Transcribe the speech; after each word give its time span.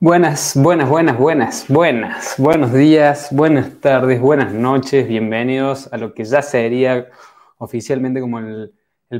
Buenas, 0.00 0.52
buenas, 0.54 0.88
buenas, 0.88 1.18
buenas, 1.18 1.66
buenas, 1.68 2.34
buenos 2.38 2.72
días, 2.72 3.30
buenas 3.32 3.80
tardes, 3.80 4.20
buenas 4.20 4.54
noches, 4.54 5.08
bienvenidos 5.08 5.92
a 5.92 5.96
lo 5.96 6.14
que 6.14 6.24
ya 6.24 6.40
sería 6.40 7.08
oficialmente 7.56 8.20
como 8.20 8.38
el, 8.38 8.72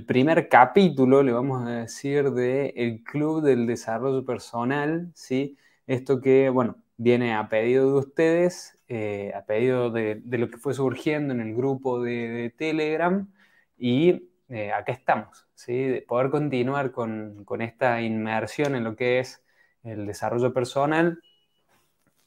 primer 0.07 0.49
capítulo, 0.49 1.25
le 1.25 1.33
vamos 1.33 1.67
a 1.67 1.71
decir, 1.81 2.31
del 2.31 2.73
el 2.77 3.03
Club 3.03 3.43
del 3.43 3.67
Desarrollo 3.67 4.25
Personal, 4.25 5.11
¿sí? 5.15 5.59
Esto 5.89 6.21
que, 6.21 6.49
bueno, 6.49 6.77
viene 6.97 7.35
a 7.35 7.49
pedido 7.49 7.91
de 7.95 7.99
ustedes, 7.99 8.79
eh, 8.87 9.33
a 9.35 9.45
pedido 9.47 9.91
de, 9.91 10.23
lo 10.27 10.49
que 10.49 10.59
fue 10.59 10.75
surgiendo 10.75 11.35
en 11.35 11.41
el 11.41 11.57
grupo 11.57 12.01
de, 12.01 12.55
Telegram 12.57 13.29
y 13.77 14.31
eh, 14.49 14.71
acá 14.71 14.93
estamos, 14.93 15.49
¿sí? 15.57 15.73
De 15.75 16.03
poder 16.03 16.31
continuar 16.31 16.93
con, 16.93 17.45
con 17.45 17.63
esta 17.63 18.01
inmersión 18.01 18.77
en 18.77 18.85
lo 18.85 18.95
que 18.95 19.19
es 19.19 19.43
el 19.85 20.07
desarrollo 20.07 20.53
personal 20.53 21.21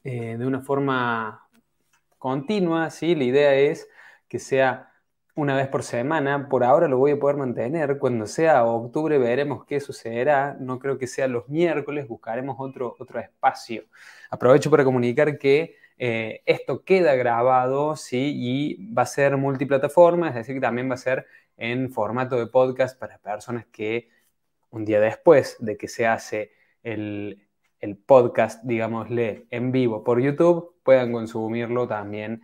eh, 0.04 0.38
de 0.38 0.48
una 0.48 0.62
forma 0.62 1.48
continua, 2.18 2.90
¿sí? 2.90 3.16
La 3.16 3.24
idea 3.24 3.56
es 3.56 3.88
que 4.28 4.40
sea 4.40 4.92
una 5.36 5.56
vez 5.56 5.68
por 5.68 5.84
semana, 5.84 6.50
por 6.50 6.64
ahora 6.64 6.88
lo 6.88 6.98
voy 6.98 7.12
a 7.12 7.20
poder 7.20 7.38
mantener, 7.38 7.98
cuando 8.00 8.28
sea 8.28 8.66
octubre 8.66 9.18
veremos 9.18 9.66
qué 9.66 9.80
sucederá, 9.80 10.58
no 10.60 10.78
creo 10.80 10.98
que 10.98 11.08
sea 11.08 11.28
los 11.28 11.48
miércoles, 11.50 12.08
buscaremos 12.08 12.58
otro, 12.60 12.96
otro 13.00 13.20
espacio. 13.20 13.86
Aprovecho 14.30 14.70
para 14.70 14.84
comunicar 14.84 15.38
que 15.38 15.78
eh, 15.98 16.42
esto 16.46 16.84
queda 16.84 17.16
grabado, 17.16 17.96
¿sí? 17.96 18.34
Y 18.36 18.94
va 18.94 19.04
a 19.04 19.06
ser 19.06 19.38
multiplataforma, 19.38 20.30
es 20.30 20.36
decir, 20.36 20.56
que 20.56 20.62
también 20.62 20.90
va 20.90 20.96
a 20.96 20.98
ser 20.98 21.26
en 21.58 21.92
formato 21.92 22.38
de 22.38 22.48
podcast 22.48 23.00
para 23.00 23.18
personas 23.20 23.66
que 23.72 24.10
un 24.72 24.86
día 24.86 25.00
después 25.00 25.58
de 25.60 25.78
que 25.78 25.88
se 25.88 26.08
hace 26.08 26.52
el, 26.84 27.48
el 27.80 27.98
podcast, 27.98 28.64
digámosle, 28.64 29.48
en 29.50 29.72
vivo 29.72 30.04
por 30.04 30.22
YouTube, 30.22 30.76
puedan 30.84 31.12
consumirlo 31.12 31.88
también. 31.88 32.42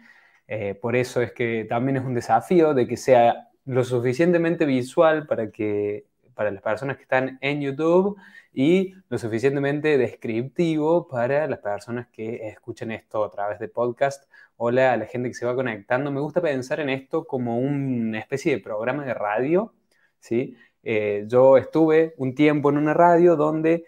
Eh, 0.48 0.76
por 0.76 0.96
eso 0.96 1.22
es 1.22 1.32
que 1.34 1.66
también 1.66 1.98
es 1.98 2.04
un 2.04 2.14
desafío 2.14 2.74
de 2.74 2.88
que 2.88 2.98
sea 2.98 3.50
lo 3.66 3.84
suficientemente 3.84 4.66
visual 4.66 5.28
para 5.28 5.52
que 5.52 6.06
para 6.34 6.52
las 6.52 6.62
personas 6.62 6.98
que 6.98 7.04
están 7.04 7.38
en 7.42 7.62
YouTube 7.62 8.18
y 8.54 8.94
lo 9.10 9.18
suficientemente 9.18 9.98
descriptivo 9.98 11.08
para 11.08 11.48
las 11.48 11.60
personas 11.60 12.08
que 12.08 12.48
escuchen 12.48 12.92
esto 12.92 13.24
a 13.26 13.32
través 13.32 13.60
de 13.60 13.68
podcast. 13.68 14.30
Hola 14.56 14.94
a 14.94 14.98
la 14.98 15.06
gente 15.08 15.30
que 15.30 15.34
se 15.34 15.46
va 15.46 15.56
conectando. 15.56 16.12
Me 16.12 16.22
gusta 16.22 16.42
pensar 16.42 16.80
en 16.80 16.90
esto 16.90 17.26
como 17.26 17.58
una 17.60 18.20
especie 18.20 18.56
de 18.56 18.62
programa 18.62 19.04
de 19.04 19.14
radio. 19.16 19.74
¿sí? 20.20 20.56
Eh, 20.84 21.26
yo 21.28 21.58
estuve 21.58 22.14
un 22.18 22.36
tiempo 22.36 22.70
en 22.70 22.78
una 22.78 22.94
radio 22.94 23.36
donde 23.36 23.86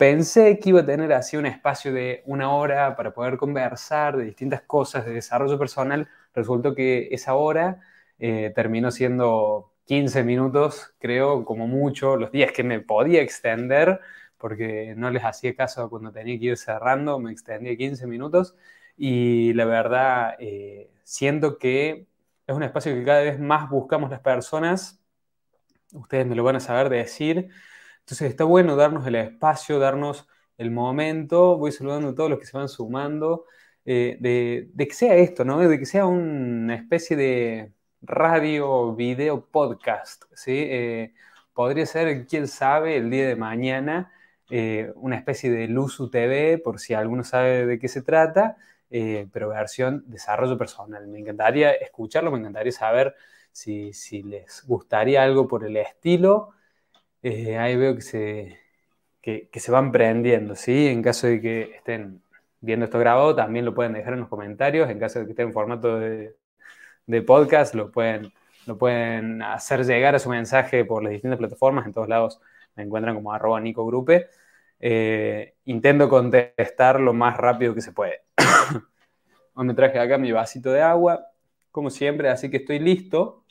Pensé 0.00 0.58
que 0.58 0.70
iba 0.70 0.80
a 0.80 0.86
tener 0.86 1.12
así 1.12 1.36
un 1.36 1.44
espacio 1.44 1.92
de 1.92 2.22
una 2.24 2.54
hora 2.54 2.96
para 2.96 3.12
poder 3.12 3.36
conversar 3.36 4.16
de 4.16 4.24
distintas 4.24 4.62
cosas 4.62 5.04
de 5.04 5.12
desarrollo 5.12 5.58
personal. 5.58 6.08
Resultó 6.34 6.74
que 6.74 7.08
esa 7.10 7.34
hora 7.34 7.80
eh, 8.18 8.50
terminó 8.54 8.90
siendo 8.92 9.74
15 9.84 10.24
minutos, 10.24 10.94
creo, 11.00 11.44
como 11.44 11.66
mucho, 11.66 12.16
los 12.16 12.32
días 12.32 12.50
que 12.52 12.64
me 12.64 12.80
podía 12.80 13.20
extender, 13.20 14.00
porque 14.38 14.94
no 14.96 15.10
les 15.10 15.22
hacía 15.22 15.54
caso 15.54 15.90
cuando 15.90 16.10
tenía 16.12 16.38
que 16.38 16.46
ir 16.46 16.56
cerrando, 16.56 17.18
me 17.18 17.30
extendía 17.30 17.76
15 17.76 18.06
minutos. 18.06 18.56
Y 18.96 19.52
la 19.52 19.66
verdad, 19.66 20.34
eh, 20.38 20.90
siento 21.04 21.58
que 21.58 22.06
es 22.46 22.56
un 22.56 22.62
espacio 22.62 22.94
que 22.94 23.04
cada 23.04 23.20
vez 23.20 23.38
más 23.38 23.68
buscamos 23.68 24.08
las 24.08 24.20
personas. 24.20 24.98
Ustedes 25.92 26.26
me 26.26 26.36
lo 26.36 26.42
van 26.42 26.56
a 26.56 26.60
saber 26.60 26.88
decir 26.88 27.50
entonces 28.10 28.30
está 28.30 28.42
bueno 28.42 28.74
darnos 28.74 29.06
el 29.06 29.14
espacio, 29.14 29.78
darnos 29.78 30.26
el 30.58 30.72
momento. 30.72 31.56
Voy 31.56 31.70
saludando 31.70 32.08
a 32.08 32.14
todos 32.16 32.28
los 32.28 32.40
que 32.40 32.46
se 32.46 32.56
van 32.56 32.68
sumando. 32.68 33.44
Eh, 33.84 34.16
de, 34.18 34.86
que 34.88 34.94
sea 34.94 35.14
esto, 35.14 35.44
¿no? 35.44 35.60
De 35.60 35.78
que 35.78 35.86
sea 35.86 36.06
una 36.06 36.74
especie 36.74 37.16
de 37.16 37.72
radio, 38.02 38.96
video, 38.96 39.46
podcast, 39.46 40.24
¿sí? 40.34 40.50
Eh, 40.56 41.14
podría 41.52 41.86
ser, 41.86 42.26
quién 42.26 42.48
sabe, 42.48 42.96
el 42.96 43.10
día 43.10 43.28
de 43.28 43.36
mañana, 43.36 44.12
eh, 44.50 44.90
una 44.96 45.14
especie 45.14 45.48
de 45.48 45.68
Luzu 45.68 46.10
TV, 46.10 46.58
por 46.58 46.80
si 46.80 46.94
alguno 46.94 47.22
sabe 47.22 47.64
de 47.64 47.78
qué 47.78 47.86
se 47.86 48.02
trata, 48.02 48.56
pero 48.88 49.50
versión 49.50 50.02
desarrollo 50.08 50.58
personal. 50.58 51.06
Me 51.06 51.20
encantaría 51.20 51.70
escucharlo, 51.70 52.32
me 52.32 52.38
encantaría 52.40 52.72
saber 52.72 53.14
si, 53.52 53.92
si 53.92 54.24
les 54.24 54.66
gustaría 54.66 55.22
algo 55.22 55.46
por 55.46 55.64
el 55.64 55.76
estilo. 55.76 56.54
Eh, 57.22 57.58
ahí 57.58 57.76
veo 57.76 57.94
que 57.94 58.00
se, 58.02 58.58
que, 59.20 59.48
se 59.54 59.70
van 59.72 59.92
prendiendo, 59.92 60.54
¿sí? 60.56 60.88
En 60.88 61.02
caso 61.02 61.26
de 61.26 61.40
que 61.40 61.62
estén 61.76 62.22
viendo 62.60 62.84
esto 62.84 62.98
grabado, 62.98 63.34
también 63.34 63.64
lo 63.64 63.74
pueden 63.74 63.92
dejar 63.92 64.14
en 64.14 64.20
los 64.20 64.28
comentarios. 64.28 64.88
En 64.90 64.98
caso 64.98 65.20
de 65.20 65.26
que 65.26 65.32
estén 65.32 65.48
en 65.48 65.52
formato 65.52 65.98
de, 65.98 66.34
podcast, 67.26 67.74
lo 67.74 67.90
pueden, 67.90 68.32
lo 68.66 68.78
pueden 68.78 69.42
hacer 69.42 69.84
llegar 69.84 70.14
a 70.14 70.18
su 70.18 70.30
mensaje 70.30 70.84
por 70.84 71.02
las 71.02 71.12
distintas 71.12 71.38
plataformas. 71.38 71.86
En 71.86 71.92
todos 71.92 72.08
lados 72.08 72.40
me 72.76 72.84
encuentran 72.84 73.14
como 73.14 73.32
arroba 73.32 73.60
Nico 73.60 73.86
Grupe. 73.86 74.28
Eh, 74.80 75.56
intento 75.66 76.08
contestar 76.08 77.00
lo 77.00 77.12
más 77.12 77.36
rápido 77.36 77.74
que 77.74 77.82
se 77.82 77.92
puede. 77.92 78.22
Hoy 79.54 79.66
me 79.66 79.74
traje 79.74 79.98
acá 79.98 80.18
mi 80.18 80.32
vasito 80.32 80.72
de 80.72 80.82
agua, 80.82 81.26
como 81.70 81.90
siempre, 81.90 82.30
así 82.30 82.50
que 82.50 82.58
estoy 82.58 82.78
listo 82.78 83.44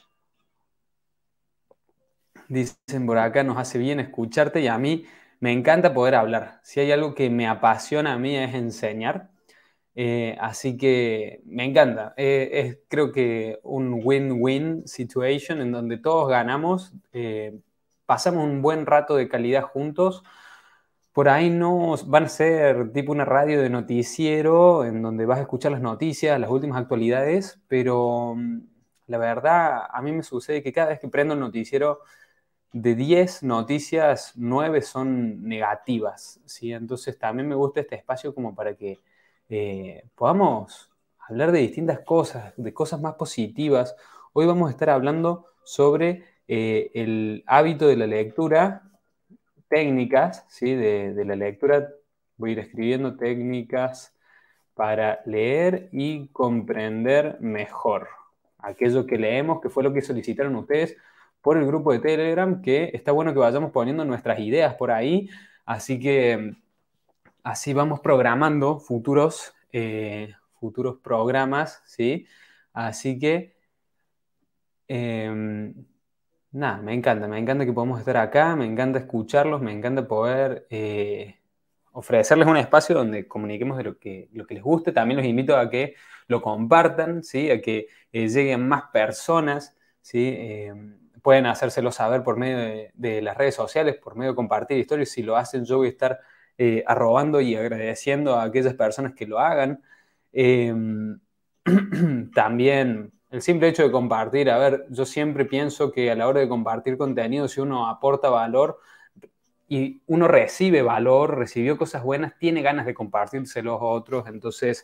Dicen 2.49 3.05
por 3.05 3.17
acá, 3.19 3.43
nos 3.43 3.57
hace 3.57 3.77
bien 3.77 3.99
escucharte 3.99 4.59
y 4.61 4.67
a 4.67 4.77
mí 4.79 5.05
me 5.39 5.51
encanta 5.53 5.93
poder 5.93 6.15
hablar. 6.15 6.59
Si 6.63 6.79
hay 6.79 6.91
algo 6.91 7.13
que 7.13 7.29
me 7.29 7.47
apasiona 7.47 8.13
a 8.13 8.17
mí 8.17 8.35
es 8.35 8.55
enseñar. 8.55 9.29
Eh, 9.95 10.35
así 10.41 10.77
que 10.77 11.41
me 11.45 11.65
encanta. 11.65 12.13
Eh, 12.17 12.49
es 12.53 12.79
creo 12.87 13.11
que 13.11 13.59
un 13.63 14.01
win-win 14.03 14.87
situation 14.87 15.61
en 15.61 15.71
donde 15.71 15.97
todos 15.99 16.29
ganamos, 16.29 16.93
eh, 17.13 17.59
pasamos 18.05 18.45
un 18.45 18.61
buen 18.63 18.85
rato 18.87 19.15
de 19.15 19.27
calidad 19.29 19.63
juntos. 19.63 20.23
Por 21.13 21.29
ahí 21.29 21.49
no 21.51 21.95
van 22.07 22.25
a 22.25 22.29
ser 22.29 22.91
tipo 22.93 23.11
una 23.11 23.25
radio 23.25 23.61
de 23.61 23.69
noticiero 23.69 24.85
en 24.85 25.01
donde 25.01 25.25
vas 25.25 25.39
a 25.39 25.41
escuchar 25.41 25.71
las 25.71 25.81
noticias, 25.81 26.39
las 26.39 26.49
últimas 26.49 26.79
actualidades, 26.81 27.59
pero 27.67 28.35
mm, 28.35 28.59
la 29.07 29.17
verdad 29.17 29.81
a 29.91 30.01
mí 30.01 30.11
me 30.13 30.23
sucede 30.23 30.63
que 30.63 30.71
cada 30.73 30.89
vez 30.89 30.99
que 30.99 31.09
prendo 31.09 31.33
el 31.33 31.39
noticiero 31.41 31.99
de 32.71 32.95
10 32.95 33.43
noticias, 33.43 34.33
9 34.35 34.81
son 34.81 35.43
negativas, 35.43 36.39
¿sí? 36.45 36.71
Entonces 36.73 37.17
también 37.17 37.47
me 37.47 37.55
gusta 37.55 37.81
este 37.81 37.95
espacio 37.95 38.33
como 38.35 38.53
para 38.55 38.75
que 38.75 38.99
eh, 39.49 40.03
podamos 40.15 40.91
hablar 41.27 41.51
de 41.51 41.59
distintas 41.59 41.99
cosas, 42.01 42.53
de 42.57 42.73
cosas 42.73 43.01
más 43.01 43.15
positivas. 43.15 43.95
Hoy 44.33 44.45
vamos 44.45 44.69
a 44.69 44.71
estar 44.71 44.89
hablando 44.91 45.45
sobre 45.63 46.23
eh, 46.47 46.91
el 46.93 47.43
hábito 47.47 47.87
de 47.87 47.95
la 47.97 48.07
lectura, 48.07 48.83
técnicas, 49.67 50.45
¿sí? 50.49 50.75
De, 50.75 51.13
de 51.13 51.25
la 51.25 51.35
lectura, 51.35 51.89
voy 52.37 52.51
a 52.51 52.53
ir 52.53 52.59
escribiendo 52.59 53.17
técnicas 53.17 54.15
para 54.75 55.21
leer 55.25 55.89
y 55.91 56.27
comprender 56.29 57.37
mejor 57.41 58.07
aquello 58.59 59.05
que 59.05 59.17
leemos, 59.17 59.61
que 59.61 59.69
fue 59.69 59.83
lo 59.83 59.93
que 59.93 60.01
solicitaron 60.01 60.55
ustedes 60.55 60.95
por 61.41 61.57
el 61.57 61.65
grupo 61.65 61.91
de 61.91 61.99
Telegram, 61.99 62.61
que 62.61 62.91
está 62.93 63.11
bueno 63.11 63.33
que 63.33 63.39
vayamos 63.39 63.71
poniendo 63.71 64.05
nuestras 64.05 64.39
ideas 64.39 64.75
por 64.75 64.91
ahí, 64.91 65.29
así 65.65 65.99
que 65.99 66.53
así 67.43 67.73
vamos 67.73 67.99
programando 68.01 68.79
futuros, 68.79 69.53
eh, 69.71 70.33
futuros 70.59 70.97
programas, 70.99 71.81
¿sí? 71.85 72.27
Así 72.73 73.19
que, 73.19 73.55
em, 74.87 75.73
nada, 76.51 76.81
me 76.81 76.93
encanta, 76.93 77.27
me 77.27 77.37
encanta 77.39 77.65
que 77.65 77.73
podamos 77.73 77.99
estar 77.99 78.17
acá, 78.17 78.55
me 78.55 78.65
encanta 78.65 78.99
escucharlos, 78.99 79.61
me 79.61 79.71
encanta 79.71 80.07
poder 80.07 80.67
eh, 80.69 81.39
ofrecerles 81.91 82.47
un 82.47 82.57
espacio 82.57 82.95
donde 82.95 83.27
comuniquemos 83.27 83.77
de 83.77 83.83
lo 83.83 83.99
que, 83.99 84.29
lo 84.33 84.45
que 84.45 84.55
les 84.55 84.63
guste. 84.63 84.91
También 84.91 85.17
los 85.17 85.25
invito 85.25 85.57
a 85.57 85.69
que 85.69 85.95
lo 86.27 86.41
compartan, 86.41 87.23
¿sí? 87.23 87.51
A 87.51 87.61
que 87.61 87.87
eh, 88.11 88.27
lleguen 88.29 88.67
más 88.67 88.83
personas, 88.91 89.75
¿sí? 90.01 90.35
Em, 90.37 91.08
pueden 91.29 91.45
hacérselo 91.45 91.91
saber 91.91 92.23
por 92.23 92.37
medio 92.37 92.89
de, 92.91 93.21
las 93.21 93.37
redes 93.37 93.53
sociales, 93.53 93.97
por 93.97 94.15
medio 94.15 94.31
de 94.31 94.35
compartir 94.35 94.79
historias. 94.79 95.09
Si 95.09 95.21
lo 95.21 95.37
hacen, 95.37 95.63
yo 95.63 95.77
voy 95.77 95.85
a 95.85 95.89
estar 95.91 96.19
eh, 96.57 96.83
arrobando 96.87 97.39
y 97.39 97.55
agradeciendo 97.55 98.33
a 98.33 98.45
aquellas 98.45 98.73
personas 98.73 99.13
que 99.13 99.27
lo 99.27 99.37
hagan. 99.37 99.79
Em, 100.33 101.19
también 102.33 103.11
el 103.29 103.43
simple 103.43 103.67
hecho 103.67 103.83
de 103.83 103.91
compartir, 103.91 104.49
a 104.49 104.57
ver, 104.57 104.87
yo 104.89 105.05
siempre 105.05 105.45
pienso 105.45 105.91
que 105.91 106.09
a 106.09 106.15
la 106.15 106.27
hora 106.27 106.39
de 106.39 106.49
compartir 106.49 106.97
contenido, 106.97 107.47
si 107.47 107.61
uno 107.61 107.87
aporta 107.87 108.31
valor 108.31 108.79
y 109.67 110.01
uno 110.07 110.27
recibe 110.27 110.81
valor, 110.81 111.37
recibió 111.37 111.77
cosas 111.77 112.01
buenas, 112.01 112.39
tiene 112.39 112.63
ganas 112.63 112.87
de 112.87 112.95
compartírselos 112.95 113.79
a 113.79 113.85
otros. 113.85 114.27
Entonces, 114.27 114.83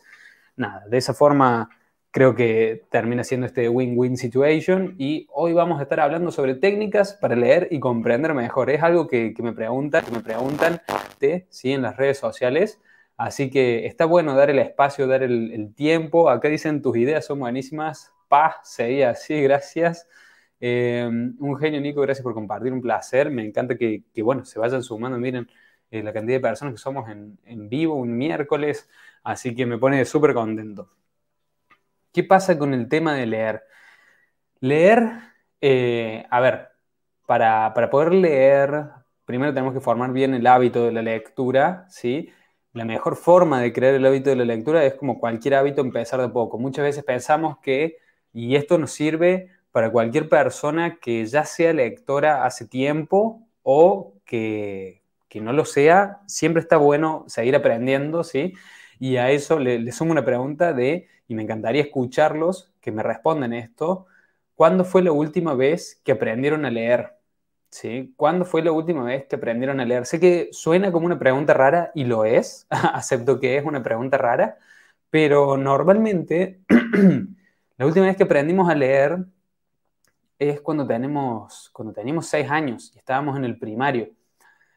nada, 0.54 0.86
de 0.86 0.98
esa 0.98 1.12
forma 1.12 1.70
creo 2.16 2.34
que 2.34 2.86
termina 2.88 3.24
siendo 3.24 3.44
este 3.44 3.68
win-win 3.68 4.16
situation 4.16 4.94
y 4.96 5.26
hoy 5.34 5.52
vamos 5.52 5.80
a 5.80 5.82
estar 5.82 6.00
hablando 6.00 6.30
sobre 6.30 6.54
técnicas 6.54 7.12
para 7.12 7.36
leer 7.36 7.68
y 7.70 7.78
comprender 7.78 8.32
mejor. 8.32 8.70
Es 8.70 8.82
algo 8.82 9.06
que, 9.06 9.34
me 9.40 9.52
preguntan, 9.52 10.02
que 10.02 10.12
me 10.12 10.20
preguntan 10.20 10.80
¿sí? 11.50 11.72
en 11.72 11.82
las 11.82 11.98
redes 11.98 12.16
sociales, 12.18 12.80
Así 13.18 13.50
que 13.50 13.84
está 13.86 14.06
bueno 14.06 14.34
dar 14.34 14.48
el 14.48 14.58
espacio, 14.58 15.06
dar 15.06 15.22
el, 15.22 15.74
tiempo. 15.74 16.30
Acá 16.30 16.48
dicen 16.48 16.80
tus 16.80 16.96
ideas 16.96 17.26
son 17.26 17.38
buenísimas. 17.40 18.12
Paz, 18.28 18.56
sería 18.64 19.10
así, 19.10 19.42
gracias. 19.42 20.08
Eh, 20.58 21.06
un 21.06 21.56
genio, 21.58 21.80
Nico, 21.82 22.00
gracias 22.00 22.22
por 22.22 22.32
compartir, 22.32 22.72
un 22.72 22.80
placer. 22.80 23.30
Me 23.30 23.44
encanta 23.44 23.76
que, 23.76 24.04
bueno, 24.22 24.44
se 24.46 24.58
vayan 24.58 24.82
sumando. 24.82 25.18
Miren 25.18 25.48
eh, 25.90 26.02
la 26.02 26.14
cantidad 26.14 26.36
de 26.38 26.40
personas 26.40 26.74
que 26.74 26.78
somos 26.78 27.08
en 27.10 27.68
vivo 27.68 27.94
un 27.94 28.16
miércoles, 28.16 28.88
así 29.22 29.54
que 29.54 29.66
me 29.66 29.76
pone 29.78 30.04
súper 30.06 30.32
contento. 30.34 30.90
¿Qué 32.16 32.24
pasa 32.24 32.58
con 32.58 32.72
el 32.72 32.88
tema 32.88 33.12
de 33.12 33.26
leer? 33.26 33.62
Leer, 34.60 35.02
eh, 35.60 36.24
a 36.30 36.40
ver, 36.40 36.70
para, 37.26 37.74
para, 37.74 37.90
poder 37.90 38.14
leer, 38.14 38.84
primero 39.26 39.52
tenemos 39.52 39.74
que 39.74 39.82
formar 39.82 40.12
bien 40.12 40.32
el 40.32 40.46
hábito 40.46 40.86
de 40.86 40.92
la 40.92 41.02
lectura, 41.02 41.84
¿sí? 41.90 42.30
La 42.72 42.86
mejor 42.86 43.16
forma 43.16 43.60
de 43.60 43.70
crear 43.70 43.92
el 43.94 44.06
hábito 44.06 44.30
de 44.30 44.36
la 44.36 44.46
lectura 44.46 44.82
es 44.86 44.94
como 44.94 45.20
cualquier 45.20 45.56
hábito 45.56 45.82
empezar 45.82 46.18
de 46.22 46.30
poco. 46.30 46.58
Muchas 46.58 46.86
veces 46.86 47.04
pensamos 47.04 47.58
que, 47.58 47.98
y 48.32 48.56
esto 48.56 48.78
nos 48.78 48.92
sirve 48.92 49.50
para 49.70 49.92
cualquier 49.92 50.30
persona 50.30 50.96
que 50.98 51.26
ya 51.26 51.44
sea 51.44 51.74
lectora 51.74 52.46
hace 52.46 52.66
tiempo 52.66 53.46
o 53.62 54.14
que, 54.24 55.02
que 55.28 55.42
no 55.42 55.52
lo 55.52 55.66
sea, 55.66 56.22
siempre 56.26 56.62
está 56.62 56.78
bueno 56.78 57.26
seguir 57.28 57.56
aprendiendo, 57.56 58.24
¿sí? 58.24 58.54
Y 58.98 59.18
a 59.18 59.30
eso 59.30 59.58
le, 59.58 59.78
le 59.78 59.92
sumo 59.92 60.12
una 60.12 60.24
pregunta 60.24 60.72
de, 60.72 61.08
y 61.28 61.34
me 61.34 61.42
encantaría 61.42 61.82
escucharlos, 61.82 62.72
que 62.80 62.92
me 62.92 63.02
respondan 63.02 63.52
esto, 63.52 64.06
¿cuándo 64.54 64.84
fue 64.84 65.02
la 65.02 65.12
última 65.12 65.54
vez 65.54 66.00
que 66.04 66.12
aprendieron 66.12 66.64
a 66.64 66.70
leer? 66.70 67.16
¿Sí? 67.70 68.14
¿Cuándo 68.16 68.44
fue 68.44 68.62
la 68.62 68.72
última 68.72 69.04
vez 69.04 69.26
que 69.26 69.36
aprendieron 69.36 69.80
a 69.80 69.84
leer? 69.84 70.06
Sé 70.06 70.20
que 70.20 70.48
suena 70.52 70.92
como 70.92 71.06
una 71.06 71.18
pregunta 71.18 71.52
rara 71.54 71.90
y 71.94 72.04
lo 72.04 72.24
es, 72.24 72.66
acepto 72.70 73.40
que 73.40 73.56
es 73.58 73.64
una 73.64 73.82
pregunta 73.82 74.18
rara, 74.18 74.58
pero 75.10 75.56
normalmente 75.56 76.60
la 77.76 77.86
última 77.86 78.06
vez 78.06 78.16
que 78.16 78.24
aprendimos 78.24 78.68
a 78.70 78.74
leer 78.74 79.26
es 80.38 80.60
cuando 80.60 80.86
tenemos, 80.86 81.70
cuando 81.72 81.92
teníamos 81.92 82.26
seis 82.26 82.50
años 82.50 82.92
y 82.94 82.98
estábamos 82.98 83.36
en 83.36 83.44
el 83.44 83.58
primario, 83.58 84.10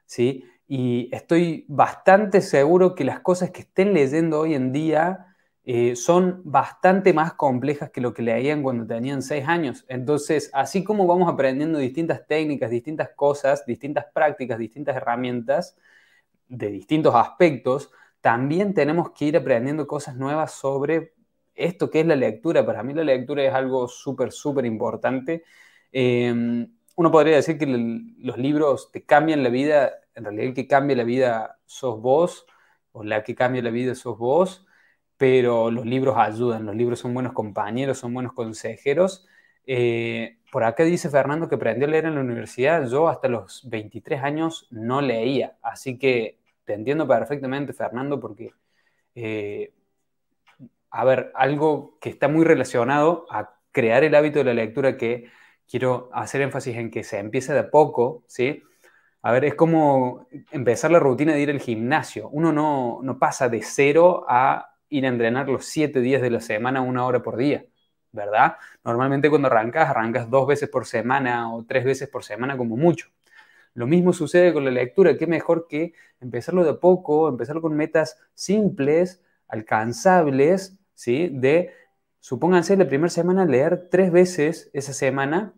¿sí? 0.06 0.46
Y 0.68 1.10
estoy 1.12 1.66
bastante 1.68 2.42
seguro 2.42 2.96
que 2.96 3.04
las 3.04 3.20
cosas 3.22 3.52
que 3.52 3.62
estén 3.62 3.94
leyendo 3.94 4.40
hoy 4.42 4.54
en 4.56 4.72
día 4.72 5.29
eh, 5.72 5.96
son 5.96 6.42
bastante 6.46 7.14
más 7.14 7.34
complejas 7.34 7.92
que 7.92 8.02
lo 8.02 8.12
que 8.12 8.24
leían 8.24 8.64
cuando 8.64 8.88
tenían 8.88 9.22
seis 9.22 9.48
años. 9.48 9.86
Entonces, 9.88 10.50
así 10.52 10.84
como 10.84 11.06
vamos 11.06 11.32
aprendiendo 11.32 11.78
distintas 11.78 12.26
técnicas, 12.26 12.72
distintas 12.72 13.10
cosas, 13.16 13.68
distintas 13.68 14.06
prácticas, 14.12 14.58
distintas 14.58 14.96
herramientas 14.96 15.78
de 16.48 16.72
distintos 16.72 17.14
aspectos, 17.14 17.92
también 18.20 18.74
tenemos 18.74 19.12
que 19.12 19.26
ir 19.26 19.38
aprendiendo 19.38 19.86
cosas 19.86 20.16
nuevas 20.16 20.54
sobre 20.54 21.14
esto 21.54 21.92
que 21.92 22.00
es 22.00 22.08
la 22.08 22.16
lectura. 22.16 22.66
Para 22.66 22.82
mí 22.82 22.96
la 22.96 23.04
lectura 23.04 23.44
es 23.44 23.54
algo 23.54 23.88
súper, 23.88 24.32
súper 24.32 24.66
importante. 24.66 25.44
Em, 25.92 26.68
uno 26.96 27.12
podría 27.12 27.36
decir 27.36 27.60
que 27.60 27.68
los 27.68 28.38
libros 28.40 28.92
te 28.92 29.06
cambian 29.06 29.44
la 29.44 29.50
vida, 29.50 29.92
en 30.16 30.24
realidad 30.24 30.48
el 30.48 30.54
que 30.56 30.68
cambia 30.68 30.96
la 30.98 31.04
vida 31.04 31.60
sos 31.68 32.02
vos, 32.02 32.48
o 32.92 33.04
la 33.04 33.24
que 33.24 33.36
cambia 33.36 33.62
la 33.62 33.70
vida 33.70 33.94
sos 33.94 34.18
vos, 34.18 34.66
pero 35.20 35.70
los 35.70 35.86
libros 35.86 36.16
ayudan, 36.18 36.66
los 36.66 36.78
libros 36.78 37.00
son 37.00 37.14
buenos 37.14 37.34
compañeros, 37.34 37.98
son 37.98 38.14
buenos 38.14 38.32
consejeros. 38.32 39.28
Eh, 39.68 40.38
por 40.50 40.64
acá 40.64 40.86
dice 40.86 41.10
Fernando 41.10 41.50
que 41.50 41.56
aprendió 41.56 41.88
a 41.88 41.92
leer 41.92 42.06
en 42.06 42.16
la 42.16 42.22
universidad, 42.22 42.88
yo 42.88 43.10
hasta 43.10 43.28
los 43.28 43.68
23 43.70 44.24
años 44.24 44.68
no 44.72 45.02
leía, 45.02 45.58
así 45.62 45.98
que 45.98 46.40
te 46.64 46.74
entiendo 46.74 47.06
perfectamente, 47.06 47.74
Fernando, 47.74 48.18
porque, 48.22 48.54
eh, 49.14 49.74
a 50.90 51.04
ver, 51.04 51.34
algo 51.36 51.98
que 52.00 52.10
está 52.10 52.30
muy 52.30 52.46
relacionado 52.46 53.26
a 53.30 53.58
crear 53.74 54.06
el 54.06 54.16
hábito 54.16 54.40
de 54.40 54.46
la 54.46 54.54
lectura 54.54 54.96
que 54.96 55.26
quiero 55.70 56.10
hacer 56.14 56.42
énfasis 56.42 56.78
en 56.78 56.92
que 56.92 57.04
se 57.04 57.20
empieza 57.20 57.54
de 57.54 57.64
poco, 57.66 58.24
¿sí? 58.28 58.64
A 59.22 59.34
ver, 59.34 59.44
es 59.44 59.56
como 59.56 60.28
empezar 60.52 60.92
la 60.92 61.00
rutina 61.00 61.34
de 61.34 61.42
ir 61.42 61.50
al 61.50 61.60
gimnasio. 61.60 62.30
Uno 62.30 62.54
no, 62.54 63.00
no 63.04 63.20
pasa 63.20 63.50
de 63.50 63.62
cero 63.62 64.26
a 64.30 64.69
ir 64.90 65.06
a 65.06 65.10
entrenar 65.10 65.50
los 65.50 65.66
siete 65.66 66.02
días 66.02 66.22
de 66.22 66.30
la 66.30 66.42
semana, 66.42 66.82
una 66.82 67.06
hora 67.06 67.22
por 67.22 67.38
día, 67.38 67.66
¿verdad? 68.12 68.56
Normalmente 68.84 69.30
cuando 69.30 69.48
arrancas, 69.48 69.90
arrancas 69.90 70.30
dos 70.30 70.48
veces 70.48 70.70
por 70.70 70.86
semana 70.86 71.54
o 71.54 71.64
tres 71.66 71.86
veces 71.86 72.10
por 72.10 72.24
semana 72.24 72.58
como 72.58 72.76
mucho. 72.78 73.10
Lo 73.74 73.88
mismo 73.88 74.14
sucede 74.14 74.54
con 74.54 74.66
la 74.66 74.72
lectura, 74.72 75.18
qué 75.18 75.28
mejor 75.28 75.68
que 75.68 75.94
empezarlo 76.20 76.64
de 76.64 76.72
a 76.72 76.80
poco, 76.80 77.30
empezarlo 77.30 77.62
con 77.62 77.76
metas 77.76 78.18
simples, 78.34 79.22
alcanzables, 79.48 80.78
¿sí? 80.96 81.30
De, 81.32 81.72
supónganse, 82.20 82.76
la 82.78 82.88
primera 82.88 83.10
semana 83.10 83.46
leer 83.46 83.88
tres 83.90 84.12
veces 84.12 84.70
esa 84.74 84.94
semana 84.94 85.54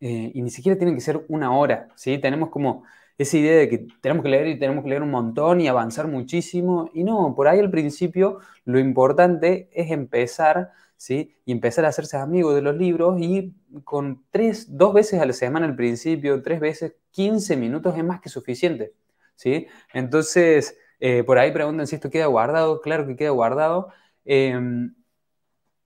eh, 0.00 0.32
y 0.34 0.42
ni 0.42 0.50
siquiera 0.50 0.76
tiene 0.78 0.94
que 0.94 1.00
ser 1.00 1.24
una 1.28 1.56
hora, 1.56 1.88
¿sí? 1.94 2.18
Tenemos 2.18 2.50
como 2.50 2.84
esa 3.18 3.36
idea 3.36 3.56
de 3.56 3.68
que 3.68 3.86
tenemos 4.00 4.22
que 4.22 4.30
leer 4.30 4.46
y 4.48 4.58
tenemos 4.58 4.82
que 4.84 4.90
leer 4.90 5.02
un 5.02 5.10
montón 5.10 5.60
y 5.60 5.68
avanzar 5.68 6.08
muchísimo. 6.08 6.90
Y 6.94 7.04
no, 7.04 7.34
por 7.34 7.48
ahí 7.48 7.60
al 7.60 7.70
principio 7.70 8.38
lo 8.64 8.78
importante 8.78 9.68
es 9.72 9.90
empezar, 9.90 10.72
¿sí? 10.96 11.34
Y 11.44 11.52
empezar 11.52 11.84
a 11.84 11.88
hacerse 11.88 12.16
amigo 12.16 12.54
de 12.54 12.62
los 12.62 12.76
libros 12.76 13.20
y 13.20 13.54
con 13.84 14.24
tres, 14.30 14.76
dos 14.76 14.94
veces 14.94 15.20
a 15.20 15.26
la 15.26 15.32
semana 15.32 15.66
al 15.66 15.76
principio, 15.76 16.42
tres 16.42 16.60
veces, 16.60 16.94
15 17.12 17.56
minutos 17.56 17.96
es 17.96 18.04
más 18.04 18.20
que 18.20 18.28
suficiente, 18.28 18.94
¿sí? 19.36 19.66
Entonces, 19.92 20.76
eh, 21.00 21.24
por 21.24 21.38
ahí 21.38 21.52
preguntan 21.52 21.86
si 21.86 21.96
esto 21.96 22.10
queda 22.10 22.26
guardado. 22.26 22.80
Claro 22.80 23.06
que 23.06 23.16
queda 23.16 23.30
guardado. 23.30 23.88
Em, 24.24 24.94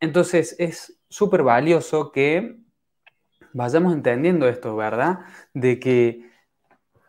entonces, 0.00 0.56
es 0.58 1.00
súper 1.08 1.42
valioso 1.42 2.12
que 2.12 2.58
vayamos 3.52 3.94
entendiendo 3.94 4.48
esto, 4.48 4.76
¿verdad? 4.76 5.20
De 5.54 5.80
que 5.80 6.30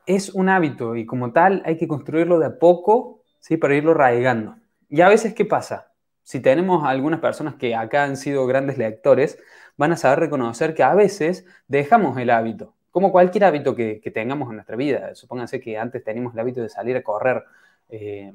es 0.08 0.30
un 0.30 0.50
hábito 0.50 0.96
y 0.96 1.06
como 1.06 1.32
tal 1.34 1.62
hay 1.66 1.78
que 1.78 1.88
construirlo 1.88 2.40
de 2.40 2.48
a 2.48 2.60
poco, 2.60 3.22
¿sí? 3.40 3.58
Para 3.58 3.76
irlo 3.76 3.92
arraigando. 3.92 4.56
Y 4.90 5.02
a 5.02 5.10
veces, 5.10 5.34
¿qué 5.34 5.46
pasa? 5.46 5.92
Si 6.24 6.40
tenemos 6.40 6.86
algunas 6.86 7.20
personas 7.20 7.56
que 7.56 7.76
acá 7.76 8.06
han 8.06 8.18
sido 8.18 8.48
grandes 8.48 8.78
lectores, 8.78 9.38
van 9.76 9.92
a 9.92 9.98
saber 9.98 10.20
reconocer 10.20 10.74
que 10.74 10.84
a 10.84 10.96
veces 10.96 11.46
dejamos 11.68 12.18
el 12.18 12.30
hábito, 12.30 12.74
como 12.90 13.12
cualquier 13.12 13.44
hábito 13.44 13.76
que, 13.76 14.02
tengamos 14.14 14.50
en 14.50 14.56
nuestra 14.56 14.78
vida. 14.78 15.14
Supónganse 15.14 15.60
que 15.60 15.78
antes 15.78 16.04
teníamos 16.04 16.34
el 16.34 16.40
hábito 16.40 16.62
de 16.62 16.70
salir 16.70 16.96
a 16.98 17.04
correr 17.04 17.44
eh, 17.90 18.32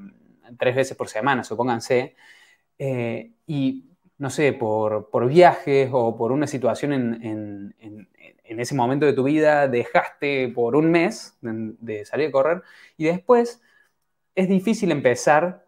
tres 0.58 0.76
veces 0.76 0.96
por 0.96 1.08
semana, 1.08 1.42
supónganse, 1.42 2.14
eh, 2.78 3.32
y 3.46 3.86
no 4.18 4.30
sé, 4.30 4.52
por, 4.52 5.28
viajes 5.28 5.88
o 5.92 6.16
por 6.16 6.32
una 6.32 6.46
situación 6.46 6.92
en 6.92 8.08
ese 8.44 8.74
momento 8.74 9.06
de 9.06 9.12
tu 9.12 9.24
vida 9.24 9.68
dejaste 9.68 10.48
por 10.48 10.76
un 10.76 10.90
mes 10.90 11.36
de, 11.40 12.04
salir 12.04 12.28
a 12.28 12.32
correr 12.32 12.62
y 12.96 13.04
después 13.04 13.60
es 14.34 14.48
difícil 14.48 14.90
empezar 14.92 15.66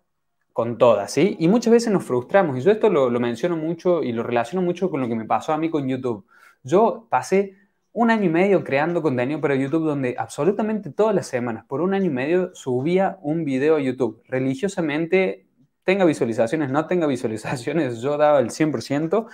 con 0.53 0.79
todas, 0.79 1.11
¿sí? 1.13 1.37
Y 1.41 1.49
muchas 1.49 1.73
veces 1.73 1.93
nos 1.93 2.05
frustramos. 2.05 2.57
Y 2.57 2.61
yo 2.61 2.71
esto 2.71 2.89
lo, 2.89 3.11
menciono 3.21 3.57
mucho 3.57 4.03
y 4.03 4.13
lo 4.13 4.23
relaciono 4.23 4.65
mucho 4.65 4.91
con 4.91 5.01
lo 5.01 5.09
que 5.09 5.17
me 5.17 5.25
pasó 5.25 5.53
a 5.53 5.59
mí 5.59 5.69
con 5.69 5.89
YouTube. 5.89 6.27
Yo 6.63 7.07
pasé 7.11 7.57
un 7.93 8.11
año 8.11 8.25
y 8.25 8.29
medio 8.29 8.65
creando 8.65 9.03
contenido 9.03 9.41
para 9.41 9.57
YouTube 9.57 9.85
donde 9.85 10.15
absolutamente 10.19 10.91
todas 10.91 11.15
las 11.15 11.27
semanas, 11.27 11.65
por 11.67 11.81
un 11.81 11.95
año 11.95 12.07
y 12.07 12.11
medio, 12.11 12.55
subía 12.55 13.19
un 13.23 13.45
video 13.45 13.77
a 13.77 13.81
YouTube. 13.81 14.23
Religiosamente, 14.27 15.47
tenga 15.85 16.05
visualizaciones, 16.05 16.71
no 16.71 16.87
tenga 16.87 17.07
visualizaciones, 17.07 18.01
yo 18.01 18.17
daba 18.17 18.41
el 18.41 18.51
100% 18.51 19.27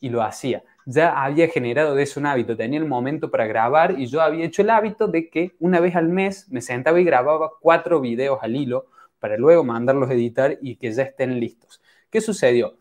y 0.00 0.10
lo 0.10 0.22
hacía 0.22 0.64
ya 0.86 1.22
había 1.22 1.48
generado 1.48 1.94
de 1.94 2.02
eso 2.02 2.20
un 2.20 2.26
hábito, 2.26 2.56
tenía 2.56 2.78
el 2.78 2.86
momento 2.86 3.30
para 3.30 3.46
grabar 3.46 3.98
y 3.98 4.06
yo 4.06 4.20
había 4.20 4.44
hecho 4.44 4.62
el 4.62 4.70
hábito 4.70 5.08
de 5.08 5.28
que 5.30 5.54
una 5.58 5.80
vez 5.80 5.96
al 5.96 6.08
mes 6.08 6.48
me 6.50 6.60
sentaba 6.60 7.00
y 7.00 7.04
grababa 7.04 7.52
cuatro 7.60 8.00
videos 8.00 8.38
al 8.42 8.56
hilo 8.56 8.86
para 9.18 9.36
luego 9.36 9.64
mandarlos 9.64 10.10
a 10.10 10.14
editar 10.14 10.58
y 10.60 10.76
que 10.76 10.92
ya 10.92 11.04
estén 11.04 11.40
listos. 11.40 11.80
¿Qué 12.10 12.20
sucedió? 12.20 12.76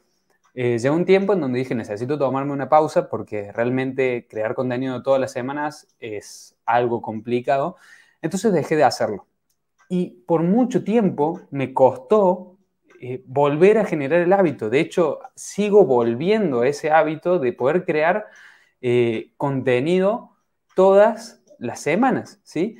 Eh, 0.56 0.78
llegó 0.78 0.96
un 0.96 1.06
tiempo 1.06 1.34
en 1.34 1.42
donde 1.42 1.60
dije, 1.60 1.74
necesito 1.74 2.18
tomarme 2.18 2.54
una 2.54 2.70
pausa 2.70 3.10
porque 3.10 3.52
realmente 3.52 4.28
crear 4.30 4.54
contenido 4.54 5.02
todas 5.02 5.20
las 5.20 5.32
semanas 5.32 5.88
es 6.00 6.56
algo 6.66 7.02
complicado. 7.02 7.78
Entonces 8.22 8.54
dejé 8.54 8.76
de 8.76 8.84
hacerlo. 8.84 9.26
Y 9.90 10.24
por 10.28 10.44
mucho 10.44 10.84
tiempo 10.84 11.42
me 11.52 11.74
costó 11.74 12.53
eh, 13.06 13.22
volver 13.26 13.80
a 13.80 13.86
generar 13.86 14.22
el 14.22 14.32
hábito. 14.32 14.70
De 14.70 14.80
hecho, 14.80 15.20
sigo 15.36 15.86
volviendo 15.86 16.62
a 16.62 16.70
ese 16.70 16.90
hábito 16.90 17.38
de 17.38 17.52
poder 17.52 17.84
crear 17.84 18.28
eh, 18.80 19.34
contenido 19.36 20.38
todas 20.74 21.44
las 21.60 21.82
semanas, 21.82 22.40
¿sí? 22.44 22.78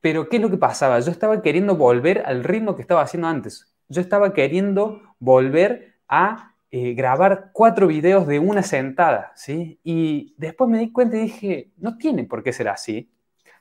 Pero 0.00 0.30
¿qué 0.30 0.36
es 0.36 0.42
lo 0.42 0.48
que 0.48 0.56
pasaba? 0.56 1.00
Yo 1.00 1.10
estaba 1.10 1.42
queriendo 1.42 1.76
volver 1.76 2.22
al 2.24 2.44
ritmo 2.44 2.76
que 2.76 2.80
estaba 2.80 3.02
haciendo 3.02 3.28
antes. 3.28 3.74
Yo 3.90 4.00
estaba 4.00 4.32
queriendo 4.32 5.02
volver 5.18 5.96
a 6.08 6.54
eh, 6.70 6.94
grabar 6.94 7.50
cuatro 7.52 7.88
videos 7.88 8.26
de 8.26 8.38
una 8.38 8.62
sentada, 8.62 9.32
¿sí? 9.36 9.78
Y 9.84 10.34
después 10.38 10.70
me 10.70 10.78
di 10.78 10.92
cuenta 10.92 11.18
y 11.18 11.20
dije, 11.24 11.72
no 11.76 11.98
tiene 11.98 12.24
por 12.24 12.42
qué 12.42 12.54
ser 12.54 12.68
así. 12.68 13.12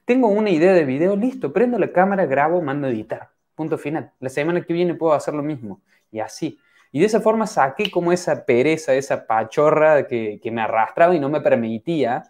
Tengo 0.06 0.30
una 0.30 0.52
idea 0.52 0.72
de 0.72 0.86
video, 0.86 1.18
listo, 1.18 1.52
prendo 1.52 1.78
la 1.78 1.92
cámara, 1.92 2.26
grabo, 2.26 2.62
mando 2.62 2.88
a 2.88 2.92
editar. 2.92 3.35
Punto 3.56 3.78
final. 3.78 4.12
La 4.20 4.30
semana 4.30 4.62
que 4.62 4.74
viene 4.74 4.94
puedo 4.94 5.14
hacer 5.14 5.34
lo 5.34 5.44
mismo. 5.44 5.82
Y 6.12 6.20
así. 6.20 6.60
Y 6.92 7.00
de 7.00 7.08
esa 7.08 7.20
forma 7.20 7.48
saqué 7.48 7.92
como 7.92 8.12
esa 8.12 8.46
pereza, 8.46 8.94
esa 8.94 9.26
pachorra 9.26 10.08
que, 10.08 10.40
que 10.42 10.52
me 10.52 10.62
arrastraba 10.62 11.16
y 11.16 11.20
no 11.20 11.30
me 11.30 11.42
permitía 11.42 12.24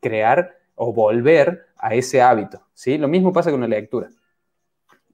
crear 0.00 0.56
o 0.74 0.92
volver 0.92 1.66
a 1.76 1.94
ese 1.94 2.20
hábito. 2.20 2.66
¿sí? 2.74 2.98
Lo 2.98 3.08
mismo 3.08 3.32
pasa 3.32 3.50
con 3.50 3.60
la 3.60 3.68
lectura. 3.68 4.10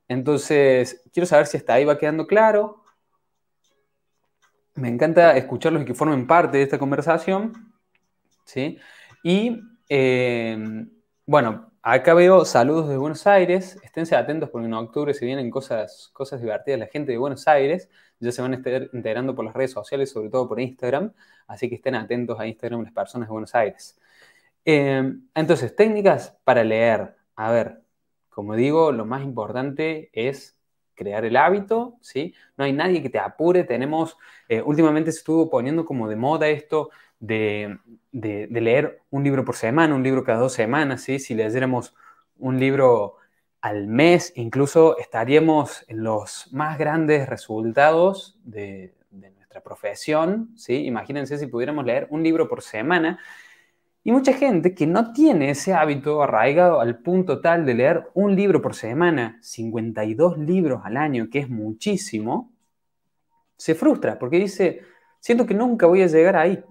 Entonces, 0.09 1.03
quiero 1.13 1.27
saber 1.27 1.47
si 1.47 1.57
hasta 1.57 1.75
ahí 1.75 1.85
va 1.85 1.99
quedando 1.99 2.27
claro. 2.27 2.85
Me 4.75 4.89
encanta 4.89 5.37
escucharlos 5.37 5.83
y 5.83 5.85
que 5.85 5.95
formen 5.95 6.27
parte 6.27 6.59
de 6.59 6.65
esta 6.65 6.79
conversación. 6.79 7.53
¿sí? 8.45 8.79
Y 9.23 9.61
eh, 9.89 10.87
bueno, 11.31 11.71
acá 11.81 12.13
veo 12.13 12.45
saludos 12.45 12.89
de 12.89 12.97
Buenos 12.97 13.25
Aires. 13.25 13.79
Esténse 13.85 14.17
atentos 14.17 14.51
porque 14.51 14.67
en 14.67 14.75
octubre 14.75 15.15
se 15.15 15.25
vienen 15.25 15.49
cosas, 15.49 16.11
cosas 16.13 16.41
divertidas. 16.41 16.81
La 16.81 16.89
gente 16.89 17.13
de 17.13 17.19
Buenos 17.19 17.47
Aires 17.47 17.89
ya 18.19 18.33
se 18.33 18.43
van 18.43 18.53
a 18.53 18.57
estar 18.57 18.91
enterando 18.93 19.33
por 19.37 19.45
las 19.45 19.55
redes 19.55 19.71
sociales, 19.71 20.11
sobre 20.11 20.29
todo 20.29 20.49
por 20.49 20.59
Instagram. 20.59 21.13
Así 21.47 21.69
que 21.69 21.77
estén 21.77 21.95
atentos 21.95 22.41
a 22.41 22.49
Instagram 22.49 22.83
las 22.83 22.93
personas 22.93 23.29
de 23.29 23.31
Buenos 23.31 23.55
Aires. 23.55 23.97
Eh, 24.65 25.05
entonces, 25.37 25.77
técnicas 25.77 26.37
para 26.43 26.65
leer. 26.65 27.15
A 27.37 27.53
ver, 27.53 27.81
como 28.29 28.57
digo, 28.57 28.91
lo 28.91 29.05
más 29.07 29.23
importante 29.23 30.11
es 30.13 30.59
crear 30.97 31.25
el 31.25 31.37
hábito, 31.37 31.97
¿sí? 32.01 32.35
No 32.57 32.65
hay 32.65 32.73
nadie 32.73 33.03
que 33.03 33.09
te 33.09 33.21
apure. 33.21 33.63
Tenemos, 33.63 34.17
eh, 34.49 34.63
últimamente 34.63 35.13
se 35.13 35.19
estuvo 35.19 35.49
poniendo 35.49 35.85
como 35.85 36.09
de 36.09 36.17
moda 36.17 36.49
esto 36.49 36.91
de, 37.21 37.79
leer 38.13 39.03
un 39.11 39.23
libro 39.23 39.45
por 39.45 39.55
semana, 39.57 39.95
un 39.95 40.03
libro 40.03 40.25
cada 40.25 40.41
dos 40.41 40.53
semanas, 40.53 41.03
¿sí? 41.03 41.19
Si 41.19 41.35
leyéramos 41.35 41.95
un 42.39 42.59
libro 42.59 43.17
al 43.61 43.87
mes, 43.87 44.33
incluso 44.37 44.99
estaríamos 44.99 45.85
en 45.89 46.03
los 46.03 46.49
más 46.53 46.79
grandes 46.79 47.29
resultados 47.29 48.39
de, 48.43 48.95
de 49.11 49.31
nuestra 49.31 49.63
profesión, 49.63 50.51
¿sí? 50.57 50.87
Imagínense 50.87 51.39
si 51.39 51.47
pudiéramos 51.47 51.85
leer 51.85 52.09
un 52.11 52.23
libro 52.23 52.49
por 52.49 52.63
semana 52.63 53.21
y 54.03 54.13
mucha 54.13 54.33
gente 54.33 54.75
que 54.75 54.87
no 54.87 55.13
tiene 55.13 55.51
ese 55.51 55.75
hábito 55.75 56.23
arraigado 56.23 56.81
al 56.81 57.01
punto 57.01 57.41
tal 57.41 57.67
de 57.67 57.75
leer 57.75 58.09
un 58.15 58.35
libro 58.35 58.63
por 58.63 58.75
semana, 58.75 59.39
52 59.43 60.39
libros 60.39 60.81
al 60.85 60.97
año, 60.97 61.29
que 61.31 61.41
es 61.41 61.51
muchísimo, 61.51 62.51
se 63.57 63.75
frustra 63.75 64.19
porque 64.19 64.39
dice, 64.39 64.81
siento 65.19 65.45
que 65.45 65.53
nunca 65.53 65.87
voy 65.87 66.03
a 66.03 66.07
llegar 66.07 66.37
ahí. 66.37 66.65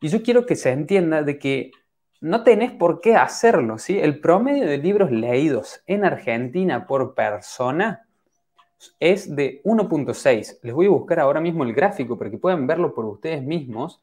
Y 0.00 0.08
yo 0.08 0.22
quiero 0.22 0.46
que 0.46 0.56
se 0.56 0.70
entienda 0.70 1.22
de 1.22 1.38
que 1.38 1.72
no 2.20 2.42
tenés 2.42 2.72
por 2.72 3.00
qué 3.00 3.16
hacerlo, 3.16 3.78
¿sí? 3.78 3.98
El 3.98 4.20
promedio 4.20 4.66
de 4.66 4.78
libros 4.78 5.10
leídos 5.10 5.82
en 5.86 6.04
Argentina 6.04 6.86
por 6.86 7.14
persona 7.14 8.06
es 9.00 9.34
de 9.34 9.60
1.6. 9.64 10.58
Les 10.62 10.74
voy 10.74 10.86
a 10.86 10.90
buscar 10.90 11.20
ahora 11.20 11.40
mismo 11.40 11.64
el 11.64 11.72
gráfico 11.72 12.18
para 12.18 12.30
que 12.30 12.38
puedan 12.38 12.66
verlo 12.66 12.94
por 12.94 13.04
ustedes 13.04 13.42
mismos. 13.42 14.00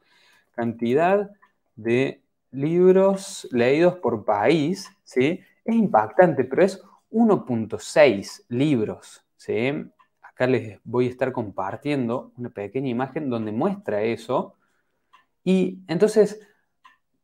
Cantidad 0.54 1.30
de 1.76 2.20
libros 2.50 3.48
leídos 3.52 3.96
por 3.96 4.24
país, 4.24 4.90
¿sí? 5.04 5.40
Es 5.64 5.74
impactante, 5.74 6.44
pero 6.44 6.62
es 6.62 6.82
1.6 7.10 8.44
libros, 8.48 9.24
¿sí? 9.36 9.72
Acá 10.22 10.46
les 10.46 10.78
voy 10.84 11.06
a 11.06 11.10
estar 11.10 11.32
compartiendo 11.32 12.32
una 12.36 12.50
pequeña 12.50 12.88
imagen 12.88 13.30
donde 13.30 13.52
muestra 13.52 14.02
eso. 14.02 14.55
Y 15.46 15.84
entonces, 15.86 16.40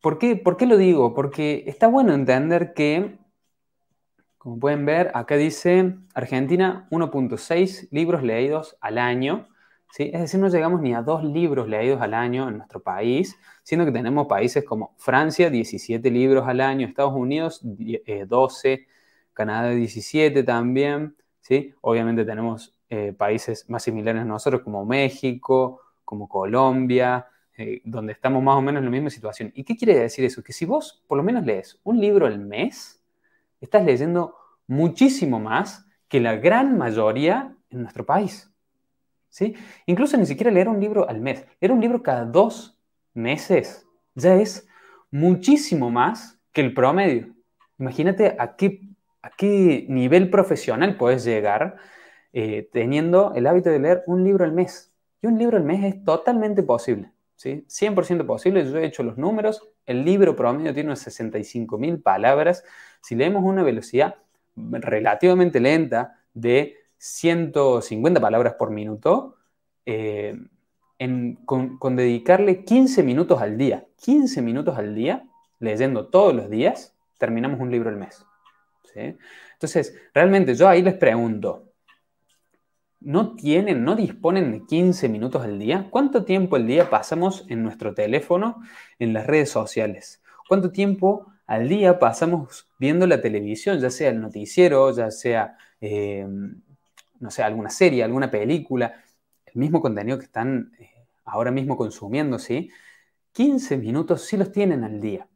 ¿por 0.00 0.16
qué, 0.18 0.36
¿por 0.36 0.56
qué 0.56 0.64
lo 0.66 0.76
digo? 0.76 1.12
Porque 1.12 1.64
está 1.66 1.88
bueno 1.88 2.14
entender 2.14 2.72
que, 2.72 3.18
como 4.38 4.60
pueden 4.60 4.86
ver, 4.86 5.10
acá 5.14 5.34
dice 5.36 5.96
Argentina 6.14 6.86
1.6 6.92 7.88
libros 7.90 8.22
leídos 8.22 8.78
al 8.80 8.98
año. 8.98 9.48
Es 9.98 10.20
decir, 10.20 10.38
no 10.38 10.48
llegamos 10.48 10.80
ni 10.80 10.94
a 10.94 11.02
dos 11.02 11.24
libros 11.24 11.68
leídos 11.68 12.00
al 12.00 12.14
año 12.14 12.48
en 12.48 12.58
nuestro 12.58 12.80
país, 12.80 13.36
siendo 13.64 13.84
que 13.84 13.90
tenemos 13.90 14.28
países 14.28 14.64
como 14.64 14.94
Francia, 14.98 15.50
17 15.50 16.08
libros 16.08 16.46
al 16.46 16.60
año, 16.60 16.86
Estados 16.86 17.14
Unidos, 17.14 17.60
12, 17.64 18.72
eh, 18.72 18.86
Canadá, 19.32 19.70
17 19.70 20.44
también. 20.44 21.16
¿sí? 21.40 21.74
Obviamente 21.80 22.24
tenemos 22.24 22.72
eh, 22.88 23.12
países 23.18 23.68
más 23.68 23.82
similares 23.82 24.22
a 24.22 24.24
nosotros 24.24 24.62
como 24.62 24.86
México, 24.86 25.80
como 26.04 26.28
Colombia, 26.28 27.26
eh, 27.62 27.80
donde 27.84 28.12
estamos 28.12 28.42
más 28.42 28.56
o 28.56 28.62
menos 28.62 28.80
en 28.80 28.86
la 28.86 28.90
misma 28.90 29.10
situación. 29.10 29.52
¿Y 29.54 29.64
qué 29.64 29.76
quiere 29.76 29.98
decir 29.98 30.24
eso? 30.24 30.42
Que 30.42 30.52
si 30.52 30.64
vos 30.64 31.04
por 31.06 31.16
lo 31.16 31.22
menos 31.22 31.44
lees 31.44 31.78
un 31.84 32.00
libro 32.00 32.26
al 32.26 32.38
mes, 32.38 33.02
estás 33.60 33.84
leyendo 33.84 34.34
muchísimo 34.66 35.38
más 35.38 35.86
que 36.08 36.20
la 36.20 36.36
gran 36.36 36.76
mayoría 36.76 37.54
en 37.70 37.82
nuestro 37.82 38.04
país. 38.04 38.50
¿sí? 39.28 39.54
Incluso 39.86 40.16
ni 40.16 40.26
siquiera 40.26 40.50
leer 40.50 40.68
un 40.68 40.80
libro 40.80 41.08
al 41.08 41.20
mes, 41.20 41.44
leer 41.60 41.72
un 41.72 41.80
libro 41.80 42.02
cada 42.02 42.24
dos 42.24 42.78
meses 43.14 43.86
ya 44.14 44.34
es 44.34 44.66
muchísimo 45.10 45.90
más 45.90 46.38
que 46.52 46.60
el 46.60 46.74
promedio. 46.74 47.34
Imagínate 47.78 48.36
a 48.38 48.56
qué, 48.56 48.80
a 49.22 49.30
qué 49.30 49.86
nivel 49.88 50.30
profesional 50.30 50.96
puedes 50.96 51.24
llegar 51.24 51.76
eh, 52.32 52.68
teniendo 52.72 53.32
el 53.34 53.46
hábito 53.46 53.70
de 53.70 53.78
leer 53.78 54.02
un 54.06 54.24
libro 54.24 54.44
al 54.44 54.52
mes. 54.52 54.92
Y 55.20 55.26
un 55.26 55.38
libro 55.38 55.56
al 55.56 55.64
mes 55.64 55.84
es 55.84 56.04
totalmente 56.04 56.62
posible, 56.62 57.12
¿sí? 57.36 57.64
100% 57.68 58.26
posible. 58.26 58.64
Yo 58.64 58.78
he 58.78 58.86
hecho 58.86 59.02
los 59.02 59.18
números. 59.18 59.68
El 59.86 60.04
libro 60.04 60.36
promedio 60.36 60.74
tiene 60.74 60.88
unas 60.88 61.06
65.000 61.06 62.02
palabras. 62.02 62.64
Si 63.00 63.14
leemos 63.14 63.42
una 63.44 63.62
velocidad 63.62 64.16
relativamente 64.56 65.60
lenta 65.60 66.18
de 66.34 66.76
150 66.98 68.20
palabras 68.20 68.54
por 68.54 68.70
minuto, 68.70 69.36
eh, 69.86 70.36
con, 71.44 71.96
dedicarle 71.96 72.64
15 72.64 73.02
minutos 73.02 73.42
al 73.42 73.58
día, 73.58 73.86
15 73.96 74.42
minutos 74.42 74.78
al 74.78 74.94
día, 74.94 75.24
leyendo 75.58 76.08
todos 76.08 76.34
los 76.34 76.48
días, 76.48 76.94
terminamos 77.18 77.60
un 77.60 77.70
libro 77.70 77.88
al 77.88 77.96
mes. 77.96 78.24
Entonces, 78.94 79.96
realmente 80.12 80.54
yo 80.54 80.68
ahí 80.68 80.82
les 80.82 80.94
pregunto, 80.94 81.71
¿no 83.04 83.34
tienen, 83.34 83.84
no 83.84 83.96
disponen 83.96 84.52
de 84.52 84.66
15 84.66 85.08
minutos 85.08 85.42
al 85.42 85.58
día? 85.58 85.88
¿Cuánto 85.90 86.24
tiempo 86.24 86.56
al 86.56 86.66
día 86.66 86.90
pasamos 86.90 87.44
en 87.48 87.62
nuestro 87.62 87.94
teléfono, 87.94 88.62
en 88.98 89.12
las 89.12 89.26
redes 89.26 89.50
sociales? 89.50 90.22
¿Cuánto 90.48 90.70
tiempo 90.70 91.26
al 91.46 91.68
día 91.68 91.98
pasamos 91.98 92.68
viendo 92.78 93.06
la 93.06 93.20
televisión, 93.20 93.78
ya 93.78 93.90
sea 93.90 94.10
el 94.10 94.20
noticiero, 94.20 94.94
ya 94.94 95.10
sea 95.10 95.56
eh, 95.80 96.26
no 97.22 97.30
sé, 97.30 97.42
alguna 97.42 97.70
serie, 97.70 98.02
alguna 98.02 98.30
película, 98.30 99.02
el 99.46 99.54
mismo 99.54 99.80
contenido 99.80 100.18
que 100.18 100.24
están 100.24 100.72
eh, 100.78 100.90
ahora 101.24 101.52
mismo 101.52 101.76
consumiendo, 101.76 102.38
¿sí? 102.38 102.70
15 103.32 103.78
minutos 103.78 104.26
sí 104.26 104.36
los 104.36 104.50
tienen 104.52 104.84
al 104.84 105.00
día 105.00 105.28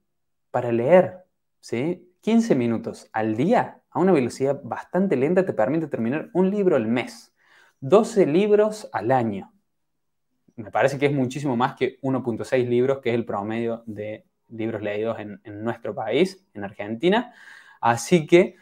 para 0.51 0.73
leer, 0.73 1.25
¿sí? 1.61 2.13
15 2.21 2.57
minutos 2.57 3.09
al 3.13 3.37
día 3.37 3.81
a 3.91 4.01
una 4.01 4.13
velocidad 4.13 4.61
bastante 4.65 5.17
lenta 5.17 5.47
te 5.47 5.53
permite 5.53 5.87
terminar 5.87 6.29
un 6.35 6.51
libro 6.51 6.75
al 6.75 6.89
mes, 6.89 7.33
12 7.89 8.27
libros 8.27 8.89
al 8.93 9.13
año. 9.13 9.53
Me 10.57 10.71
parece 10.71 10.99
que 10.99 11.07
es 11.07 11.13
muchísimo 11.13 11.57
más 11.57 11.77
que 11.77 12.01
1.6 12.01 12.69
libros, 12.69 12.99
que 12.99 13.11
es 13.11 13.15
el 13.15 13.25
promedio 13.25 13.85
de 13.87 14.25
libros 14.49 14.83
leídos 14.83 15.19
en, 15.21 15.41
en 15.45 15.63
nuestro 15.63 15.95
país, 15.95 16.45
en 16.55 16.65
Argentina. 16.65 17.33
Así 17.81 18.27
que 18.27 18.57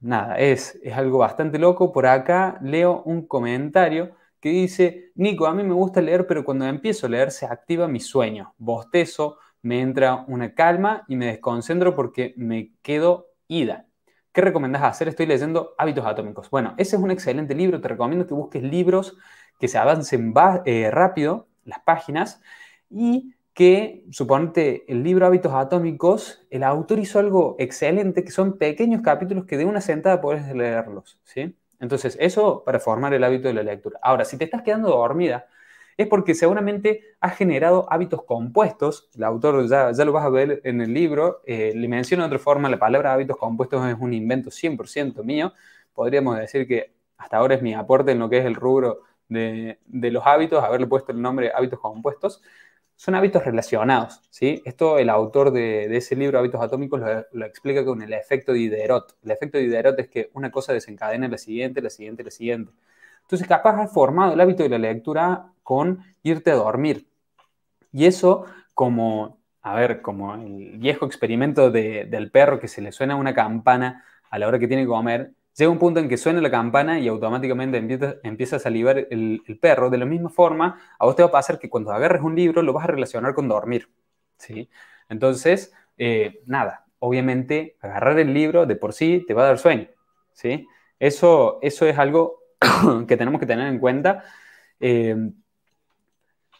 nada, 0.00 0.36
es, 0.38 0.78
es 0.82 0.94
algo 0.94 1.18
bastante 1.18 1.58
loco. 1.58 1.92
Por 1.92 2.06
acá 2.06 2.58
leo 2.62 3.02
un 3.04 3.26
comentario 3.26 4.16
que 4.38 4.50
dice, 4.50 5.12
Nico, 5.14 5.46
a 5.46 5.54
mí 5.54 5.62
me 5.62 5.72
gusta 5.72 6.02
leer, 6.02 6.26
pero 6.26 6.44
cuando 6.44 6.66
empiezo 6.66 7.06
a 7.06 7.10
leer 7.10 7.30
se 7.30 7.46
activa 7.46 7.88
mi 7.88 8.00
sueño, 8.00 8.54
bostezo, 8.58 9.38
me 9.62 9.80
entra 9.80 10.24
una 10.28 10.54
calma 10.54 11.04
y 11.08 11.16
me 11.16 11.26
desconcentro 11.26 11.94
porque 11.94 12.34
me 12.36 12.72
quedo 12.82 13.28
ida. 13.48 13.86
¿Qué 14.32 14.40
recomendás 14.40 14.82
hacer? 14.82 15.08
Estoy 15.08 15.26
leyendo 15.26 15.74
Hábitos 15.76 16.06
Atómicos. 16.06 16.48
Bueno, 16.48 16.74
ese 16.78 16.96
es 16.96 17.02
un 17.02 17.10
excelente 17.10 17.54
libro, 17.54 17.80
te 17.82 17.88
recomiendo 17.88 18.26
que 18.26 18.32
busques 18.32 18.62
libros 18.62 19.18
que 19.60 19.68
se 19.68 19.76
avancen 19.76 20.32
eh, 20.64 20.90
rápido, 20.90 21.48
las 21.64 21.80
páginas, 21.80 22.40
y 22.88 23.34
que, 23.52 24.04
suponte, 24.10 24.90
el 24.90 25.02
libro 25.02 25.26
Hábitos 25.26 25.52
Atómicos, 25.52 26.46
el 26.48 26.62
autor 26.62 26.98
hizo 26.98 27.18
algo 27.18 27.56
excelente, 27.58 28.24
que 28.24 28.30
son 28.30 28.56
pequeños 28.56 29.02
capítulos 29.02 29.44
que 29.44 29.58
de 29.58 29.66
una 29.66 29.82
sentada 29.82 30.22
puedes 30.22 30.46
leerlos, 30.54 31.20
¿sí? 31.24 31.54
Entonces, 31.78 32.16
eso 32.18 32.62
para 32.64 32.80
formar 32.80 33.12
el 33.12 33.24
hábito 33.24 33.48
de 33.48 33.54
la 33.54 33.62
lectura. 33.62 33.98
Ahora, 34.02 34.24
si 34.24 34.38
te 34.38 34.44
estás 34.44 34.62
quedando 34.62 34.88
dormida, 34.88 35.46
es 35.96 36.06
porque 36.06 36.34
seguramente 36.34 37.02
has 37.20 37.36
generado 37.36 37.86
hábitos 37.92 38.24
compuestos. 38.24 39.08
El 39.14 39.24
autor 39.24 39.66
ya, 39.68 39.92
ya 39.92 40.04
lo 40.04 40.12
vas 40.12 40.24
a 40.24 40.30
ver 40.30 40.60
en 40.64 40.80
el 40.80 40.92
libro. 40.94 41.42
Eh, 41.46 41.72
le 41.74 41.88
menciono 41.88 42.22
de 42.24 42.28
otra 42.28 42.38
forma, 42.38 42.68
la 42.68 42.78
palabra 42.78 43.12
hábitos 43.12 43.36
compuestos 43.36 43.86
es 43.86 43.96
un 43.98 44.12
invento 44.14 44.50
100% 44.50 45.22
mío. 45.24 45.52
Podríamos 45.92 46.38
decir 46.38 46.66
que 46.66 46.92
hasta 47.16 47.36
ahora 47.36 47.54
es 47.54 47.62
mi 47.62 47.74
aporte 47.74 48.12
en 48.12 48.18
lo 48.18 48.28
que 48.28 48.38
es 48.38 48.44
el 48.44 48.54
rubro 48.54 49.02
de, 49.28 49.78
de 49.86 50.10
los 50.10 50.26
hábitos, 50.26 50.62
haberle 50.64 50.86
puesto 50.86 51.12
el 51.12 51.22
nombre 51.22 51.52
hábitos 51.54 51.80
compuestos 51.80 52.42
son 53.02 53.16
hábitos 53.16 53.44
relacionados, 53.44 54.20
¿sí? 54.30 54.62
Esto 54.64 54.96
el 54.96 55.10
autor 55.10 55.50
de, 55.50 55.96
ese 55.96 56.14
libro, 56.14 56.38
Hábitos 56.38 56.62
Atómicos, 56.62 57.00
lo, 57.32 57.46
explica 57.46 57.84
con 57.84 58.00
el 58.00 58.12
efecto 58.12 58.52
Diderot. 58.52 59.16
El 59.24 59.32
efecto 59.32 59.58
Diderot 59.58 59.98
es 59.98 60.08
que 60.08 60.30
una 60.34 60.52
cosa 60.52 60.72
desencadena 60.72 61.26
la 61.26 61.36
siguiente, 61.36 61.82
la 61.82 61.90
siguiente, 61.90 62.22
la 62.22 62.30
siguiente. 62.30 62.70
Entonces, 63.22 63.48
capaz 63.48 63.80
has 63.80 63.92
formado 63.92 64.32
el 64.34 64.40
hábito 64.40 64.62
de 64.62 64.68
la 64.68 64.78
lectura 64.78 65.52
con 65.62 66.04
irte 66.22 66.50
a 66.50 66.56
dormir. 66.56 67.08
Y 67.92 68.06
eso, 68.06 68.46
como, 68.74 69.38
a 69.62 69.74
ver, 69.74 70.02
como 70.02 70.34
el 70.34 70.78
viejo 70.78 71.06
experimento 71.06 71.70
del 71.70 72.30
perro 72.30 72.58
que 72.58 72.68
se 72.68 72.82
le 72.82 72.92
suena 72.92 73.16
una 73.16 73.34
campana 73.34 74.04
a 74.30 74.38
la 74.38 74.48
hora 74.48 74.58
que 74.58 74.68
tiene 74.68 74.84
que 74.84 74.88
comer, 74.88 75.34
llega 75.56 75.70
un 75.70 75.78
punto 75.78 76.00
en 76.00 76.08
que 76.08 76.16
suena 76.16 76.40
la 76.40 76.50
campana 76.50 76.98
y 76.98 77.08
automáticamente 77.08 77.78
empieza, 78.22 78.56
a 78.56 78.58
salivar 78.58 79.06
el, 79.10 79.58
perro. 79.60 79.90
De 79.90 79.98
la 79.98 80.06
misma 80.06 80.30
forma, 80.30 80.80
a 80.98 81.04
vos 81.04 81.16
te 81.16 81.22
va 81.22 81.28
a 81.28 81.32
pasar 81.32 81.58
que 81.58 81.68
cuando 81.68 81.92
agarres 81.92 82.22
un 82.22 82.34
libro 82.34 82.62
lo 82.62 82.72
vas 82.72 82.84
a 82.84 82.88
relacionar 82.88 83.34
con 83.34 83.48
dormir. 83.48 83.88
¿sí? 84.38 84.70
Entonces, 85.08 85.72
eh, 85.98 86.40
nada, 86.46 86.86
obviamente 86.98 87.76
agarrar 87.80 88.18
el 88.18 88.32
libro 88.32 88.66
de 88.66 88.76
por 88.76 88.94
sí 88.94 89.24
te 89.26 89.34
va 89.34 89.42
a 89.42 89.46
dar 89.46 89.58
sueño. 89.58 89.88
¿sí? 90.32 90.66
Eso, 90.98 91.58
eso 91.62 91.86
es 91.86 91.98
algo 91.98 92.41
que 93.08 93.16
tenemos 93.16 93.40
que 93.40 93.46
tener 93.46 93.66
en 93.66 93.78
cuenta. 93.78 94.24
Eh, 94.80 95.16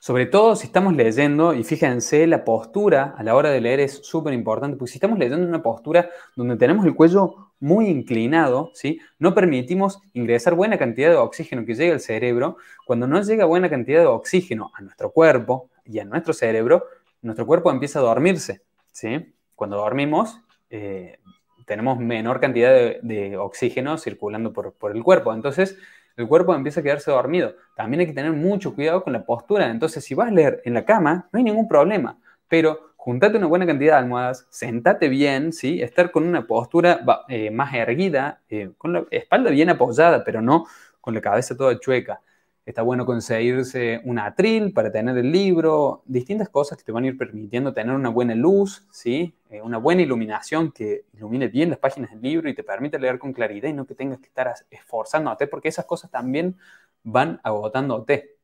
sobre 0.05 0.27
todo 0.27 0.57
si 0.57 0.67
estamos 0.67 0.97
leyendo, 0.97 1.55
y 1.55 1.63
fíjense, 1.63 2.27
la 2.27 2.45
postura 2.45 3.15
a 3.17 3.23
la 3.23 3.37
hora 3.37 3.51
de 3.51 3.61
leer 3.61 3.79
es 3.79 4.01
súper 4.03 4.35
importante, 4.35 4.77
porque 4.77 4.91
si 4.91 4.97
estamos 4.99 5.17
leyendo 5.17 5.47
una 5.47 5.63
postura 5.63 6.11
donde 6.35 6.57
tenemos 6.57 6.85
el 6.87 6.97
cuello 6.97 7.53
muy 7.61 7.87
inclinado, 7.87 8.73
¿sí? 8.75 8.99
no 9.21 9.33
permitimos 9.33 10.01
ingresar 10.13 10.57
buena 10.57 10.77
cantidad 10.77 11.11
de 11.11 11.15
oxígeno 11.15 11.65
que 11.65 11.77
llegue 11.77 11.93
al 11.93 12.01
cerebro. 12.01 12.57
Cuando 12.85 13.07
no 13.07 13.23
llega 13.23 13.45
buena 13.45 13.71
cantidad 13.71 14.01
de 14.01 14.07
oxígeno 14.07 14.73
a 14.75 14.83
nuestro 14.83 15.13
cuerpo 15.13 15.71
y 15.85 16.01
a 16.01 16.05
nuestro 16.05 16.33
cerebro, 16.33 16.85
nuestro 17.21 17.47
cuerpo 17.47 17.71
empieza 17.71 18.01
a 18.01 18.03
dormirse. 18.03 18.63
¿sí? 18.91 19.33
Cuando 19.55 19.77
dormimos, 19.77 20.41
eh, 20.69 21.21
tenemos 21.67 21.99
menor 21.99 22.41
cantidad 22.41 22.73
de, 22.73 23.37
oxígeno 23.37 23.99
circulando 23.99 24.53
por, 24.53 24.75
el 24.95 25.03
cuerpo. 25.03 25.33
Entonces, 25.33 25.79
el 26.17 26.29
cuerpo 26.29 26.55
empieza 26.55 26.81
a 26.81 26.83
quedarse 26.83 27.11
dormido. 27.11 27.55
También 27.77 28.01
hay 28.01 28.07
que 28.07 28.13
tener 28.13 28.33
mucho 28.33 28.75
cuidado 28.75 29.03
con 29.03 29.13
la 29.13 29.25
postura. 29.25 29.71
Entonces, 29.71 30.05
si 30.05 30.15
vas 30.15 30.29
a 30.29 30.33
leer 30.33 30.63
en 30.65 30.75
la 30.75 30.85
cama, 30.85 31.29
no 31.33 31.39
hay 31.39 31.45
ningún 31.45 31.69
problema. 31.69 32.19
Pero 32.49 32.93
juntate 32.97 33.39
una 33.39 33.47
buena 33.47 33.67
cantidad 33.67 33.95
de 33.95 33.99
almohadas, 33.99 34.47
sentate 34.51 35.09
bien, 35.09 35.53
¿sí? 35.53 35.83
Estar 35.83 36.11
con 36.11 36.25
una 36.25 36.47
postura 36.47 37.01
eh, 37.29 37.51
más 37.51 37.75
erguida, 37.75 38.41
eh, 38.49 38.71
con 38.79 38.93
la 38.93 39.05
espalda 39.11 39.51
bien 39.51 39.71
apoyada, 39.71 40.23
pero 40.25 40.41
no 40.41 40.67
con 41.01 41.15
la 41.15 41.21
cabeza 41.21 41.57
toda 41.57 41.79
chueca. 41.81 42.21
Está 42.65 42.83
bueno 42.83 43.05
conseguirse 43.05 44.01
un 44.05 44.21
atril 44.21 44.73
para 44.73 44.93
tener 44.93 45.19
el 45.19 45.33
libro, 45.33 46.03
distintas 46.07 46.49
cosas 46.49 46.79
que 46.79 46.85
te 46.85 46.93
van 46.93 47.03
a 47.03 47.09
ir 47.09 47.19
permitiendo 47.19 47.75
tener 47.75 47.93
una 47.93 48.09
buena 48.09 48.37
luz, 48.37 48.87
¿sí? 48.93 49.35
Eh, 49.51 49.61
una 49.61 49.79
buena 49.79 50.03
iluminación 50.03 50.71
que 50.71 51.07
ilumine 51.13 51.49
bien 51.49 51.71
las 51.71 51.81
páginas 51.81 52.11
del 52.13 52.23
libro 52.23 52.49
y 52.49 52.55
te 52.55 52.63
permite 52.63 53.01
leer 53.01 53.19
con 53.19 53.33
claridad 53.33 53.69
y 53.69 53.73
no 53.73 53.85
que 53.85 53.97
tengas 53.97 54.21
que 54.21 54.27
estar 54.27 54.55
esforzándote, 54.71 55.49
porque 55.49 55.69
esas 55.69 55.87
cosas 55.87 56.11
también 56.13 56.57
van 57.03 57.41
agotándote. 57.43 58.37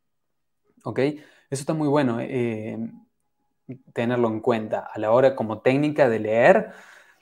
¿Ok? 0.82 0.98
Eso 0.98 1.22
está 1.50 1.72
muy 1.74 1.86
bueno 1.86 2.18
eh, 2.20 2.76
tenerlo 3.92 4.28
en 4.28 4.40
cuenta. 4.40 4.80
A 4.92 4.98
la 4.98 5.12
hora 5.12 5.36
como 5.36 5.60
técnica 5.60 6.08
de 6.08 6.18
leer, 6.18 6.72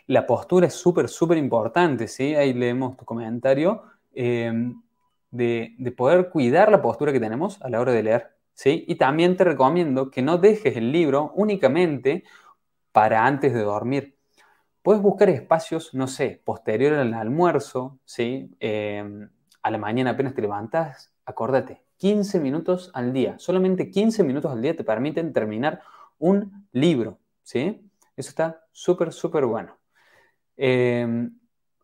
la 0.07 0.27
postura 0.27 0.67
es 0.69 0.75
súper, 0.75 1.09
súper 1.11 1.37
importante, 1.37 2.09
¿sí? 2.09 2.35
Ahí 2.35 2.55
leemos 2.55 2.97
tu 2.97 3.05
comentario. 3.05 3.83
Eh, 4.15 4.51
de, 5.37 5.95
poder 5.97 6.31
cuidar 6.31 6.71
la 6.71 6.83
postura 6.83 7.13
que 7.13 7.21
tenemos 7.21 7.61
a 7.63 7.69
la 7.69 7.81
hora 7.81 7.93
de 7.93 8.03
leer. 8.03 8.37
¿sí? 8.55 8.85
Y 8.89 8.97
también 8.97 9.37
te 9.37 9.45
recomiendo 9.45 10.11
que 10.11 10.23
no 10.23 10.39
dejes 10.39 10.77
el 10.77 10.93
libro 10.93 11.33
únicamente 11.35 12.25
para 12.93 13.27
antes 13.27 13.53
de 13.53 13.63
dormir. 13.63 14.17
Puedes 14.83 15.03
buscar 15.03 15.29
espacios, 15.31 15.95
no 15.95 16.07
sé, 16.07 16.41
posterior 16.45 16.95
al 16.95 17.13
almuerzo, 17.15 17.99
¿sí? 18.05 18.57
Em, 18.61 19.29
a 19.63 19.71
la 19.71 19.79
mañana 19.79 20.11
apenas 20.11 20.35
te 20.35 20.43
levantas, 20.43 21.13
acordate, 21.25 21.83
15 21.97 22.39
minutos 22.41 22.91
al 22.95 23.13
día. 23.13 23.37
Solamente 23.39 23.91
15 23.91 24.23
minutos 24.23 24.53
al 24.53 24.63
día 24.63 24.77
te 24.77 24.85
permiten 24.85 25.33
terminar 25.33 25.83
un 26.19 26.69
libro, 26.73 27.19
¿sí? 27.43 27.91
Eso 28.17 28.31
está 28.31 28.65
súper, 28.71 29.13
súper 29.13 29.45
bueno. 29.45 29.77
Eh, 30.57 31.29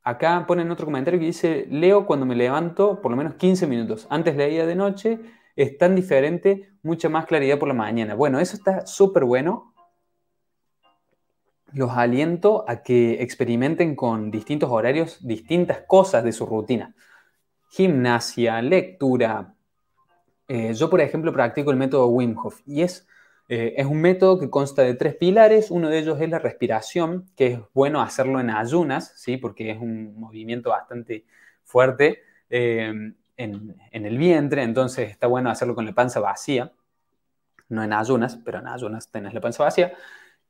Acá 0.04 0.44
ponen 0.48 0.70
otro 0.70 0.86
comentario 0.86 1.20
que 1.20 1.26
dice, 1.26 1.66
leo 1.70 2.06
cuando 2.06 2.26
me 2.26 2.34
levanto 2.34 3.00
por 3.00 3.10
lo 3.12 3.16
menos 3.16 3.34
15 3.34 3.66
minutos. 3.68 4.06
Antes 4.10 4.36
leía 4.36 4.66
de 4.66 4.74
noche, 4.74 5.20
es 5.54 5.78
tan 5.78 5.94
diferente, 5.94 6.72
mucha 6.82 7.08
más 7.08 7.26
claridad 7.26 7.58
por 7.58 7.68
la 7.68 7.74
mañana. 7.74 8.14
Bueno, 8.14 8.40
eso 8.40 8.56
está 8.56 8.84
súper 8.86 9.24
bueno. 9.24 9.74
Los 11.72 11.90
aliento 11.92 12.64
a 12.68 12.82
que 12.82 13.22
experimenten 13.22 13.94
con 13.94 14.30
distintos 14.30 14.70
horarios, 14.70 15.24
distintas 15.26 15.82
cosas 15.86 16.24
de 16.24 16.32
su 16.32 16.46
rutina. 16.46 16.94
Gimnasia, 17.70 18.60
lectura. 18.60 19.54
Eh, 20.48 20.74
yo, 20.74 20.90
por 20.90 21.00
ejemplo, 21.00 21.32
practico 21.32 21.70
el 21.70 21.76
método 21.76 22.08
Wim 22.08 22.36
Hof 22.36 22.60
y 22.66 22.82
es 22.82 23.06
eh, 23.48 23.74
es 23.76 23.86
un 23.86 24.00
método 24.00 24.38
que 24.38 24.50
consta 24.50 24.82
de 24.82 24.94
tres 24.94 25.14
pilares. 25.16 25.70
Uno 25.70 25.88
de 25.88 25.98
ellos 25.98 26.20
es 26.20 26.28
la 26.30 26.38
respiración, 26.38 27.26
que 27.36 27.46
es 27.48 27.60
bueno 27.74 28.00
hacerlo 28.00 28.40
en 28.40 28.50
ayunas, 28.50 29.12
¿sí? 29.16 29.36
porque 29.36 29.70
es 29.70 29.78
un 29.78 30.18
movimiento 30.18 30.70
bastante 30.70 31.24
fuerte 31.64 32.22
eh, 32.50 32.92
en, 33.36 33.76
el 33.90 34.18
vientre, 34.18 34.62
entonces 34.62 35.10
está 35.10 35.26
bueno 35.26 35.50
hacerlo 35.50 35.74
con 35.74 35.86
la 35.86 35.92
panza 35.92 36.20
vacía. 36.20 36.72
No 37.68 37.82
en 37.82 37.92
ayunas, 37.92 38.38
pero 38.44 38.58
en 38.58 38.68
ayunas 38.68 39.10
tenés 39.10 39.34
la 39.34 39.40
panza 39.40 39.64
vacía. 39.64 39.94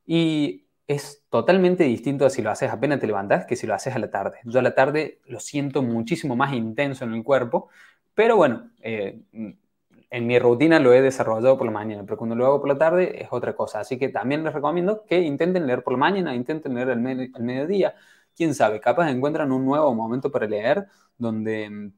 Y 0.05 0.65
es 0.87 1.23
totalmente 1.29 1.85
distinto 1.85 2.29
si 2.29 2.41
lo 2.41 2.51
haces 2.51 2.69
apenas 2.69 2.99
te 2.99 3.07
levantás 3.07 3.45
que 3.45 3.55
si 3.55 3.65
lo 3.65 3.73
haces 3.73 3.95
a 3.95 3.99
la 3.99 4.11
tarde. 4.11 4.39
Yo 4.43 4.59
a 4.59 4.61
la 4.63 4.75
tarde 4.75 5.21
lo 5.25 5.39
siento 5.39 5.81
muchísimo 5.81 6.35
más 6.35 6.53
intenso 6.53 7.05
en 7.05 7.13
el 7.13 7.23
cuerpo, 7.23 7.69
pero 8.13 8.35
bueno, 8.35 8.69
eh, 8.81 9.21
en 10.13 10.27
mi 10.27 10.37
rutina 10.37 10.79
lo 10.79 10.93
he 10.93 11.01
desarrollado 11.01 11.57
por 11.57 11.65
la 11.65 11.73
mañana, 11.73 12.03
pero 12.03 12.17
cuando 12.17 12.35
lo 12.35 12.45
hago 12.45 12.59
por 12.59 12.69
la 12.69 12.77
tarde 12.77 13.23
es 13.23 13.29
otra 13.31 13.55
cosa. 13.55 13.79
Así 13.79 13.97
que 13.97 14.09
también 14.09 14.43
les 14.43 14.53
recomiendo 14.53 15.03
que 15.05 15.19
intenten 15.19 15.65
leer 15.65 15.83
por 15.83 15.93
la 15.93 15.97
mañana, 15.97 16.35
intenten 16.35 16.75
leer 16.75 16.91
al, 16.91 16.99
mediodía. 16.99 17.95
Quién 18.35 18.53
sabe, 18.53 18.79
capaz 18.79 19.09
encuentran 19.09 19.51
un 19.51 19.65
nuevo 19.65 19.91
momento 19.95 20.31
para 20.31 20.45
leer 20.45 20.85
donde, 21.17 21.93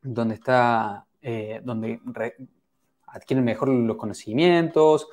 donde 0.00 0.34
está, 0.36 1.06
eh, 1.22 1.60
donde 1.64 2.00
adquieren 3.08 3.44
mejor 3.44 3.68
los 3.70 3.96
conocimientos. 3.96 5.08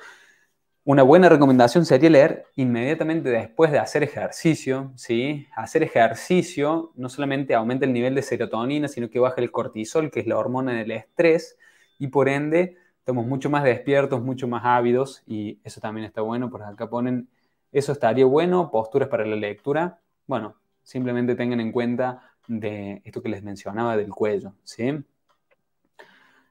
Una 0.84 1.02
buena 1.02 1.28
recomendación 1.28 1.84
sería 1.84 2.08
leer 2.08 2.46
inmediatamente 2.54 3.30
después 3.30 3.72
de 3.72 3.80
hacer 3.80 4.04
ejercicio, 4.04 4.92
¿sí? 4.94 5.48
Hacer 5.56 5.82
ejercicio 5.82 6.92
no 6.94 7.08
solamente 7.08 7.56
aumenta 7.56 7.84
el 7.84 7.92
nivel 7.92 8.14
de 8.14 8.22
serotonina, 8.22 8.86
sino 8.86 9.10
que 9.10 9.18
baja 9.18 9.40
el 9.40 9.50
cortisol, 9.50 10.12
que 10.12 10.20
es 10.20 10.28
la 10.28 10.38
hormona 10.38 10.72
del 10.72 10.92
estrés, 10.92 11.58
y 11.98 12.08
por 12.08 12.28
ende 12.28 12.76
estamos 12.98 13.26
mucho 13.26 13.50
más 13.50 13.64
despiertos, 13.64 14.22
mucho 14.22 14.48
más 14.48 14.62
ávidos 14.64 15.22
y 15.26 15.58
eso 15.64 15.80
también 15.80 16.06
está 16.06 16.20
bueno. 16.22 16.50
Por 16.50 16.62
acá 16.62 16.88
ponen, 16.90 17.28
eso 17.72 17.92
estaría 17.92 18.26
bueno, 18.26 18.70
posturas 18.70 19.08
para 19.08 19.26
la 19.26 19.36
lectura. 19.36 20.00
Bueno, 20.26 20.56
simplemente 20.82 21.34
tengan 21.34 21.60
en 21.60 21.72
cuenta 21.72 22.22
de 22.46 23.02
esto 23.04 23.22
que 23.22 23.28
les 23.28 23.42
mencionaba 23.42 23.96
del 23.96 24.10
cuello, 24.10 24.54
¿sí? 24.64 25.04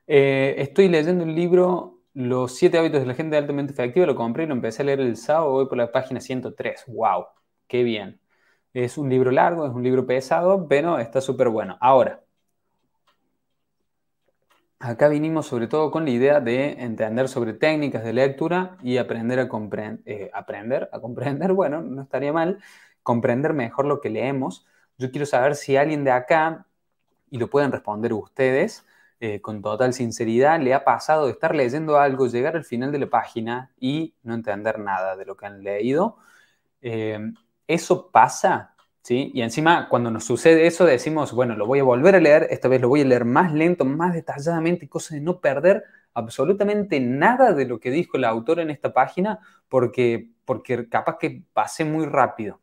Eh, 0.07 0.55
estoy 0.57 0.87
leyendo 0.87 1.23
el 1.23 1.35
libro 1.35 1.99
Los 2.13 2.55
siete 2.55 2.77
hábitos 2.77 3.01
de 3.01 3.07
la 3.07 3.13
gente 3.13 3.37
altamente 3.37 3.73
efectiva, 3.73 4.05
lo 4.05 4.15
compré 4.15 4.43
y 4.45 4.47
lo 4.47 4.53
empecé 4.53 4.81
a 4.81 4.85
leer 4.85 5.01
el 5.01 5.17
sábado, 5.17 5.51
voy 5.51 5.67
por 5.67 5.77
la 5.77 5.91
página 5.91 6.19
103. 6.21 6.85
¡Wow! 6.87 7.25
¡Qué 7.67 7.83
bien! 7.83 8.19
Es 8.73 8.97
un 8.97 9.09
libro 9.09 9.31
largo, 9.31 9.65
es 9.67 9.73
un 9.73 9.83
libro 9.83 10.05
pesado, 10.07 10.67
pero 10.67 10.99
está 10.99 11.21
súper 11.21 11.49
bueno. 11.49 11.77
Ahora, 11.81 12.23
Acá 14.79 15.07
vinimos 15.07 15.47
sobre 15.47 15.67
todo 15.67 15.89
con 15.89 16.05
la 16.05 16.11
idea 16.11 16.39
de 16.39 16.73
entender 16.83 17.29
sobre 17.29 17.53
técnicas 17.53 18.03
de 18.03 18.13
lectura 18.13 18.77
y 18.83 18.97
aprender 18.97 19.39
a, 19.39 19.49
comprender, 19.49 20.01
eh, 20.05 20.29
aprender 20.33 20.89
a 20.93 20.99
comprender, 20.99 21.53
bueno, 21.53 21.81
no 21.81 22.03
estaría 22.03 22.31
mal, 22.31 22.59
comprender 23.01 23.53
mejor 23.53 23.85
lo 23.85 24.01
que 24.01 24.09
leemos. 24.11 24.67
Yo 24.99 25.09
quiero 25.11 25.25
saber 25.25 25.55
si 25.55 25.77
alguien 25.77 26.03
de 26.03 26.11
acá, 26.11 26.67
y 27.31 27.39
lo 27.39 27.49
pueden 27.49 27.71
responder 27.71 28.13
ustedes 28.13 28.85
eh, 29.19 29.41
con 29.41 29.61
total 29.63 29.93
sinceridad, 29.93 30.59
le 30.61 30.73
ha 30.75 30.83
pasado 30.85 31.25
de 31.25 31.31
estar 31.33 31.55
leyendo 31.55 31.99
algo, 31.99 32.27
llegar 32.27 32.55
al 32.55 32.65
final 32.65 32.91
de 32.91 32.99
la 32.99 33.09
página 33.09 33.71
y 33.79 34.15
no 34.23 34.35
entender 34.35 34.79
nada 34.79 35.15
de 35.15 35.25
lo 35.25 35.35
que 35.37 35.47
han 35.47 35.63
leído. 35.63 36.17
Eh, 36.81 37.19
¿Eso 37.67 38.11
pasa? 38.11 38.75
Y 39.09 39.41
encima, 39.41 39.87
cuando 39.89 40.11
nos 40.11 40.25
sucede 40.25 40.67
eso, 40.67 40.85
decimos, 40.85 41.31
bueno, 41.33 41.55
lo 41.55 41.65
voy 41.65 41.79
a 41.79 41.83
volver 41.83 42.15
a 42.15 42.19
leer, 42.19 42.47
esta 42.49 42.67
vez 42.67 42.81
lo 42.81 42.89
voy 42.89 43.01
a 43.01 43.05
leer 43.05 43.25
más 43.25 43.53
lento, 43.53 43.85
más 43.85 44.13
detalladamente, 44.13 44.89
cosa 44.89 45.15
de 45.15 45.21
no 45.21 45.39
perder 45.39 45.83
absolutamente 46.13 46.99
nada 46.99 47.53
de 47.53 47.65
lo 47.65 47.79
que 47.79 47.91
dijo 47.91 48.17
el 48.17 48.25
autor 48.25 48.59
en 48.59 48.69
esta 48.69 48.91
página, 48.91 49.39
porque, 49.69 50.31
porque 50.45 50.89
capaz 50.89 51.17
que 51.19 51.43
pasé 51.53 51.85
muy 51.85 52.05
rápido. 52.05 52.59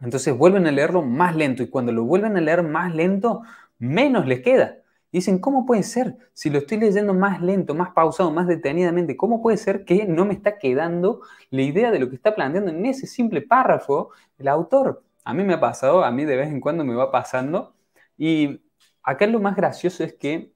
Entonces 0.00 0.36
vuelven 0.36 0.66
a 0.66 0.70
leerlo 0.70 1.02
más 1.02 1.34
lento 1.34 1.62
y 1.62 1.68
cuando 1.68 1.92
lo 1.92 2.04
vuelven 2.04 2.36
a 2.36 2.40
leer 2.40 2.62
más 2.62 2.94
lento, 2.94 3.42
menos 3.78 4.26
les 4.26 4.42
queda. 4.42 4.76
Dicen, 5.10 5.38
¿cómo 5.38 5.64
puede 5.64 5.82
ser? 5.82 6.16
Si 6.34 6.50
lo 6.50 6.58
estoy 6.58 6.78
leyendo 6.78 7.14
más 7.14 7.40
lento, 7.40 7.74
más 7.74 7.90
pausado, 7.90 8.30
más 8.30 8.46
detenidamente, 8.46 9.16
¿cómo 9.16 9.42
puede 9.42 9.56
ser 9.56 9.84
que 9.84 10.04
no 10.04 10.26
me 10.26 10.34
está 10.34 10.58
quedando 10.58 11.22
la 11.50 11.62
idea 11.62 11.90
de 11.90 11.98
lo 11.98 12.10
que 12.10 12.16
está 12.16 12.34
planteando 12.34 12.70
en 12.70 12.84
ese 12.86 13.06
simple 13.06 13.40
párrafo 13.40 14.10
el 14.38 14.48
autor? 14.48 15.02
A 15.28 15.34
mí 15.34 15.44
me 15.44 15.52
ha 15.52 15.60
pasado, 15.60 16.04
a 16.04 16.10
mí 16.10 16.24
de 16.24 16.36
vez 16.36 16.48
en 16.48 16.58
cuando 16.58 16.86
me 16.86 16.94
va 16.94 17.10
pasando. 17.10 17.74
Y 18.16 18.62
acá 19.02 19.26
lo 19.26 19.40
más 19.40 19.56
gracioso 19.56 20.02
es 20.02 20.14
que 20.14 20.54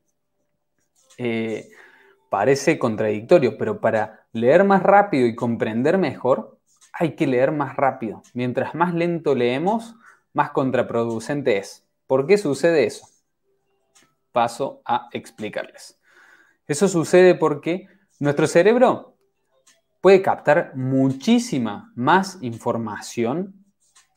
eh, 1.19 1.69
parece 2.31 2.79
contradictorio, 2.79 3.59
pero 3.59 3.83
para 3.83 4.25
leer 4.33 4.65
más 4.65 4.83
rápido 4.83 5.27
y 5.27 5.35
comprender 5.35 5.99
mejor, 5.99 6.59
hay 6.95 7.17
que 7.17 7.27
leer 7.27 7.53
más 7.53 7.77
rápido. 7.77 8.23
Mientras 8.33 8.75
más 8.75 8.95
lento 8.95 9.35
leemos, 9.35 9.95
más 10.33 10.53
contraproducente 10.53 11.59
es. 11.59 11.87
¿Por 12.07 12.27
qué 12.27 12.39
sucede 12.39 12.87
eso? 12.87 13.07
Paso 14.33 14.81
a 14.87 15.11
explicarles. 15.13 16.01
Eso 16.67 16.89
sucede 16.89 17.35
porque 17.35 17.89
nuestro 18.19 18.47
cerebro 18.47 19.19
puede 20.01 20.23
captar 20.23 20.75
muchísima 20.75 21.93
más 21.95 22.39
información 22.41 23.62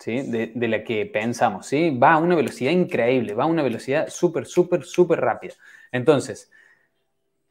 de, 0.06 0.68
la 0.68 0.84
que 0.84 1.06
pensamos. 1.06 1.68
¿sí? 1.68 1.98
Va 1.98 2.14
a 2.14 2.18
una 2.18 2.36
velocidad 2.36 2.72
increíble, 2.72 3.34
va 3.34 3.44
a 3.44 3.48
una 3.48 3.64
velocidad 3.64 4.08
súper, 4.10 4.46
súper, 4.46 4.84
súper 4.84 5.22
rápida. 5.22 5.54
Entonces, 5.92 6.52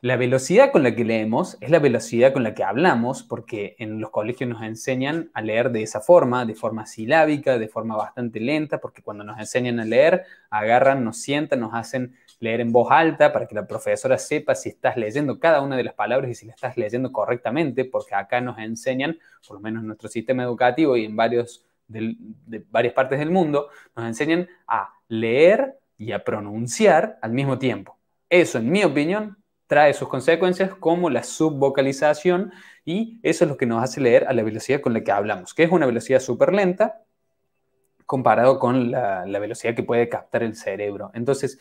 la 0.05 0.17
velocidad 0.17 0.71
con 0.71 0.83
la 0.83 0.95
que 0.95 1.03
leemos 1.03 1.57
es 1.63 1.71
la 1.71 1.79
velocidad 1.79 2.35
con 2.35 2.43
la 2.43 2.55
que 2.55 2.63
hablamos, 2.63 3.23
porque 3.23 3.75
en 3.79 4.01
los 4.01 4.11
colegios 4.11 4.51
nos 4.51 4.63
enseñan 4.63 5.31
a 5.33 5.41
leer 5.41 5.71
de 5.71 5.83
esa 5.83 6.03
forma, 6.03 6.45
de 6.45 6.55
forma 6.55 6.85
silábica, 6.85 7.59
de 7.59 7.69
forma 7.69 7.97
bastante 7.97 8.39
lenta, 8.39 8.83
porque 8.83 9.01
cuando 9.01 9.25
nos 9.25 9.39
enseñan 9.39 9.81
a 9.81 9.87
leer, 9.87 10.27
agarran, 10.51 11.05
nos 11.05 11.23
sientan, 11.23 11.61
nos 11.61 11.73
hacen 11.73 12.15
leer 12.39 12.61
en 12.61 12.71
voz 12.71 12.89
alta 12.91 13.33
para 13.33 13.47
que 13.47 13.55
la 13.55 13.67
profesora 13.67 14.19
sepa 14.19 14.55
si 14.55 14.69
estás 14.69 14.99
leyendo 14.99 15.39
cada 15.39 15.63
una 15.63 15.75
de 15.75 15.85
las 15.85 15.95
palabras 15.95 16.31
y 16.31 16.35
si 16.35 16.45
la 16.45 16.53
estás 16.53 16.77
leyendo 16.77 17.11
correctamente, 17.11 17.87
porque 17.87 18.15
acá 18.15 18.43
nos 18.43 18.59
enseñan, 18.59 19.19
por 19.49 19.57
lo 19.57 19.63
menos 19.63 19.81
en 19.81 19.87
nuestro 19.87 20.11
sistema 20.11 20.43
educativo 20.43 20.99
y 20.99 21.07
en 21.07 21.17
varios 21.17 21.65
de 21.89 22.65
varias 22.71 22.95
partes 22.95 23.19
del 23.19 23.31
mundo, 23.31 23.69
nos 23.97 24.07
enseñan 24.07 24.49
a 24.67 24.95
leer 25.09 25.79
y 25.97 26.13
a 26.13 26.25
pronunciar 26.25 27.19
al 27.23 27.33
mismo 27.33 27.59
tiempo. 27.59 27.99
Eso, 28.29 28.59
en 28.59 28.71
mi 28.71 28.85
opinión, 28.85 29.37
trae 29.67 29.95
sus 29.95 30.09
consecuencias 30.09 30.75
como 30.75 31.11
la 31.11 31.23
subvocalización 31.23 32.53
y 32.85 33.19
eso 33.23 33.45
es 33.45 33.51
lo 33.51 33.57
que 33.57 33.67
nos 33.67 33.83
hace 33.83 34.01
leer 34.01 34.27
a 34.29 34.33
la 34.33 34.43
velocidad 34.43 34.81
con 34.81 34.93
la 34.93 35.03
que 35.03 35.13
hablamos, 35.13 35.55
que 35.55 35.65
es 35.65 35.71
una 35.71 35.87
velocidad 35.87 36.21
súper 36.21 36.53
lenta 36.53 37.01
comparado 38.07 38.59
con 38.59 38.91
la, 38.91 39.25
velocidad 39.25 39.75
que 39.75 39.83
puede 39.83 40.09
captar 40.09 40.43
el 40.43 40.57
cerebro. 40.57 41.11
Entonces, 41.15 41.59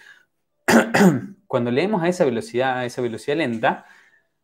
cuando 1.48 1.72
leemos 1.72 2.04
a 2.04 2.10
esa 2.10 2.26
velocidad, 2.26 2.80
a 2.80 2.86
esa 2.86 3.02
velocidad 3.02 3.38
lenta, 3.38 3.86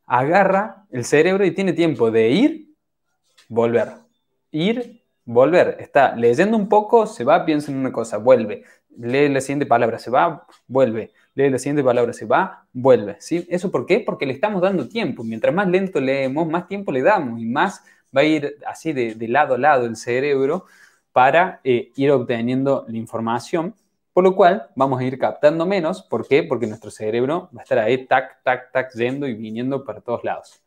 agarra 0.06 0.86
el 0.92 1.04
cerebro 1.06 1.46
y 1.46 1.52
tiene 1.52 1.74
tiempo 1.74 2.10
de 2.10 2.30
ir, 2.30 2.74
volver, 3.50 3.90
ir, 4.52 4.99
volver. 5.34 5.78
Está 5.80 6.16
leyendo 6.16 6.58
un 6.58 6.68
poco, 6.68 7.06
se 7.06 7.24
va, 7.24 7.46
piensa 7.46 7.72
en 7.72 7.78
una 7.78 7.92
cosa, 7.92 8.18
vuelve, 8.18 8.64
lee 8.98 9.30
la 9.30 9.42
siguiente 9.42 9.66
palabra, 9.68 10.00
se 10.00 10.10
va, 10.10 10.48
vuelve, 10.68 11.12
lee 11.36 11.50
la 11.52 11.60
siguiente 11.60 11.84
palabra, 11.84 12.14
se 12.14 12.26
va, 12.26 12.66
vuelve. 12.74 13.18
¿sí? 13.20 13.46
¿Eso 13.50 13.70
por 13.70 13.86
qué? 13.86 14.00
Porque 14.00 14.26
le 14.26 14.34
estamos 14.34 14.62
dando 14.62 14.90
tiempo. 14.90 15.24
Mientras 15.24 15.54
más 15.54 15.68
lento 15.68 16.02
leemos, 16.02 16.48
más 16.48 16.68
tiempo 16.68 16.92
le 16.92 17.04
damos 17.04 17.40
y 17.40 17.46
más 17.46 17.84
va 18.16 18.22
a 18.22 18.24
ir 18.24 18.58
así 18.66 18.92
de, 18.92 19.16
lado 19.28 19.54
a 19.54 19.58
lado 19.60 19.86
el 19.86 19.96
cerebro 19.96 20.66
para 21.12 21.62
eh, 21.64 21.92
ir 21.96 22.12
obteniendo 22.12 22.86
la 22.88 22.98
información. 22.98 23.76
Por 24.14 24.24
lo 24.24 24.36
cual 24.36 24.70
vamos 24.76 25.00
a 25.00 25.04
ir 25.04 25.20
captando 25.20 25.66
menos. 25.68 26.02
¿Por 26.02 26.28
qué? 26.28 26.42
Porque 26.44 26.66
nuestro 26.66 26.90
cerebro 26.90 27.50
va 27.56 27.62
a 27.62 27.64
estar 27.64 27.78
ahí, 27.78 28.06
tac, 28.08 28.42
tac, 28.44 28.72
tac, 28.72 28.94
yendo 28.96 29.28
y 29.28 29.36
viniendo 29.36 29.84
para 29.86 30.02
todos 30.02 30.24
lados. 30.24 30.64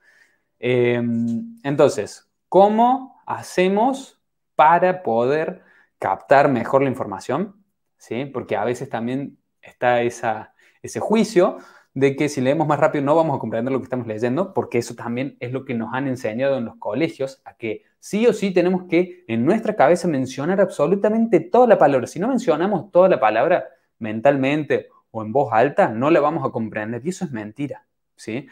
Em, 0.61 1.59
entonces, 1.65 2.31
¿cómo 2.49 3.21
hacemos 3.27 4.22
para 4.55 5.03
poder 5.03 5.63
captar 5.99 6.49
mejor 6.51 6.83
la 6.83 6.91
información? 6.91 7.57
¿Sí? 7.97 8.25
Porque 8.27 8.57
a 8.57 8.65
veces 8.65 8.89
también 8.89 9.39
está 9.61 10.03
esa, 10.03 10.55
ese 10.83 11.01
juicio 11.01 11.59
de 11.95 12.17
que 12.17 12.29
si 12.29 12.41
leemos 12.41 12.67
más 12.67 12.81
rápido 12.81 13.05
no 13.05 13.15
vamos 13.15 13.37
a 13.37 13.39
comprender 13.39 13.73
lo 13.73 13.79
que 13.79 13.85
estamos 13.85 14.07
leyendo, 14.07 14.55
porque 14.55 14.79
eso 14.79 14.95
también 14.95 15.37
es 15.41 15.53
lo 15.53 15.65
que 15.65 15.75
nos 15.75 15.93
han 15.93 16.09
enseñado 16.09 16.57
en 16.57 16.65
los 16.65 16.77
colegios, 16.77 17.43
a 17.45 17.55
que 17.55 17.83
sí 17.99 18.27
o 18.27 18.33
sí 18.33 18.51
tenemos 18.51 18.85
que 18.89 19.25
en 19.29 19.45
nuestra 19.45 19.77
cabeza 19.77 20.09
mencionar 20.09 20.61
absolutamente 20.61 21.41
toda 21.41 21.67
la 21.67 21.79
palabra. 21.79 22.07
Si 22.07 22.19
no 22.19 22.29
mencionamos 22.29 22.91
toda 22.91 23.09
la 23.09 23.21
palabra 23.21 23.69
mentalmente 23.99 24.89
o 25.11 25.23
en 25.23 25.33
voz 25.33 25.53
alta, 25.53 25.89
no 25.89 26.11
la 26.11 26.21
vamos 26.21 26.47
a 26.47 26.51
comprender. 26.51 27.03
Y 27.05 27.11
eso 27.11 27.25
es 27.27 27.31
mentira. 27.31 27.85
¿sí? 28.17 28.49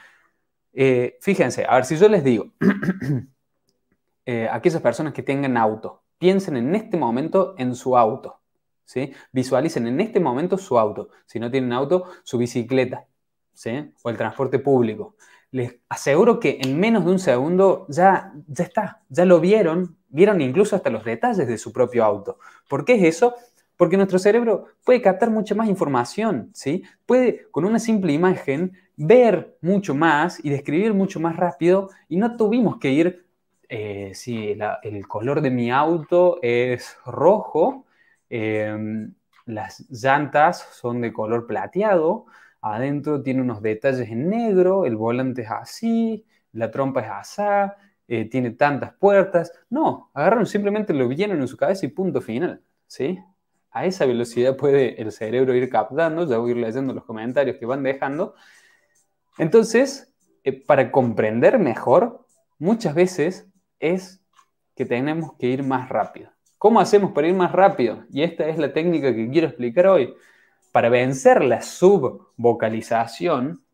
Eh, 0.73 1.19
fíjense, 1.21 1.65
a 1.69 1.77
ver, 1.77 1.85
si 1.85 1.97
yo 1.97 2.09
les 2.09 2.23
digo, 2.23 2.53
eh, 4.27 4.49
aquellas 4.51 4.83
personas 4.83 5.13
que 5.13 5.23
tengan 5.23 5.57
auto, 5.57 6.03
piensen 6.19 6.57
en 6.57 6.75
este 6.75 6.97
momento 6.97 7.55
en 7.59 7.75
su 7.75 7.97
auto. 7.97 8.41
Visualicen 9.33 9.87
en 9.87 10.01
este 10.01 10.21
momento 10.21 10.59
su 10.59 10.79
auto. 10.79 11.11
Si 11.27 11.39
no 11.39 11.51
tienen 11.51 11.73
auto, 11.73 12.05
su 12.23 12.39
bicicleta, 12.39 13.07
O 14.03 14.11
el 14.11 14.17
transporte 14.17 14.59
público. 14.59 15.17
Les 15.53 15.77
aseguro 15.89 16.39
que 16.39 16.59
en 16.63 16.79
menos 16.79 17.05
de 17.05 17.11
un 17.11 17.19
segundo 17.19 17.87
ya, 17.89 18.33
ya 18.47 18.65
está, 18.65 19.03
ya 19.09 19.25
lo 19.25 19.41
vieron, 19.41 19.97
vieron 20.09 20.41
incluso 20.41 20.77
hasta 20.77 20.91
los 20.91 21.05
detalles 21.05 21.47
de 21.47 21.59
su 21.59 21.73
propio 21.73 22.05
auto. 22.05 22.39
¿Por 22.69 22.85
qué 22.85 22.95
es 22.95 23.03
eso? 23.17 23.35
Porque 23.77 23.97
nuestro 23.97 24.19
cerebro 24.19 24.67
puede 24.85 25.03
captar 25.03 25.31
mucha 25.31 25.55
más 25.55 25.69
información, 25.69 26.51
¿sí? 26.55 26.85
Puede, 27.05 27.49
con 27.51 27.65
una 27.65 27.79
simple 27.79 28.13
imagen, 28.13 28.73
ver 28.97 29.57
mucho 29.61 29.95
más 29.95 30.45
y 30.45 30.51
describir 30.51 30.95
mucho 30.95 31.19
más 31.19 31.37
rápido 31.37 31.89
y 32.09 32.17
no 32.17 32.37
tuvimos 32.37 32.79
que 32.79 32.93
ir, 32.93 33.27
eh, 33.71 34.13
si 34.15 34.59
el 34.83 35.09
color 35.09 35.41
de 35.41 35.51
mi 35.51 35.71
auto 35.71 36.39
es 36.43 36.99
rojo, 37.07 37.87
Em, 38.31 39.13
las 39.47 39.85
llantas 39.91 40.61
son 40.73 41.01
de 41.01 41.13
color 41.13 41.47
plateado, 41.47 42.27
adentro 42.63 43.23
tiene 43.23 43.43
unos 43.43 43.61
detalles 43.61 44.09
en 44.09 44.29
negro, 44.31 44.87
el 44.87 44.97
volante 44.97 45.43
es 45.43 45.51
así, 45.51 46.25
la 46.53 46.71
trompa 46.71 47.01
es 47.01 47.09
así, 47.11 47.43
eh, 48.09 48.27
tiene 48.27 48.53
tantas 48.53 48.93
puertas. 48.95 49.53
No, 49.69 50.11
agarraron 50.15 50.47
simplemente 50.47 50.95
lo 50.95 51.09
vieron 51.09 51.41
en 51.41 51.49
su 51.49 51.57
cabeza 51.57 51.87
y 51.87 51.89
punto 51.89 52.21
final, 52.21 52.63
¿sí? 52.87 53.19
A 53.73 53.85
esa 53.87 54.07
velocidad 54.07 54.57
puede 54.57 55.01
el 55.01 55.13
cerebro 55.13 55.55
ir 55.55 55.69
captando, 55.69 56.27
ya 56.27 56.39
voy 56.39 56.51
a 56.51 56.55
ir 56.55 56.59
leyendo 56.59 56.95
los 56.95 57.05
comentarios 57.05 57.57
que 57.57 57.67
van 57.67 57.83
dejando. 57.83 58.35
Entonces, 59.39 60.15
eh, 60.45 60.53
para 60.53 60.93
comprender 60.93 61.59
mejor, 61.59 62.27
muchas 62.59 62.95
veces 62.95 63.50
es 63.81 64.23
que 64.77 64.85
tenemos 64.85 65.33
que 65.39 65.49
ir 65.49 65.65
más 65.65 65.89
rápido. 65.89 66.31
¿Cómo 66.59 66.79
hacemos 66.79 67.13
para 67.13 67.27
ir 67.27 67.35
más 67.35 67.53
rápido? 67.53 68.05
Y 68.11 68.23
esta 68.23 68.47
es 68.49 68.59
la 68.59 68.73
técnica 68.73 69.15
que 69.15 69.29
quiero 69.31 69.49
explicar 69.49 69.89
hoy. 69.89 70.15
Para 70.73 70.89
vencer 70.89 71.43
la 71.43 71.63
subvocalización, 71.63 73.65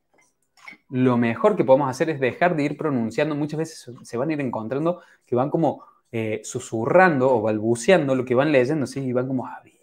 lo 0.89 1.17
mejor 1.17 1.57
que 1.57 1.65
podemos 1.65 1.91
hacer 1.91 2.11
es 2.11 2.21
dejar 2.21 2.57
de 2.57 2.63
ir 2.63 2.77
pronunciando. 2.77 3.35
Muchas 3.35 3.59
veces 3.59 3.91
se 4.03 4.17
van 4.17 4.31
a 4.31 4.33
ir 4.33 4.41
encontrando 4.41 5.03
que 5.27 5.37
van 5.37 5.51
como 5.51 5.85
eh, 6.13 6.41
susurrando 6.45 7.35
o 7.35 7.43
balbuceando 7.43 8.15
lo 8.15 8.25
que 8.25 8.35
van 8.35 8.53
leyendo, 8.53 8.87
¿sí? 8.87 9.01
Y 9.01 9.13
van 9.13 9.27
como, 9.27 9.47
había 9.47 9.75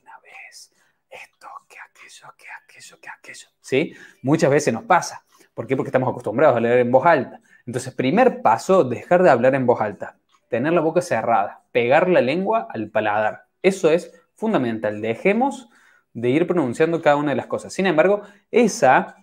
una 0.00 0.18
vez 0.20 0.72
esto, 1.10 1.48
que 1.68 1.76
aquello, 1.78 2.34
que 2.36 2.46
aquello, 2.64 2.98
que 3.00 3.08
aquello, 3.08 3.48
¿sí? 3.60 3.94
Muchas 4.22 4.50
veces 4.50 4.72
nos 4.72 4.84
pasa. 4.84 5.24
¿Por 5.52 5.66
qué? 5.66 5.76
Porque 5.76 5.88
estamos 5.88 6.08
acostumbrados 6.08 6.56
a 6.56 6.60
leer 6.60 6.80
en 6.80 6.90
voz 6.90 7.06
alta. 7.06 7.40
Entonces, 7.66 7.92
primer 7.94 8.42
paso, 8.42 8.84
dejar 8.84 9.22
de 9.22 9.30
hablar 9.30 9.54
en 9.54 9.66
voz 9.66 9.80
alta 9.80 10.16
tener 10.48 10.72
la 10.72 10.80
boca 10.80 11.00
cerrada, 11.00 11.64
pegar 11.72 12.08
la 12.08 12.20
lengua 12.20 12.68
al 12.70 12.90
paladar. 12.90 13.46
Eso 13.62 13.90
es 13.90 14.12
fundamental. 14.34 15.00
Dejemos 15.00 15.68
de 16.12 16.30
ir 16.30 16.46
pronunciando 16.46 17.02
cada 17.02 17.16
una 17.16 17.30
de 17.30 17.36
las 17.36 17.46
cosas. 17.46 17.72
Sin 17.72 17.86
embargo, 17.86 18.22
esa 18.50 19.16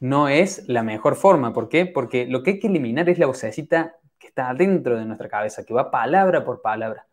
no 0.00 0.28
es 0.28 0.64
la 0.68 0.82
mejor 0.82 1.16
forma. 1.16 1.52
¿Por 1.52 1.68
qué? 1.68 1.86
Porque 1.86 2.26
lo 2.26 2.42
que 2.42 2.52
hay 2.52 2.60
que 2.60 2.68
eliminar 2.68 3.08
es 3.08 3.18
la 3.18 3.26
vocecita 3.26 3.96
que 4.18 4.28
está 4.28 4.54
dentro 4.54 4.96
de 4.96 5.04
nuestra 5.04 5.28
cabeza, 5.28 5.64
que 5.64 5.74
va 5.74 5.90
palabra 5.90 6.44
por 6.44 6.62
palabra. 6.62 7.06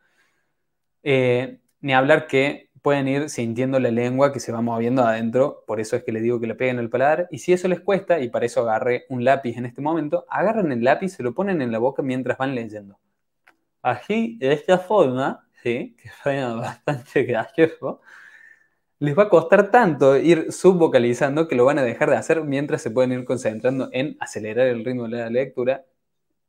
Eh, 1.02 1.60
ni 1.82 1.94
hablar 1.94 2.28
que 2.28 2.70
pueden 2.84 3.08
ir 3.08 3.30
sintiendo 3.30 3.80
la 3.80 3.92
lengua 3.92 4.34
que 4.34 4.42
se 4.42 4.52
va 4.52 4.62
moviendo 4.62 5.04
adentro, 5.04 5.64
por 5.66 5.80
eso 5.80 5.96
es 5.96 6.04
que 6.04 6.12
les 6.12 6.22
digo 6.22 6.40
que 6.42 6.48
le 6.48 6.56
peguen 6.56 6.80
el 6.80 6.90
paladar, 6.90 7.30
y 7.32 7.40
si 7.40 7.54
eso 7.54 7.68
les 7.70 7.80
cuesta, 7.80 8.20
y 8.20 8.30
para 8.30 8.46
eso 8.46 8.62
agarré 8.62 9.06
un 9.10 9.24
lápiz 9.24 9.58
en 9.58 9.66
este 9.66 9.82
momento, 9.82 10.26
agarran 10.30 10.72
el 10.72 10.84
lápiz, 10.84 11.10
se 11.10 11.24
lo 11.24 11.34
ponen 11.34 11.62
en 11.62 11.72
la 11.72 11.80
boca 11.80 12.04
mientras 12.04 12.38
van 12.38 12.54
leyendo. 12.54 13.00
Así, 13.82 14.38
de 14.40 14.54
esta 14.54 14.78
forma, 14.78 15.48
¿sí? 15.64 15.96
que 16.02 16.10
suena 16.22 16.56
bastante 16.56 17.24
gracioso, 17.24 18.02
les 19.00 19.18
va 19.18 19.24
a 19.24 19.30
costar 19.30 19.72
tanto 19.72 20.18
ir 20.18 20.52
subvocalizando 20.52 21.48
que 21.48 21.56
lo 21.56 21.66
van 21.66 21.80
a 21.80 21.84
dejar 21.84 22.10
de 22.10 22.18
hacer 22.18 22.44
mientras 22.44 22.82
se 22.82 22.92
pueden 22.92 23.14
ir 23.14 23.26
concentrando 23.26 23.90
en 23.94 24.18
acelerar 24.20 24.68
el 24.68 24.84
ritmo 24.86 25.04
de 25.08 25.18
la 25.18 25.30
lectura 25.30 25.86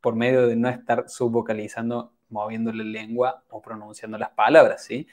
por 0.01 0.15
medio 0.15 0.47
de 0.47 0.55
no 0.57 0.69
estar 0.69 1.09
subvocalizando, 1.09 2.13
moviendo 2.29 2.71
la 2.73 2.83
lengua 2.83 3.43
o 3.49 3.61
pronunciando 3.61 4.17
las 4.17 4.31
palabras, 4.31 4.83
¿sí? 4.83 5.07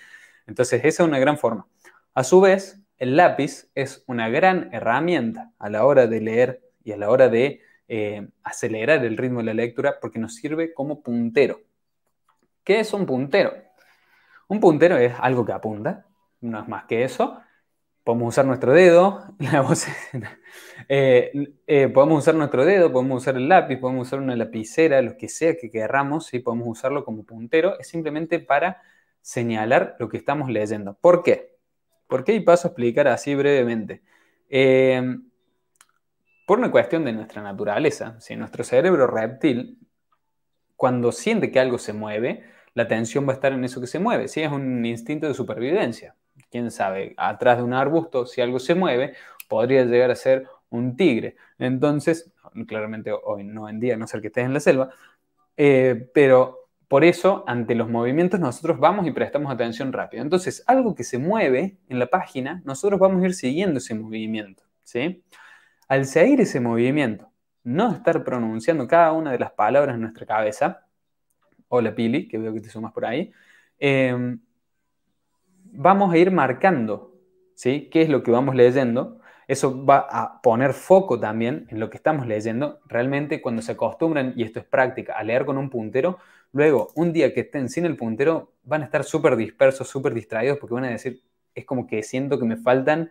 Entonces, 0.47 0.85
esa 0.85 1.03
es 1.03 1.09
una 1.09 1.19
gran 1.19 1.39
forma. 1.39 1.67
A 2.15 2.25
su 2.25 2.41
vez, 2.41 2.83
el 2.99 3.17
lápiz 3.17 3.69
es 3.75 4.05
una 4.07 4.29
gran 4.29 4.69
herramienta 4.73 5.53
a 5.59 5.69
la 5.71 5.85
hora 5.85 6.07
de 6.07 6.21
leer 6.21 6.63
y 6.85 6.93
a 6.93 6.97
la 6.97 7.11
hora 7.11 7.29
de 7.29 7.61
eh, 7.89 8.29
acelerar 8.43 9.05
el 9.05 9.17
ritmo 9.17 9.41
de 9.41 9.47
la 9.47 9.55
lectura 9.55 9.99
porque 10.01 10.19
nos 10.19 10.35
sirve 10.37 10.73
como 10.73 11.03
puntero. 11.03 11.61
¿Qué 12.65 12.81
es 12.81 12.93
un 12.93 13.07
puntero? 13.07 13.55
Un 14.49 14.61
puntero 14.61 14.97
es 14.97 15.15
algo 15.19 15.45
que 15.45 15.53
apunta, 15.53 16.07
no 16.41 16.61
es 16.61 16.69
más 16.69 16.85
que 16.85 17.05
eso. 17.05 17.41
Podemos 18.05 18.29
usar 18.29 18.45
nuestro 18.45 18.73
dedo, 18.73 19.25
eh, 20.89 21.33
eh, 21.67 21.89
podemos 21.89 22.19
usar 22.19 22.35
nuestro 22.35 22.65
dedo, 22.65 22.93
podemos 22.93 23.23
usar 23.23 23.37
el 23.37 23.49
lápiz, 23.49 23.79
podemos 23.79 24.09
usar 24.09 24.21
una 24.21 24.37
lapicera, 24.37 25.03
lo 25.03 25.17
que 25.17 25.29
sea 25.29 25.57
que 25.57 25.71
queramos, 25.71 26.27
¿sí? 26.27 26.39
podemos 26.39 26.69
usarlo 26.69 27.05
como 27.05 27.25
puntero, 27.25 27.79
es 27.79 27.89
simplemente 27.89 28.41
para 28.41 28.83
señalar 29.23 29.97
lo 29.99 30.09
que 30.09 30.19
estamos 30.19 30.51
leyendo. 30.51 30.95
¿Por 31.01 31.23
qué? 31.23 31.57
¿Por 32.07 32.25
qué? 32.25 32.35
Y 32.35 32.41
paso 32.41 32.69
a 32.69 32.71
explicar 32.71 33.09
así 33.09 33.35
brevemente. 33.35 34.03
Eh, 34.51 35.03
por 36.47 36.59
una 36.59 36.71
cuestión 36.71 37.05
de 37.05 37.13
nuestra 37.13 37.41
naturaleza, 37.41 38.21
si 38.21 38.37
nuestro 38.37 38.65
cerebro 38.65 39.07
reptil, 39.07 39.79
cuando 40.77 41.13
siente 41.13 41.51
que 41.51 41.61
algo 41.61 41.79
se 41.79 41.93
mueve, 41.93 42.45
la 42.75 42.83
atención 42.83 43.27
va 43.27 43.31
a 43.33 43.35
estar 43.35 43.53
en 43.53 43.65
eso 43.65 43.81
que 43.81 43.87
se 43.87 43.99
mueve. 43.99 44.29
Si 44.29 44.43
es 44.43 44.51
un 44.51 44.85
instinto 44.85 45.27
de 45.29 45.35
supervivencia, 45.35 46.17
quién 46.51 46.71
sabe, 46.71 47.15
atrás 47.17 47.59
de 47.59 47.63
un 47.63 47.73
arbusto, 47.73 48.27
si 48.27 48.41
algo 48.41 48.59
se 48.59 48.75
mueve, 48.75 49.15
podría 49.49 49.85
llegar 49.85 50.11
a 50.11 50.17
ser 50.17 50.47
un 50.71 50.97
tigre. 50.97 51.37
Entonces, 51.59 52.33
claramente 52.67 53.13
hoy 53.13 53.45
no 53.45 53.69
en 53.69 53.81
día, 53.81 53.97
no 53.97 54.07
ser 54.07 54.21
que 54.21 54.27
estés 54.29 54.45
en 54.45 54.55
la 54.55 54.61
selva, 54.61 54.91
eh, 55.57 56.11
pero 56.13 56.62
por 56.93 57.05
eso, 57.05 57.43
ante 57.47 57.75
los 57.75 57.89
movimientos, 57.89 58.39
nosotros 58.39 58.79
vamos 58.79 59.07
y 59.07 59.13
prestamos 59.13 59.51
atención 59.51 59.95
rápido. 59.95 60.23
Entonces, 60.23 60.63
algo 60.67 60.95
que 60.95 61.05
se 61.05 61.17
mueve 61.17 61.79
en 61.89 61.99
la 61.99 62.09
página, 62.09 62.61
nosotros 62.67 63.01
vamos 63.01 63.23
a 63.23 63.25
ir 63.29 63.33
siguiendo 63.33 63.79
ese 63.79 63.95
movimiento. 63.95 64.65
¿sí? 64.85 65.25
Al 65.89 66.05
seguir 66.05 66.43
ese 66.43 66.61
movimiento, 66.61 67.33
no 67.65 67.93
estar 67.93 68.23
pronunciando 68.25 68.87
cada 68.87 69.13
una 69.13 69.33
de 69.33 69.39
las 69.39 69.53
palabras 69.53 69.95
en 69.95 70.03
nuestra 70.03 70.27
cabeza, 70.27 70.85
hola 71.69 71.95
Pili, 71.95 72.29
que 72.29 72.37
veo 72.37 72.53
que 72.53 72.61
te 72.61 72.69
sumas 72.69 72.93
por 72.93 73.07
ahí, 73.07 73.33
em, 73.79 74.39
vamos 75.73 76.13
a 76.13 76.19
ir 76.19 76.31
marcando 76.31 77.15
¿sí? 77.55 77.89
qué 77.91 78.03
es 78.03 78.11
lo 78.11 78.23
que 78.23 78.33
vamos 78.33 78.55
leyendo. 78.55 79.19
Eso 79.49 79.83
va 79.83 80.07
a 80.11 80.43
poner 80.43 80.75
foco 80.75 81.19
también 81.19 81.67
en 81.71 81.81
lo 81.81 81.89
que 81.89 81.97
estamos 81.97 82.27
leyendo. 82.27 82.81
Realmente 82.85 83.41
cuando 83.41 83.63
se 83.63 83.73
acostumbran, 83.73 84.35
y 84.37 84.43
esto 84.43 84.59
es 84.59 84.67
práctica, 84.67 85.15
a 85.15 85.25
leer 85.25 85.47
con 85.47 85.57
un 85.57 85.71
puntero, 85.71 86.19
Luego, 86.53 86.93
un 86.97 87.13
día 87.13 87.33
que 87.33 87.41
estén 87.41 87.69
sin 87.69 87.87
el 87.87 87.97
puntero, 87.97 88.53
van 88.65 88.83
a 88.83 88.85
estar 88.85 89.05
súper 89.05 89.37
dispersos, 89.37 89.89
súper 89.89 90.13
distraídos, 90.13 90.59
porque 90.59 90.75
van 90.75 90.85
a 90.85 90.91
decir, 90.91 91.23
es 91.55 91.65
como 91.65 91.87
que 91.87 92.03
siento 92.03 92.39
que 92.39 92.45
me 92.45 92.57
faltan 92.57 93.11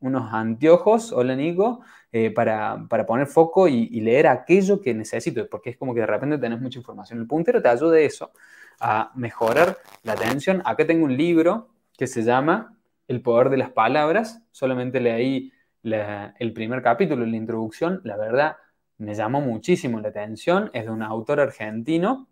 unos 0.00 0.32
anteojos, 0.32 1.12
hola 1.12 1.34
Nico, 1.34 1.80
eh, 2.12 2.30
para, 2.30 2.86
poner 3.06 3.26
foco 3.26 3.68
y, 3.68 3.88
leer 4.00 4.26
aquello 4.26 4.80
que 4.80 4.94
necesito, 4.94 5.48
porque 5.48 5.70
es 5.70 5.76
como 5.76 5.94
que 5.94 6.00
de 6.00 6.06
repente 6.06 6.38
tenés 6.38 6.60
mucha 6.60 6.78
información. 6.78 7.18
El 7.20 7.26
puntero 7.26 7.62
te 7.62 7.68
ayuda 7.68 7.98
eso, 7.98 8.32
a 8.80 9.12
mejorar 9.14 9.78
la 10.02 10.12
atención. 10.12 10.62
Acá 10.64 10.86
tengo 10.86 11.04
un 11.04 11.16
libro 11.16 11.68
que 11.96 12.06
se 12.06 12.22
llama 12.22 12.76
El 13.08 13.22
poder 13.22 13.48
de 13.48 13.56
las 13.56 13.70
palabras, 13.70 14.42
solamente 14.52 15.00
leí 15.00 15.52
el 15.82 16.52
primer 16.52 16.82
capítulo, 16.82 17.24
la 17.24 17.36
introducción, 17.36 18.00
la 18.04 18.16
verdad 18.16 18.56
me 18.98 19.14
llamó 19.14 19.40
muchísimo 19.40 20.00
la 20.00 20.08
atención, 20.08 20.70
es 20.74 20.84
de 20.84 20.90
un 20.90 21.02
autor 21.02 21.40
argentino 21.40 22.28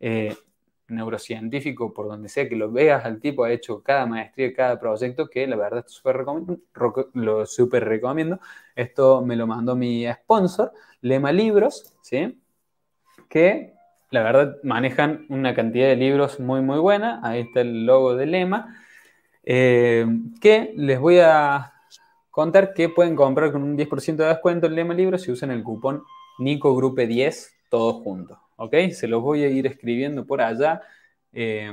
eh, 0.00 0.34
neurocientífico, 0.88 1.94
por 1.94 2.08
donde 2.08 2.28
sea 2.28 2.48
que 2.48 2.56
lo 2.56 2.70
veas, 2.72 3.04
el 3.06 3.20
tipo 3.20 3.44
ha 3.44 3.52
hecho 3.52 3.82
cada 3.82 4.06
maestría, 4.06 4.52
cada 4.52 4.80
proyecto, 4.80 5.28
que 5.28 5.46
la 5.46 5.56
verdad 5.56 5.84
super 5.86 6.16
recomiendo, 6.16 6.58
lo 7.14 7.46
súper 7.46 7.84
recomiendo. 7.84 8.40
Esto 8.74 9.22
me 9.22 9.36
lo 9.36 9.46
mandó 9.46 9.76
mi 9.76 10.04
sponsor, 10.12 10.72
Lema 11.00 11.32
Libros, 11.32 11.94
¿sí? 12.02 12.36
que 13.30 13.74
la 14.10 14.22
verdad 14.22 14.56
manejan 14.62 15.24
una 15.28 15.54
cantidad 15.54 15.86
de 15.86 15.96
libros 15.96 16.40
muy, 16.40 16.60
muy 16.60 16.78
buena. 16.78 17.20
Ahí 17.22 17.42
está 17.42 17.60
el 17.60 17.86
logo 17.86 18.16
de 18.16 18.26
Lema, 18.26 18.76
eh, 19.44 20.04
que 20.40 20.74
les 20.76 20.98
voy 20.98 21.20
a 21.20 21.72
contar 22.30 22.74
que 22.74 22.88
pueden 22.88 23.16
comprar 23.16 23.52
con 23.52 23.62
un 23.62 23.76
10% 23.76 24.16
de 24.16 24.26
descuento 24.26 24.66
en 24.66 24.74
Lema 24.74 24.94
Libros 24.94 25.22
si 25.22 25.30
usan 25.30 25.52
el 25.52 25.62
cupón 25.62 26.02
NICOGRUPE10, 26.38 27.50
todos 27.70 28.02
juntos. 28.02 28.38
¿Ok? 28.60 28.90
Se 28.92 29.08
los 29.08 29.22
voy 29.22 29.42
a 29.42 29.48
ir 29.48 29.66
escribiendo 29.66 30.26
por 30.26 30.42
allá 30.42 30.82
eh, 31.32 31.72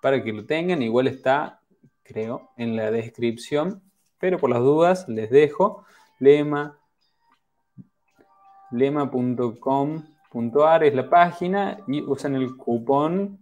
para 0.00 0.24
que 0.24 0.32
lo 0.32 0.46
tengan. 0.46 0.80
Igual 0.80 1.06
está, 1.06 1.60
creo, 2.02 2.48
en 2.56 2.74
la 2.74 2.90
descripción, 2.90 3.82
pero 4.18 4.38
por 4.38 4.48
las 4.48 4.60
dudas 4.60 5.06
les 5.08 5.28
dejo 5.30 5.84
lema 6.18 6.78
lema.com.ar 8.70 10.14
es 10.84 10.94
la 10.94 11.10
página 11.10 11.78
y 11.86 12.00
usan 12.00 12.34
el 12.36 12.56
cupón 12.56 13.38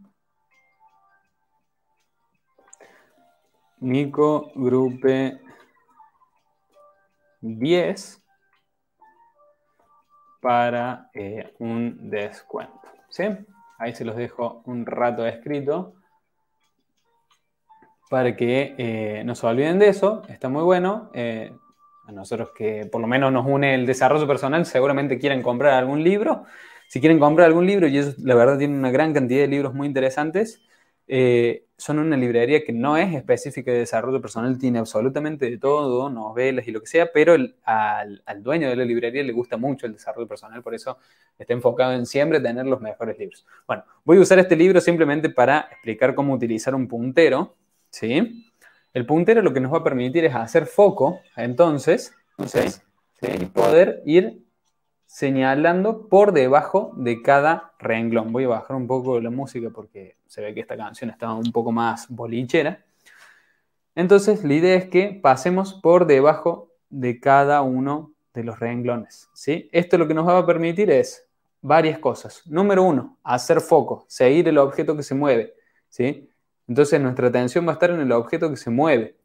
Nico 3.78 4.50
Grupe 4.56 5.40
10 7.40 8.19
para 10.40 11.10
eh, 11.14 11.52
un 11.58 12.10
descuento. 12.10 12.80
¿sí? 13.08 13.24
Ahí 13.78 13.94
se 13.94 14.04
los 14.04 14.16
dejo 14.16 14.62
un 14.66 14.86
rato 14.86 15.26
escrito 15.26 15.94
para 18.10 18.34
que 18.34 18.74
eh, 18.76 19.22
no 19.24 19.34
se 19.34 19.46
olviden 19.46 19.78
de 19.78 19.88
eso. 19.88 20.22
Está 20.28 20.48
muy 20.48 20.62
bueno. 20.62 21.10
Eh, 21.14 21.52
a 22.06 22.12
nosotros 22.12 22.50
que 22.56 22.86
por 22.86 23.00
lo 23.00 23.06
menos 23.06 23.32
nos 23.32 23.46
une 23.46 23.74
el 23.74 23.86
desarrollo 23.86 24.26
personal, 24.26 24.66
seguramente 24.66 25.18
quieren 25.18 25.42
comprar 25.42 25.74
algún 25.74 26.02
libro. 26.02 26.44
Si 26.88 27.00
quieren 27.00 27.20
comprar 27.20 27.46
algún 27.46 27.66
libro, 27.66 27.86
y 27.86 27.96
ellos 27.96 28.18
la 28.18 28.34
verdad 28.34 28.58
tienen 28.58 28.78
una 28.78 28.90
gran 28.90 29.14
cantidad 29.14 29.42
de 29.42 29.46
libros 29.46 29.74
muy 29.74 29.86
interesantes, 29.86 30.60
eh, 31.12 31.66
son 31.76 31.98
una 31.98 32.16
librería 32.16 32.62
que 32.62 32.72
no 32.72 32.96
es 32.96 33.12
específica 33.12 33.72
de 33.72 33.78
desarrollo 33.78 34.20
personal, 34.20 34.56
tiene 34.58 34.78
absolutamente 34.78 35.50
de 35.50 35.58
todo, 35.58 36.08
novelas 36.08 36.68
y 36.68 36.70
lo 36.70 36.80
que 36.80 36.86
sea, 36.86 37.10
pero 37.12 37.34
al, 37.64 38.22
dueño 38.38 38.68
de 38.68 38.76
la 38.76 38.84
librería 38.84 39.24
le 39.24 39.32
gusta 39.32 39.56
mucho 39.56 39.86
el 39.86 39.94
desarrollo 39.94 40.28
personal, 40.28 40.62
por 40.62 40.72
eso 40.72 40.98
está 41.36 41.52
enfocado 41.52 41.94
en 41.94 42.06
siempre 42.06 42.38
tener 42.38 42.64
los 42.64 42.80
mejores 42.80 43.18
libros. 43.18 43.44
Bueno, 43.66 43.82
voy 44.04 44.18
a 44.18 44.20
usar 44.20 44.38
este 44.38 44.54
libro 44.54 44.80
simplemente 44.80 45.30
para 45.30 45.68
explicar 45.72 46.14
cómo 46.14 46.32
utilizar 46.32 46.76
un 46.76 46.86
puntero, 46.86 47.56
¿sí? 47.90 48.46
El 48.94 49.04
puntero 49.04 49.42
lo 49.42 49.52
que 49.52 49.58
nos 49.58 49.72
va 49.72 49.78
a 49.78 49.84
permitir 49.84 50.24
es 50.24 50.34
hacer 50.36 50.66
foco, 50.66 51.18
entonces, 51.36 52.14
¿sí? 52.46 53.46
poder 53.52 54.00
ir 54.06 54.44
señalando 55.06 56.06
por 56.08 56.30
debajo 56.30 56.92
de 56.96 57.20
cada 57.20 57.72
renglón. 57.80 58.32
Voy 58.32 58.44
a 58.44 58.48
bajar 58.48 58.76
un 58.76 58.86
poco 58.86 59.20
la 59.20 59.30
música 59.30 59.70
porque 59.70 60.19
se 60.30 60.40
ve 60.40 60.54
que 60.54 60.60
esta 60.60 60.76
canción 60.76 61.10
está 61.10 61.34
un 61.34 61.50
poco 61.50 61.72
más 61.72 62.08
bolichera. 62.08 62.84
Entonces, 63.96 64.44
la 64.44 64.54
idea 64.54 64.76
es 64.76 64.86
que 64.86 65.18
pasemos 65.20 65.74
por 65.74 66.06
debajo 66.06 66.70
de 66.88 67.18
cada 67.18 67.62
uno 67.62 68.12
de 68.32 68.44
los 68.44 68.60
renglones. 68.60 69.28
¿sí? 69.34 69.68
Esto 69.72 69.98
lo 69.98 70.06
que 70.06 70.14
nos 70.14 70.28
va 70.28 70.38
a 70.38 70.46
permitir 70.46 70.88
es 70.90 71.26
varias 71.60 71.98
cosas. 71.98 72.46
Número 72.46 72.84
uno, 72.84 73.18
hacer 73.24 73.60
foco, 73.60 74.04
seguir 74.06 74.46
el 74.46 74.58
objeto 74.58 74.96
que 74.96 75.02
se 75.02 75.16
mueve. 75.16 75.54
¿sí? 75.88 76.30
Entonces, 76.68 77.00
nuestra 77.00 77.26
atención 77.26 77.66
va 77.66 77.70
a 77.70 77.74
estar 77.74 77.90
en 77.90 77.98
el 77.98 78.12
objeto 78.12 78.48
que 78.48 78.56
se 78.56 78.70
mueve. 78.70 79.16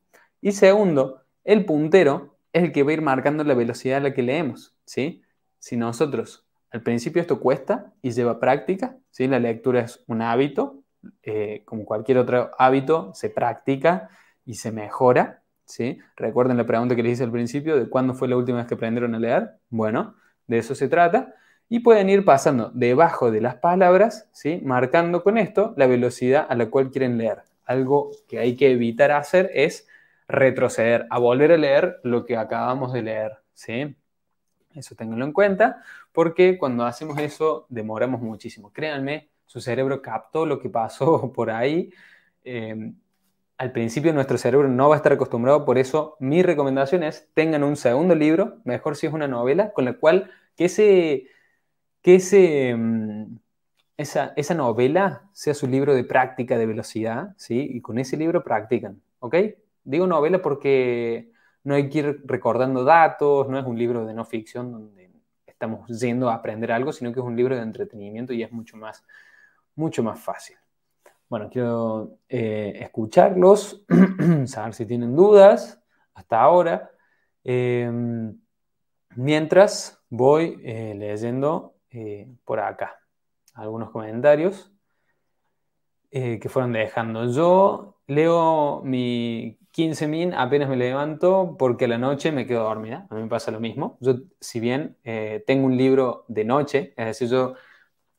Y 0.42 0.54
segundo, 0.54 1.22
el 1.44 1.66
puntero 1.66 2.36
es 2.52 2.64
el 2.64 2.72
que 2.72 2.82
va 2.82 2.90
a 2.90 2.94
ir 2.94 3.04
marcando 3.04 3.44
la 3.44 3.54
velocidad 3.54 3.98
a 3.98 4.02
la 4.02 4.14
que 4.16 4.24
leemos. 4.24 4.76
¿sí? 4.86 5.22
si 5.60 5.78
nosotros, 5.78 6.46
al 6.72 6.82
principio 6.84 7.22
esto 7.22 7.40
cuesta 7.40 7.94
y 8.02 8.12
lleva 8.12 8.40
práctica, 8.40 8.98
¿sí? 9.12 9.28
la 9.28 9.40
lectura 9.40 9.82
es 9.82 10.04
un 10.08 10.22
hábito, 10.22 10.84
eh, 11.24 11.64
como 11.66 11.86
cualquier 11.86 12.18
otro 12.18 12.52
hábito, 12.58 13.12
se 13.14 13.30
practica 13.30 14.10
y 14.46 14.56
se 14.56 14.72
mejora. 14.72 15.44
¿sí? 15.66 16.00
Recuerden 16.16 16.58
la 16.58 16.66
pregunta 16.66 16.96
que 16.96 17.04
les 17.04 17.14
hice 17.14 17.24
al 17.24 17.32
principio 17.32 17.78
de 17.78 17.90
cuándo 17.90 18.14
fue 18.14 18.28
la 18.28 18.38
última 18.38 18.60
vez 18.60 18.68
que 18.68 18.76
aprendieron 18.76 19.16
a 19.16 19.20
leer. 19.20 19.52
Bueno, 19.70 20.16
de 20.48 20.60
eso 20.60 20.76
se 20.76 20.88
trata. 20.88 21.36
Y 21.68 21.80
pueden 21.80 22.10
ir 22.10 22.26
pasando 22.26 22.72
debajo 22.74 23.32
de 23.32 23.42
las 23.42 23.56
palabras, 23.56 24.30
¿sí? 24.32 24.62
marcando 24.64 25.24
con 25.24 25.38
esto 25.38 25.74
la 25.78 25.88
velocidad 25.88 26.46
a 26.48 26.56
la 26.56 26.70
cual 26.70 26.92
quieren 26.92 27.18
leer. 27.18 27.40
Algo 27.66 28.12
que 28.28 28.38
hay 28.40 28.56
que 28.56 28.72
evitar 28.72 29.12
hacer 29.12 29.50
es 29.54 29.88
retroceder, 30.28 31.08
a 31.10 31.18
volver 31.20 31.52
a 31.52 31.58
leer 31.58 32.00
lo 32.04 32.26
que 32.26 32.38
acabamos 32.38 32.94
de 32.94 33.02
leer. 33.02 33.32
¿sí? 33.54 33.96
Eso 34.76 34.96
ténganlo 34.96 35.26
en 35.26 35.34
cuenta, 35.34 35.82
porque 36.12 36.58
cuando 36.58 36.86
hacemos 36.86 37.18
eso 37.20 37.66
demoramos 37.70 38.22
muchísimo. 38.22 38.72
Créanme, 38.72 39.30
su 39.46 39.62
cerebro 39.62 40.02
captó 40.02 40.46
lo 40.46 40.60
que 40.60 40.70
pasó 40.70 41.32
por 41.36 41.50
ahí. 41.52 41.92
Em, 42.44 42.96
al 43.58 43.72
principio 43.72 44.14
nuestro 44.14 44.38
cerebro 44.38 44.68
no 44.68 44.90
va 44.90 44.96
a 44.96 44.98
estar 44.98 45.14
acostumbrado, 45.14 45.66
por 45.66 45.78
eso 45.78 46.18
mi 46.20 46.44
recomendación 46.44 47.04
es 47.04 47.30
tengan 47.34 47.64
un 47.64 47.78
segundo 47.78 48.16
libro, 48.16 48.60
mejor 48.66 48.96
si 48.98 49.08
es 49.08 49.14
una 49.14 49.28
novela, 49.28 49.72
con 49.74 49.86
la 49.86 49.94
cual 49.94 50.30
que 50.58 50.66
ese, 50.66 51.28
que 52.02 52.16
ese, 52.16 52.70
em, 52.70 53.40
esa, 53.98 54.34
esa 54.36 54.54
novela 54.56 55.30
sea 55.34 55.54
su 55.54 55.68
libro 55.68 55.96
de 55.96 56.04
práctica 56.04 56.58
de 56.58 56.66
velocidad, 56.66 57.34
¿sí? 57.38 57.68
Y 57.72 57.82
con 57.82 57.98
ese 58.00 58.18
libro 58.18 58.44
practican, 58.44 59.02
¿ok? 59.20 59.36
Digo 59.84 60.08
novela 60.08 60.42
porque 60.42 61.32
no 61.64 61.76
hay 61.76 61.90
que 61.90 62.00
ir 62.00 62.22
recordando 62.26 62.84
datos, 62.84 63.48
no 63.50 63.60
es 63.60 63.66
un 63.66 63.78
libro 63.78 64.06
de 64.06 64.14
no 64.14 64.26
ficción 64.26 64.72
donde 64.72 65.12
estamos 65.46 65.90
yendo 65.90 66.30
a 66.30 66.36
aprender 66.36 66.72
algo, 66.72 66.92
sino 66.94 67.12
que 67.14 67.20
es 67.20 67.26
un 67.26 67.36
libro 67.36 67.56
de 67.56 67.62
entretenimiento 67.62 68.34
y 68.34 68.44
es 68.44 68.52
mucho 68.52 68.78
más, 68.78 69.06
mucho 69.76 70.04
más 70.04 70.20
fácil. 70.20 70.58
Bueno, 71.28 71.50
quiero 71.50 72.20
eh, 72.30 72.78
escucharlos, 72.82 73.84
saber 74.46 74.74
si 74.74 74.86
tienen 74.86 75.16
dudas 75.16 75.82
hasta 76.14 76.40
ahora. 76.40 76.92
Em, 77.44 78.40
mientras 79.16 80.04
voy 80.10 80.62
eh, 80.64 80.94
leyendo 80.96 81.76
eh, 81.90 82.28
por 82.44 82.60
acá 82.60 83.00
algunos 83.54 83.90
comentarios 83.92 84.72
que 86.12 86.48
fueron 86.48 86.72
dejando. 86.72 87.30
Yo 87.30 87.98
leo 88.08 88.82
mi 88.86 89.60
15 89.72 90.08
min 90.08 90.34
apenas 90.34 90.70
me 90.70 90.78
levanto 90.78 91.58
porque 91.60 91.86
a 91.86 91.88
la 91.90 91.98
noche 91.98 92.32
me 92.32 92.48
quedo 92.48 92.64
dormida. 92.64 93.06
A 93.10 93.16
mí 93.16 93.24
me 93.24 93.28
pasa 93.28 93.52
lo 93.52 93.60
mismo. 93.60 93.98
Yo, 94.00 94.20
si 94.40 94.62
bien 94.62 94.98
tengo 95.46 95.66
un 95.66 95.76
libro 95.76 96.24
de 96.30 96.46
noche, 96.46 96.94
es 96.96 97.06
decir, 97.06 97.28
yo 97.28 97.56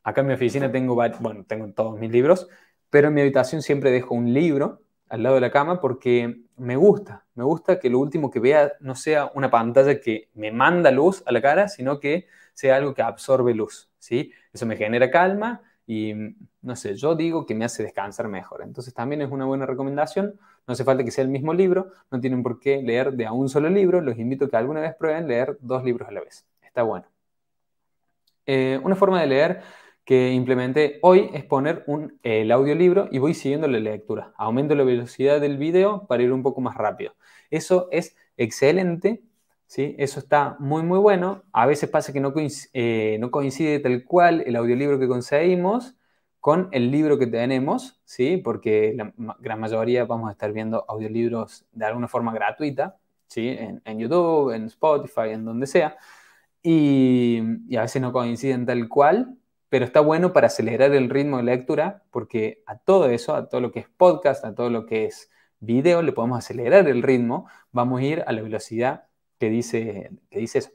acá 0.07 0.21
en 0.21 0.29
mi 0.29 0.35
oficina 0.35 0.71
tengo, 0.71 0.95
bueno, 0.95 1.45
tengo 1.49 1.67
todos 1.73 1.99
mis 1.99 2.13
libros, 2.13 2.49
pero 2.91 3.09
en 3.09 3.15
mi 3.15 3.23
habitación 3.23 3.61
siempre 3.61 3.91
dejo 3.91 4.15
un 4.15 4.33
libro 4.33 4.83
al 5.09 5.25
lado 5.25 5.35
de 5.35 5.41
la 5.41 5.51
cama 5.51 5.81
porque 5.81 6.43
me 6.57 6.77
gusta, 6.77 7.27
me 7.35 7.43
gusta 7.43 7.81
que 7.81 7.91
lo 7.91 7.99
último 7.99 8.31
que 8.31 8.39
vea 8.39 8.73
no 8.79 8.95
sea 8.95 9.33
una 9.35 9.51
pantalla 9.51 10.01
que 10.01 10.31
me 10.35 10.53
manda 10.53 10.93
luz 10.93 11.25
a 11.27 11.33
la 11.33 11.43
cara, 11.43 11.67
sino 11.67 11.99
que 11.99 12.29
sea 12.55 12.77
algo 12.77 12.95
que 12.95 13.03
absorbe 13.03 13.53
luz, 13.53 13.91
¿sí? 13.99 14.31
Eso 14.53 14.65
me 14.65 14.77
genera 14.77 15.11
calma 15.11 15.63
y, 15.89 16.15
no 16.63 16.77
sé, 16.77 16.95
yo 16.95 17.17
digo 17.17 17.45
que 17.45 17.57
me 17.57 17.65
hace 17.65 17.83
descansar 17.83 18.29
mejor. 18.29 18.63
Entonces 18.63 18.95
también 18.95 19.23
es 19.23 19.31
una 19.33 19.45
buena 19.45 19.67
recomendación, 19.67 20.39
no 20.69 20.73
hace 20.73 20.85
falta 20.85 21.03
que 21.03 21.11
sea 21.11 21.25
el 21.25 21.31
mismo 21.31 21.53
libro, 21.53 21.91
no 22.13 22.21
tienen 22.21 22.45
por 22.45 22.61
qué 22.61 22.81
leer 22.81 23.13
de 23.15 23.27
a 23.27 23.33
un 23.33 23.49
solo 23.49 23.69
libro, 23.69 24.01
los 24.01 24.17
invito 24.19 24.45
a 24.45 24.51
que 24.51 24.57
alguna 24.57 24.83
vez 24.83 24.95
prueben 24.95 25.27
leer 25.27 25.59
dos 25.61 25.83
libros 25.83 26.09
a 26.09 26.13
la 26.13 26.21
vez, 26.21 26.47
está 26.63 26.85
bueno. 26.85 27.07
Eh, 28.47 28.79
una 28.85 28.95
forma 28.95 29.21
de 29.21 29.27
leer 29.27 29.63
que 30.07 30.33
implementé 30.33 31.01
hoy 31.03 31.31
es 31.35 31.45
poner 31.45 31.83
un, 31.89 32.19
el 32.23 32.53
audiolibro 32.53 33.09
y 33.11 33.19
voy 33.19 33.35
siguiendo 33.35 33.67
la 33.67 33.81
lectura. 33.81 34.33
Aumento 34.39 34.77
la 34.77 34.85
velocidad 34.85 35.41
del 35.41 35.59
video 35.59 36.07
para 36.07 36.23
ir 36.23 36.33
un 36.33 36.45
poco 36.45 36.61
más 36.61 36.77
rápido. 36.77 37.15
Eso 37.51 37.89
es 37.91 38.17
excelente, 38.37 39.25
¿sí? 39.67 39.97
Eso 39.99 40.21
está 40.21 40.57
muy, 40.61 40.85
muy 40.85 41.01
bueno. 41.01 41.43
A 41.53 41.67
veces 41.67 41.91
pasa 41.91 42.13
que 42.13 42.21
no 42.21 42.33
coincide, 42.33 42.71
eh, 42.73 43.19
no 43.19 43.33
coincide 43.33 43.81
tal 43.81 44.05
cual 44.05 44.45
el 44.47 44.55
audiolibro 44.55 45.01
que 45.01 45.09
conseguimos 45.09 45.97
con 46.41 46.69
el 46.71 46.93
libro 46.93 47.19
que 47.19 47.27
tenemos, 47.27 48.01
¿sí? 48.05 48.37
Porque 48.37 48.95
la 48.97 49.13
gran 49.41 49.59
mayoría 49.59 50.05
vamos 50.05 50.29
a 50.29 50.33
estar 50.33 50.53
viendo 50.53 50.85
audiolibros 50.89 51.67
de 51.73 51.85
alguna 51.85 52.07
forma 52.07 52.33
gratuita, 52.33 52.97
¿sí? 53.27 53.49
En, 53.85 53.99
YouTube, 53.99 54.53
en 54.55 54.67
Spotify, 54.67 55.31
en 55.33 55.45
donde 55.45 55.67
sea. 55.67 55.97
Y, 56.63 57.41
y 57.69 57.77
a 57.77 57.83
veces 57.83 58.01
no 58.03 58.13
coinciden 58.13 58.67
tal 58.67 58.89
cual, 58.89 59.37
pero 59.69 59.85
está 59.85 60.01
bueno 60.01 60.33
para 60.33 60.49
acelerar 60.49 60.93
el 60.95 61.11
ritmo 61.11 61.39
de 61.39 61.45
lectura, 61.45 62.05
porque 62.11 62.63
a 62.67 62.79
todo 62.79 63.09
eso, 63.09 63.35
a 63.35 63.49
todo 63.49 63.61
lo 63.61 63.73
que 63.73 63.81
es 63.81 63.89
podcast, 63.89 64.45
a 64.45 64.55
todo 64.55 64.71
lo 64.71 64.87
que 64.87 65.07
es 65.07 65.31
video, 65.61 66.03
le 66.03 66.13
podemos 66.13 66.39
acelerar 66.39 66.89
el 66.89 67.03
ritmo, 67.03 67.49
vamos 67.73 68.01
a 68.01 68.05
ir 68.05 68.25
a 68.27 68.33
la 68.33 68.43
velocidad 68.43 69.07
que 69.39 69.51
dice, 69.51 70.11
que 70.31 70.39
dice 70.39 70.59
eso. 70.59 70.71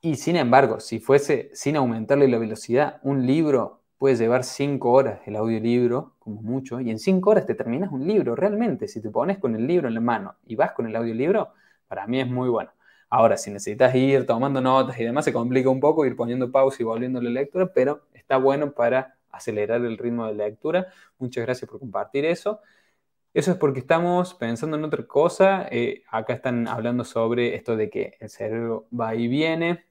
Y 0.00 0.16
sin 0.16 0.36
embargo, 0.36 0.80
si 0.80 0.98
fuese 0.98 1.50
sin 1.54 1.76
aumentarle 1.76 2.28
la 2.28 2.38
velocidad, 2.38 2.98
un 3.02 3.26
libro 3.26 3.82
puede 3.98 4.16
llevar 4.16 4.42
cinco 4.42 4.90
horas 4.90 5.20
el 5.26 5.36
audiolibro, 5.36 6.16
como 6.18 6.42
mucho, 6.42 6.80
y 6.80 6.90
en 6.90 6.98
cinco 6.98 7.30
horas 7.30 7.46
te 7.46 7.54
terminas 7.54 7.92
un 7.92 8.06
libro, 8.06 8.34
realmente. 8.34 8.88
Si 8.88 9.00
te 9.00 9.10
pones 9.10 9.38
con 9.38 9.54
el 9.54 9.64
libro 9.66 9.86
en 9.86 9.94
la 9.94 10.00
mano 10.00 10.34
y 10.44 10.56
vas 10.56 10.72
con 10.72 10.86
el 10.88 10.96
audiolibro, 10.96 11.52
para 11.86 12.06
mí 12.08 12.20
es 12.20 12.26
muy 12.26 12.48
bueno. 12.48 12.72
Ahora, 13.14 13.36
si 13.36 13.50
necesitas 13.50 13.94
ir 13.94 14.24
tomando 14.24 14.62
notas 14.62 14.98
y 14.98 15.04
demás, 15.04 15.26
se 15.26 15.34
complica 15.34 15.68
un 15.68 15.80
poco 15.80 16.06
ir 16.06 16.16
poniendo 16.16 16.50
pausa 16.50 16.78
y 16.80 16.86
volviendo 16.86 17.18
a 17.18 17.22
la 17.22 17.28
lectura, 17.28 17.70
pero 17.70 18.06
está 18.14 18.38
bueno 18.38 18.72
para 18.72 19.18
acelerar 19.30 19.84
el 19.84 19.98
ritmo 19.98 20.26
de 20.26 20.32
lectura. 20.32 20.86
Muchas 21.18 21.44
gracias 21.44 21.70
por 21.70 21.78
compartir 21.78 22.24
eso. 22.24 22.60
Eso 23.34 23.52
es 23.52 23.58
porque 23.58 23.80
estamos 23.80 24.34
pensando 24.34 24.78
en 24.78 24.84
otra 24.84 25.06
cosa. 25.06 25.68
Eh, 25.70 26.04
acá 26.10 26.32
están 26.32 26.66
hablando 26.66 27.04
sobre 27.04 27.54
esto 27.54 27.76
de 27.76 27.90
que 27.90 28.16
el 28.18 28.30
cerebro 28.30 28.88
va 28.98 29.14
y 29.14 29.28
viene. 29.28 29.84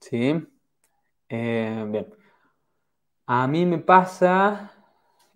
¿Sí? 0.00 0.46
Eh, 1.30 1.86
bien. 1.88 2.06
A 3.26 3.46
mí 3.46 3.64
me 3.64 3.78
pasa, 3.78 4.79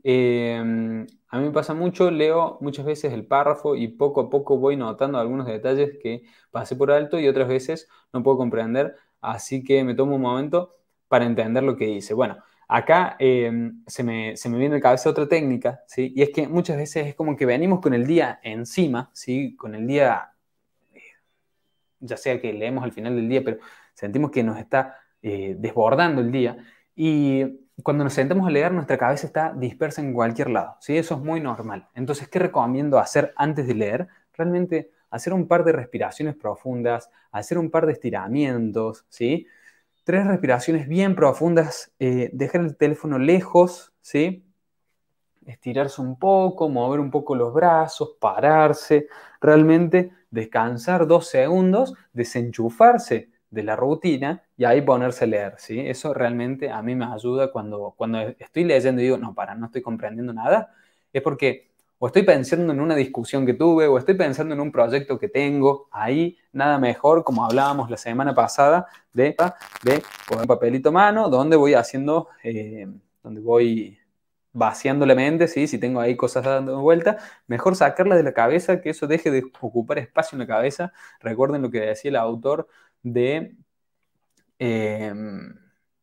eh, 0.05 1.07
a 1.35 1.39
mí 1.39 1.47
me 1.47 1.51
pasa 1.51 1.75
mucho, 1.75 2.11
leo 2.13 2.59
muchas 2.61 2.87
veces 2.87 3.13
el 3.13 3.27
párrafo 3.27 3.75
y 3.75 3.89
poco 3.89 4.21
a 4.21 4.31
poco 4.31 4.59
voy 4.59 4.77
notando 4.77 5.19
algunos 5.19 5.47
detalles 5.47 5.99
que 6.01 6.23
pasé 6.53 6.77
por 6.77 6.93
alto 6.93 7.19
y 7.19 7.27
otras 7.27 7.49
veces 7.49 7.89
no 8.13 8.23
puedo 8.23 8.37
comprender, 8.37 8.95
así 9.21 9.65
que 9.65 9.83
me 9.83 9.95
tomo 9.95 10.15
un 10.17 10.23
momento 10.23 10.77
para 11.09 11.25
entender 11.25 11.65
lo 11.65 11.77
que 11.77 11.87
dice. 11.87 12.15
Bueno, 12.15 12.37
acá 12.69 13.17
em, 13.19 13.83
se, 13.87 14.05
me, 14.05 14.37
se, 14.37 14.49
me, 14.49 14.59
viene 14.59 14.77
a 14.77 14.79
la 14.79 14.83
cabeza 14.83 15.11
otra 15.11 15.29
técnica, 15.29 15.83
¿sí? 15.87 16.13
Y 16.15 16.23
es 16.23 16.31
que 16.31 16.47
muchas 16.47 16.77
veces 16.77 17.07
es 17.09 17.15
como 17.15 17.37
que 17.37 17.47
venimos 17.47 17.81
con 17.81 17.95
el 17.95 18.07
día 18.07 18.41
encima, 18.43 19.11
¿sí? 19.13 19.57
Con 19.57 19.75
el 19.75 19.87
día, 19.87 20.33
eh, 20.93 21.01
ya 22.01 22.17
sea 22.17 22.41
que 22.41 22.53
leemos 22.53 22.85
al 22.85 22.93
final 22.93 23.17
del 23.17 23.29
día, 23.29 23.43
pero 23.45 23.59
sentimos 23.95 24.31
que 24.31 24.43
nos 24.45 24.59
está 24.59 24.97
eh, 25.23 25.57
desbordando 25.59 26.21
el 26.21 26.31
día. 26.31 26.59
Y 26.95 27.64
cuando 27.83 28.05
nos 28.05 28.15
sentamos 28.15 28.47
a 28.47 28.51
leer, 28.51 28.73
nuestra 28.73 28.99
cabeza 28.99 29.27
está 29.27 29.53
dispersa 29.53 30.01
en 30.01 30.13
cualquier 30.13 30.51
lado, 30.51 30.77
¿sí? 30.81 30.97
Eso 30.97 31.17
es 31.17 31.21
muy 31.21 31.41
normal. 31.41 31.89
Entonces, 31.95 32.29
¿qué 32.29 32.39
recomiendo 32.39 32.99
hacer 32.99 33.33
antes 33.37 33.67
de 33.67 33.75
leer? 33.75 34.09
Realmente 34.33 34.91
hacer 35.11 35.33
un 35.33 35.49
par 35.49 35.65
de 35.65 35.73
respiraciones 35.73 36.37
profundas, 36.37 37.11
hacer 37.31 37.59
un 37.59 37.71
par 37.71 37.87
de 37.87 37.93
estiramientos, 37.93 39.05
¿sí? 39.09 39.47
tres 40.05 40.27
respiraciones 40.27 40.87
bien 40.87 41.17
profundas, 41.17 41.93
eh, 41.99 42.31
dejar 42.33 42.61
el 42.61 42.77
teléfono 42.77 43.19
lejos, 43.19 43.93
¿sí? 44.01 44.45
Estirarse 45.47 46.01
un 46.01 46.19
poco, 46.19 46.69
mover 46.69 47.01
un 47.01 47.11
poco 47.11 47.35
los 47.35 47.53
brazos, 47.53 48.17
pararse, 48.21 49.09
realmente 49.41 50.13
descansar 50.31 51.07
dos 51.07 51.29
segundos, 51.29 51.95
desenchufarse 52.13 53.31
de 53.55 53.63
la 53.63 53.77
rutina 53.77 54.43
y 54.57 54.65
ahí 54.65 54.83
ponerse 54.83 55.25
a 55.25 55.27
leer, 55.29 55.55
¿sí? 55.59 55.81
Eso 55.81 56.13
realmente 56.13 56.71
a 56.71 56.83
mí 56.83 56.95
me 56.95 57.07
ayuda 57.07 57.51
cuando, 57.53 57.95
cuando 57.97 58.21
estoy 58.21 58.65
leyendo 58.65 59.01
y 59.01 59.05
digo, 59.05 59.17
no, 59.19 59.35
para, 59.35 59.55
no 59.55 59.67
estoy 59.67 59.83
comprendiendo 59.83 60.33
nada, 60.33 60.75
es 61.13 61.23
porque 61.23 61.71
o 61.99 62.09
estoy 62.09 62.23
pensando 62.23 62.73
en 62.73 62.81
una 62.81 62.95
discusión 62.95 63.47
que 63.47 63.55
tuve, 63.55 63.87
o 63.87 63.97
estoy 63.97 64.15
pensando 64.15 64.55
en 64.55 64.61
un 64.61 64.71
proyecto 64.71 65.19
que 65.19 65.29
tengo, 65.29 65.89
ahí 65.91 66.37
nada 66.53 66.79
mejor, 66.79 67.25
como 67.25 67.45
hablábamos 67.45 67.89
la 67.89 67.97
semana 67.97 68.35
pasada, 68.35 68.87
de, 69.13 69.35
de 69.83 70.03
poner 70.29 70.47
papelito 70.47 70.93
mano, 70.93 71.31
donde 71.31 71.57
voy 71.57 71.73
haciendo, 71.75 72.29
eh, 72.43 72.87
donde 73.23 73.41
voy 73.41 73.99
vaciando 74.53 75.07
la 75.07 75.15
mente, 75.15 75.49
¿sí? 75.49 75.67
si 75.67 75.79
tengo 75.79 76.01
ahí 76.01 76.17
cosas 76.17 76.45
dando 76.45 76.81
vuelta, 76.81 77.19
mejor 77.47 77.75
sacarlas 77.75 78.19
de 78.19 78.25
la 78.25 78.33
cabeza, 78.35 78.81
que 78.81 78.91
eso 78.91 79.07
deje 79.07 79.31
de 79.31 79.45
ocupar 79.61 79.99
espacio 79.99 80.37
en 80.37 80.41
la 80.41 80.47
cabeza. 80.47 80.93
Recuerden 81.21 81.63
lo 81.63 81.71
que 81.71 81.81
decía 81.81 82.11
el 82.11 82.17
autor 82.17 82.69
de, 83.05 83.55
em, 84.59 85.55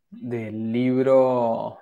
del 0.10 0.72
libro 0.72 1.78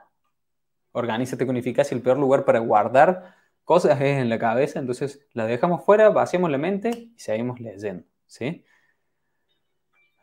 Organízate 0.92 1.46
con 1.46 1.58
eficacia, 1.58 1.96
el 1.96 2.02
peor 2.02 2.18
lugar 2.18 2.46
para 2.46 2.60
guardar 2.60 3.36
cosas 3.64 4.02
en 4.02 4.30
la 4.30 4.40
cabeza, 4.40 4.80
entonces 4.80 5.22
la 5.34 5.46
dejamos 5.46 5.86
fuera, 5.86 6.10
vaciamos 6.10 6.50
la 6.50 6.58
mente 6.58 6.90
y 7.15 7.20
seguimos 7.20 7.60
leyendo, 7.60 8.04
¿sí? 8.26 8.65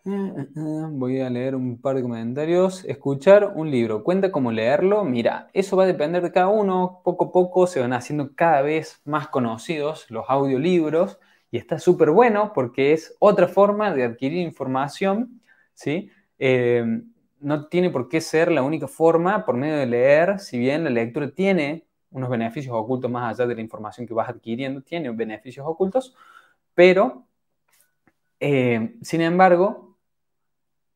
Voy 0.05 1.21
a 1.21 1.31
leer 1.31 1.57
un 1.57 1.81
par 1.81 1.97
de 1.97 2.03
comentarios. 2.03 2.85
Escuchar 2.85 3.53
un 3.57 3.73
libro, 3.73 4.05
¿cuenta 4.05 4.31
cómo 4.31 4.53
leerlo? 4.53 5.03
Mira, 5.05 5.51
eso 5.53 5.77
va 5.77 5.83
a 5.83 5.87
depender 5.87 6.23
de 6.23 6.31
cada 6.31 6.47
uno. 6.47 7.01
Poco 7.03 7.27
a 7.27 7.33
poco 7.33 7.67
se 7.67 7.81
van 7.81 7.93
haciendo 7.93 8.33
cada 8.37 8.63
vez 8.63 9.01
más 9.05 9.27
conocidos 9.27 10.09
los 10.09 10.25
audiolibros 10.29 11.19
y 11.51 11.59
está 11.59 11.79
súper 11.79 12.11
bueno 12.11 12.53
porque 12.55 12.93
es 12.93 13.15
otra 13.19 13.49
forma 13.49 13.93
de 13.93 14.05
adquirir 14.05 14.39
información, 14.39 15.41
¿sí? 15.75 16.11
Eh, 16.39 17.03
no 17.41 17.69
tiene 17.69 17.91
por 17.91 18.09
qué 18.09 18.21
ser 18.21 18.51
la 18.51 18.63
única 18.63 18.89
forma 18.89 19.45
por 19.45 19.57
medio 19.57 19.77
de 19.77 19.87
leer, 19.87 20.39
si 20.41 20.59
bien 20.59 20.85
la 20.85 20.91
lectura 20.91 21.31
tiene 21.31 21.87
unos 22.11 22.31
beneficios 22.31 22.75
ocultos 22.75 23.11
más 23.11 23.35
allá 23.35 23.47
de 23.47 23.55
la 23.55 23.61
información 23.61 24.07
que 24.07 24.15
vas 24.15 24.29
adquiriendo, 24.29 24.81
tiene 24.83 25.11
beneficios 25.11 25.67
ocultos, 25.67 26.17
pero, 26.75 27.27
eh, 28.41 28.97
sin 29.03 29.21
embargo, 29.21 29.97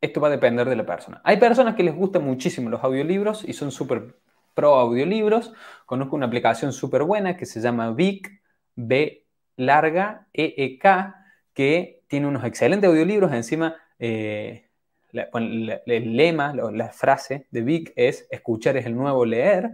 esto 0.01 0.21
va 0.21 0.29
a 0.29 0.31
depender 0.31 0.69
de 0.69 0.77
la 0.77 0.87
persona. 0.87 1.21
Hay 1.25 1.37
personas 1.39 1.75
que 1.75 1.83
les 1.83 1.95
gustan 1.95 2.25
muchísimo 2.25 2.71
los 2.71 2.83
audiolibros 2.83 3.45
y 3.47 3.53
son 3.53 3.71
súper 3.71 4.17
pro 4.55 4.75
audiolibros. 4.77 5.53
Conozco 5.85 6.17
una 6.17 6.27
aplicación 6.27 6.73
súper 6.73 7.03
buena 7.05 7.37
que 7.37 7.47
se 7.47 7.61
llama 7.61 7.93
Vic, 7.93 8.43
B 8.75 9.20
larga, 9.61 10.27
EEK, 10.33 11.15
que 11.55 12.03
tiene 12.09 12.27
unos 12.27 12.45
excelentes 12.45 12.89
audiolibros. 12.89 13.33
Encima, 13.33 13.77
eh, 13.99 14.67
el 15.13 16.17
lema, 16.17 16.55
la 16.55 16.89
frase 16.91 17.47
de 17.51 17.63
Vic 17.63 17.93
es, 17.97 18.27
escuchar 18.31 18.77
es 18.77 18.87
el 18.87 18.97
nuevo 18.97 19.25
leer. 19.25 19.71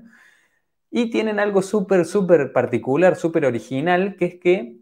Y 0.90 1.10
tienen 1.10 1.40
algo 1.40 1.62
súper, 1.62 2.04
súper 2.04 2.52
particular, 2.52 3.16
súper 3.16 3.44
original, 3.44 4.16
que 4.16 4.24
es 4.26 4.34
que 4.36 4.76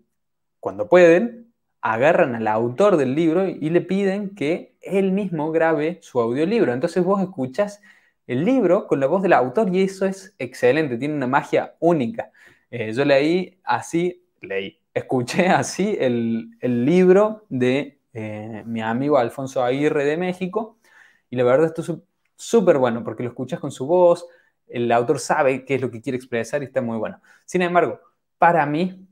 cuando 0.61 0.88
pueden, 0.88 1.52
agarran 1.80 2.34
al 2.34 2.48
autor 2.48 2.96
del 2.96 3.14
libro 3.14 3.46
y 3.46 3.68
le 3.68 3.82
piden 3.82 4.34
que 4.34 4.74
él 4.80 5.12
mismo 5.12 5.52
grabe 5.52 5.98
su 6.00 6.20
audiolibro. 6.20 6.72
Entonces 6.72 7.05
vos 7.05 7.20
escuchas 7.20 7.82
el 8.26 8.44
libro 8.44 8.86
con 8.86 9.00
la 9.00 9.07
voz 9.07 9.22
del 9.22 9.34
autor 9.34 9.74
y 9.74 9.82
eso 9.82 10.07
es 10.07 10.34
excelente, 10.38 10.96
tiene 10.96 11.14
una 11.14 11.26
magia 11.26 11.74
única. 11.80 12.32
Eh, 12.70 12.92
yo 12.92 13.05
leí 13.05 13.61
así, 13.64 14.24
leí, 14.40 14.80
escuché 14.95 15.49
así 15.49 15.97
el, 16.01 16.57
libro 16.62 17.45
de 17.49 17.99
eh, 18.12 18.62
mi 18.64 18.80
amigo 18.80 19.18
Alfonso 19.18 19.62
Aguirre 19.62 20.05
de 20.05 20.16
México 20.16 20.78
y 21.28 21.36
la 21.36 21.45
verdad 21.45 21.66
esto 21.66 21.82
es 21.82 21.92
súper 22.36 22.78
bueno 22.78 23.03
porque 23.03 23.24
lo 23.24 23.28
escuchas 23.28 23.61
con 23.61 23.72
su 23.72 23.86
voz, 23.86 24.26
el 24.68 24.90
autor 24.92 25.18
sabe 25.18 25.64
qué 25.64 25.74
es 25.74 25.80
lo 25.80 25.90
que 25.90 26.01
quiere 26.01 26.16
expresar 26.16 26.62
y 26.62 26.66
está 26.66 26.80
muy 26.80 26.97
bueno. 26.97 27.20
Sin 27.45 27.62
embargo, 27.62 28.01
para 28.38 28.64
mí 28.66 29.07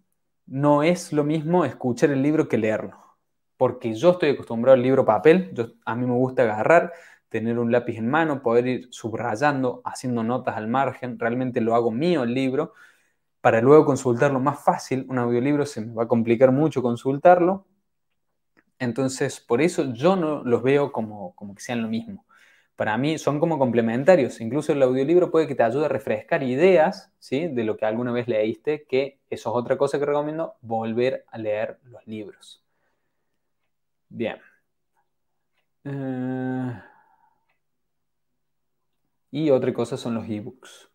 no 0.47 0.83
es 0.83 1.13
lo 1.13 1.25
mismo 1.25 1.65
escuchar 1.65 2.11
el 2.11 2.23
libro 2.23 2.49
que 2.49 2.59
leerlo, 2.59 2.97
porque 3.57 3.95
yo 3.95 4.13
estoy 4.13 4.31
acostumbrado 4.31 4.75
al 4.75 4.83
libro 4.83 5.05
papel, 5.05 5.51
yo, 5.53 5.73
a 5.85 5.95
mí 5.95 6.07
me 6.07 6.15
gusta 6.15 6.43
agarrar, 6.43 6.93
tener 7.29 7.59
un 7.59 7.73
lápiz 7.73 7.97
en 7.97 8.09
mano, 8.09 8.43
poder 8.43 8.67
ir 8.67 8.89
subrayando, 8.91 9.83
haciendo 9.85 10.23
notas 10.23 10.57
al 10.57 10.69
margen, 10.69 11.19
realmente 11.19 11.61
lo 11.61 11.75
hago 11.75 11.91
mío 11.91 12.23
el 12.25 12.35
libro, 12.35 12.75
para 13.43 13.61
luego 13.61 13.85
consultarlo 13.85 14.41
más 14.41 14.65
fácil, 14.65 15.05
un 15.11 15.19
audiolibro 15.19 15.67
se 15.67 15.83
me 15.83 15.93
va 15.93 16.05
a 16.05 16.09
complicar 16.09 16.53
mucho 16.53 16.81
consultarlo, 16.81 17.67
entonces 18.79 19.41
por 19.41 19.61
eso 19.61 19.93
yo 19.93 20.17
no 20.17 20.43
los 20.43 20.63
veo 20.63 20.93
como, 20.93 21.35
como 21.35 21.55
que 21.55 21.61
sean 21.61 21.83
lo 21.83 21.89
mismo 21.89 22.25
para 22.77 22.99
mí 22.99 23.19
son 23.19 23.39
como 23.39 23.59
complementarios. 23.59 24.41
Incluso 24.41 24.73
el 24.73 24.83
audiolibro 24.83 25.31
puede 25.31 25.47
que 25.47 25.55
te 25.55 25.63
ayude 25.63 25.87
a 25.87 25.89
refrescar 25.89 26.43
ideas 26.43 27.13
¿sí? 27.19 27.49
de 27.49 27.65
lo 27.65 27.77
que 27.77 27.85
alguna 27.85 28.13
vez 28.13 28.29
leíste, 28.29 28.85
que 28.89 29.21
eso 29.31 29.51
es 29.51 29.57
otra 29.57 29.79
cosa 29.79 29.99
que 29.99 30.07
recomiendo, 30.07 30.57
volver 30.63 31.25
a 31.31 31.39
leer 31.39 31.79
los 31.85 32.07
libros. 32.07 32.63
Bien. 34.09 34.37
Eh, 35.85 36.83
y 39.31 39.51
otra 39.51 39.73
cosa 39.73 39.97
son 39.97 40.15
los 40.15 40.29
ebooks. 40.29 40.92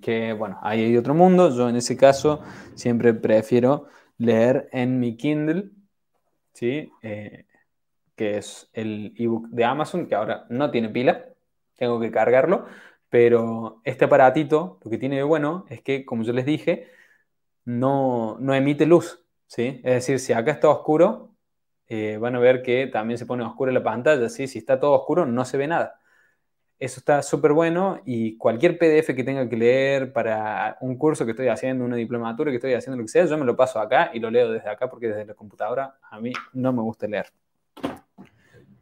Que 0.00 0.32
bueno, 0.32 0.58
ahí 0.62 0.84
hay 0.84 0.96
otro 0.96 1.14
mundo. 1.14 1.54
Yo 1.54 1.68
en 1.68 1.76
ese 1.76 1.96
caso 1.96 2.40
siempre 2.74 3.14
prefiero 3.14 3.86
leer 4.18 4.68
en 4.72 4.98
mi 4.98 5.16
Kindle. 5.16 5.70
¿sí? 6.56 6.90
Eh, 7.02 7.44
que 8.16 8.38
es 8.38 8.70
el 8.72 9.14
ebook 9.18 9.48
de 9.50 9.64
Amazon, 9.64 10.06
que 10.06 10.14
ahora 10.14 10.46
no 10.48 10.70
tiene 10.70 10.88
pila, 10.88 11.26
tengo 11.76 12.00
que 12.00 12.10
cargarlo, 12.10 12.66
pero 13.10 13.82
este 13.84 14.06
aparatito 14.06 14.80
lo 14.82 14.90
que 14.90 14.98
tiene 14.98 15.16
de 15.16 15.22
bueno 15.22 15.66
es 15.68 15.82
que, 15.82 16.04
como 16.06 16.24
yo 16.24 16.32
les 16.32 16.46
dije, 16.46 16.88
no, 17.64 18.38
no 18.40 18.54
emite 18.54 18.86
luz, 18.86 19.24
¿sí? 19.46 19.80
Es 19.84 19.94
decir, 19.94 20.18
si 20.18 20.32
acá 20.32 20.52
está 20.52 20.70
oscuro, 20.70 21.34
eh, 21.88 22.16
van 22.18 22.36
a 22.36 22.40
ver 22.40 22.62
que 22.62 22.86
también 22.86 23.18
se 23.18 23.26
pone 23.26 23.44
oscura 23.44 23.70
la 23.72 23.82
pantalla, 23.82 24.28
¿sí? 24.30 24.48
Si 24.48 24.58
está 24.58 24.80
todo 24.80 24.92
oscuro, 24.92 25.26
no 25.26 25.44
se 25.44 25.58
ve 25.58 25.68
nada. 25.68 26.00
Eso 26.78 27.00
está 27.00 27.22
súper 27.22 27.52
bueno 27.52 28.02
y 28.04 28.36
cualquier 28.36 28.76
PDF 28.76 29.14
que 29.14 29.24
tenga 29.24 29.48
que 29.48 29.56
leer 29.56 30.12
para 30.12 30.76
un 30.82 30.96
curso 30.98 31.24
que 31.24 31.30
estoy 31.30 31.48
haciendo, 31.48 31.84
una 31.84 31.96
diplomatura 31.96 32.50
que 32.50 32.56
estoy 32.56 32.74
haciendo, 32.74 32.98
lo 32.98 33.04
que 33.04 33.08
sea, 33.08 33.24
yo 33.24 33.38
me 33.38 33.46
lo 33.46 33.56
paso 33.56 33.80
acá 33.80 34.10
y 34.12 34.20
lo 34.20 34.30
leo 34.30 34.52
desde 34.52 34.68
acá 34.68 34.90
porque 34.90 35.08
desde 35.08 35.24
la 35.24 35.34
computadora 35.34 35.96
a 36.02 36.20
mí 36.20 36.32
no 36.52 36.74
me 36.74 36.82
gusta 36.82 37.06
leer. 37.06 37.32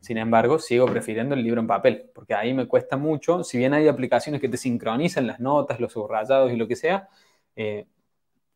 Sin 0.00 0.18
embargo, 0.18 0.58
sigo 0.58 0.86
prefiriendo 0.86 1.34
el 1.34 1.42
libro 1.42 1.62
en 1.62 1.66
papel, 1.66 2.10
porque 2.14 2.34
ahí 2.34 2.52
me 2.52 2.66
cuesta 2.66 2.98
mucho. 2.98 3.42
Si 3.42 3.56
bien 3.56 3.72
hay 3.72 3.88
aplicaciones 3.88 4.38
que 4.38 4.50
te 4.50 4.58
sincronizan 4.58 5.26
las 5.26 5.40
notas, 5.40 5.80
los 5.80 5.92
subrayados 5.92 6.52
y 6.52 6.56
lo 6.56 6.68
que 6.68 6.76
sea, 6.76 7.08
eh, 7.56 7.86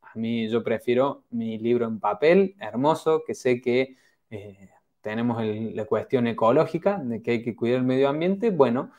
a 0.03 0.19
mí 0.19 0.49
yo 0.51 0.63
prefiero 0.63 1.25
mi 1.31 1.57
libro 1.59 1.87
en 1.87 2.01
papel, 2.01 2.55
hermoso, 2.61 3.23
que 3.27 3.35
sé 3.35 3.63
que 3.63 3.97
eh, 4.31 4.69
tenemos 5.01 5.43
la 5.43 5.85
cuestión 5.87 6.27
ecológica, 6.27 6.99
de 6.99 7.23
que 7.23 7.31
hay 7.31 7.43
que 7.43 7.57
cuidar 7.57 7.79
el 7.79 7.85
medio 7.85 8.11
ambiente. 8.11 8.51
Bueno, 8.51 8.91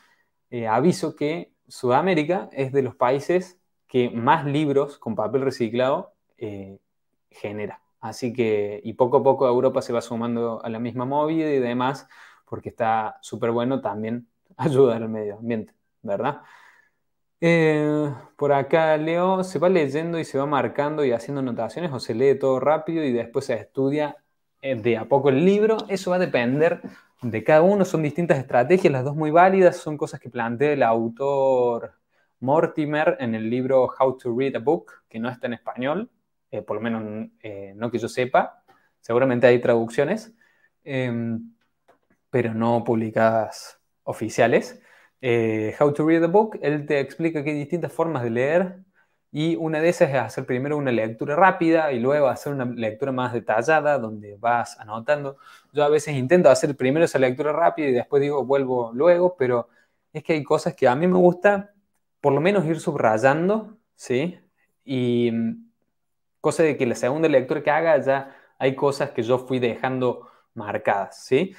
eh, 0.50 0.68
aviso 0.68 1.16
que 1.16 1.54
Sudamérica 1.68 2.50
es 2.52 2.72
de 2.72 2.82
los 2.82 2.96
países 2.96 3.60
que 3.88 4.10
más 4.10 4.46
libros 4.46 4.98
con 4.98 5.16
papel 5.16 5.42
reciclado 5.42 6.14
genera. 7.32 7.82
Así 8.00 8.32
que, 8.34 8.80
y 8.84 8.94
poco 8.94 9.18
a 9.18 9.24
poco 9.24 9.48
Europa 9.48 9.82
se 9.82 9.94
va 9.94 10.02
sumando 10.02 10.64
a 10.64 10.70
la 10.70 10.80
misma 10.80 11.06
movida 11.06 11.50
y 11.52 11.60
demás 11.60 12.08
porque 12.46 12.70
está 12.70 13.20
súper 13.22 13.52
bueno 13.52 13.82
también 13.82 14.28
ayudar 14.58 15.04
al 15.04 15.10
medio 15.10 15.38
ambiente, 15.38 15.74
¿verdad? 16.02 16.42
Eh, 17.42 18.14
por 18.36 18.52
acá 18.52 18.98
Leo 18.98 19.44
se 19.46 19.60
va 19.60 19.70
leyendo 19.70 20.20
y 20.20 20.26
se 20.26 20.38
va 20.38 20.46
marcando 20.46 21.06
y 21.06 21.12
haciendo 21.14 21.40
anotaciones 21.40 21.92
o 21.94 22.00
se 22.00 22.14
lee 22.14 22.38
todo 22.38 22.60
rápido 22.60 23.04
y 23.04 23.14
después 23.14 23.46
se 23.46 23.54
estudia 23.54 24.18
eh, 24.62 24.76
de 24.76 24.98
a 24.98 25.06
poco 25.06 25.30
el 25.30 25.46
libro. 25.46 25.78
Eso 25.88 26.12
va 26.12 26.18
a 26.18 26.20
depender 26.20 26.82
de 27.22 27.44
cada 27.44 27.62
uno, 27.62 27.86
son 27.86 28.04
distintas 28.04 28.38
estrategias, 28.38 28.92
las 28.92 29.04
dos 29.04 29.16
muy 29.16 29.32
válidas, 29.32 29.78
son 29.78 29.98
cosas 29.98 30.20
que 30.20 30.30
plantea 30.30 30.74
el 30.74 30.84
autor 30.84 31.94
Mortimer 32.40 33.18
en 33.20 33.36
el 33.36 33.50
libro 33.50 33.90
How 34.00 34.18
to 34.18 34.36
Read 34.38 34.56
a 34.56 34.60
Book, 34.60 34.92
que 35.10 35.20
no 35.20 35.30
está 35.30 35.48
en 35.48 35.54
español, 35.54 36.10
eh, 36.52 36.62
por 36.62 36.78
lo 36.78 36.82
menos 36.82 37.30
no 37.76 37.92
que 37.92 38.00
yo 38.00 38.08
sepa, 38.08 38.64
seguramente 39.02 39.48
hay 39.48 39.60
traducciones. 39.60 40.34
Em, 40.84 41.54
pero 42.30 42.54
no 42.54 42.84
publicadas 42.84 43.80
oficiales. 44.04 44.82
Eh, 45.22 45.76
How 45.80 45.94
to 45.94 46.08
Read 46.08 46.24
a 46.24 46.28
Book, 46.28 46.58
él 46.62 46.86
te 46.86 47.00
explica 47.00 47.44
que 47.44 47.52
hay 47.52 47.58
distintas 47.58 47.92
formas 47.92 48.24
de 48.24 48.30
leer 48.30 48.80
y 49.32 49.56
una 49.56 49.80
de 49.80 49.90
esas 49.90 50.10
es 50.10 50.16
hacer 50.16 50.46
primero 50.46 50.78
una 50.78 50.92
lectura 50.92 51.36
rápida 51.36 51.92
y 51.92 52.00
luego 52.00 52.28
hacer 52.28 52.54
una 52.54 52.66
lectura 52.66 53.12
más 53.12 53.34
detallada 53.34 54.00
donde 54.00 54.36
vas 54.38 54.80
anotando. 54.80 55.38
Yo 55.72 55.84
a 55.84 55.90
veces 55.90 56.16
intento 56.16 56.50
hacer 56.50 56.76
primero 56.76 57.06
esa 57.06 57.20
lectura 57.20 57.52
rápida 57.54 57.90
y 57.90 57.92
después 57.94 58.22
digo 58.22 58.44
vuelvo 58.44 58.92
luego, 58.94 59.36
pero 59.38 59.70
es 60.14 60.24
que 60.24 60.34
hay 60.34 60.44
cosas 60.44 60.74
que 60.76 60.88
a 60.88 60.96
mí 60.96 61.08
me 61.08 61.18
gusta 61.18 61.74
por 62.22 62.34
lo 62.34 62.42
menos 62.42 62.66
ir 62.66 62.80
subrayando, 62.80 63.78
¿sí? 63.96 64.40
Y 64.84 65.32
mm, 65.32 65.70
cosa 66.42 66.64
de 66.64 66.78
que 66.78 66.86
la 66.86 66.96
segunda 66.96 67.30
lectura 67.30 67.64
que 67.64 67.72
haga 67.72 67.98
ya 68.02 68.36
hay 68.58 68.76
cosas 68.76 69.12
que 69.12 69.24
yo 69.24 69.40
fui 69.40 69.60
dejando 69.60 70.28
marcadas, 70.56 71.24
¿sí? 71.26 71.56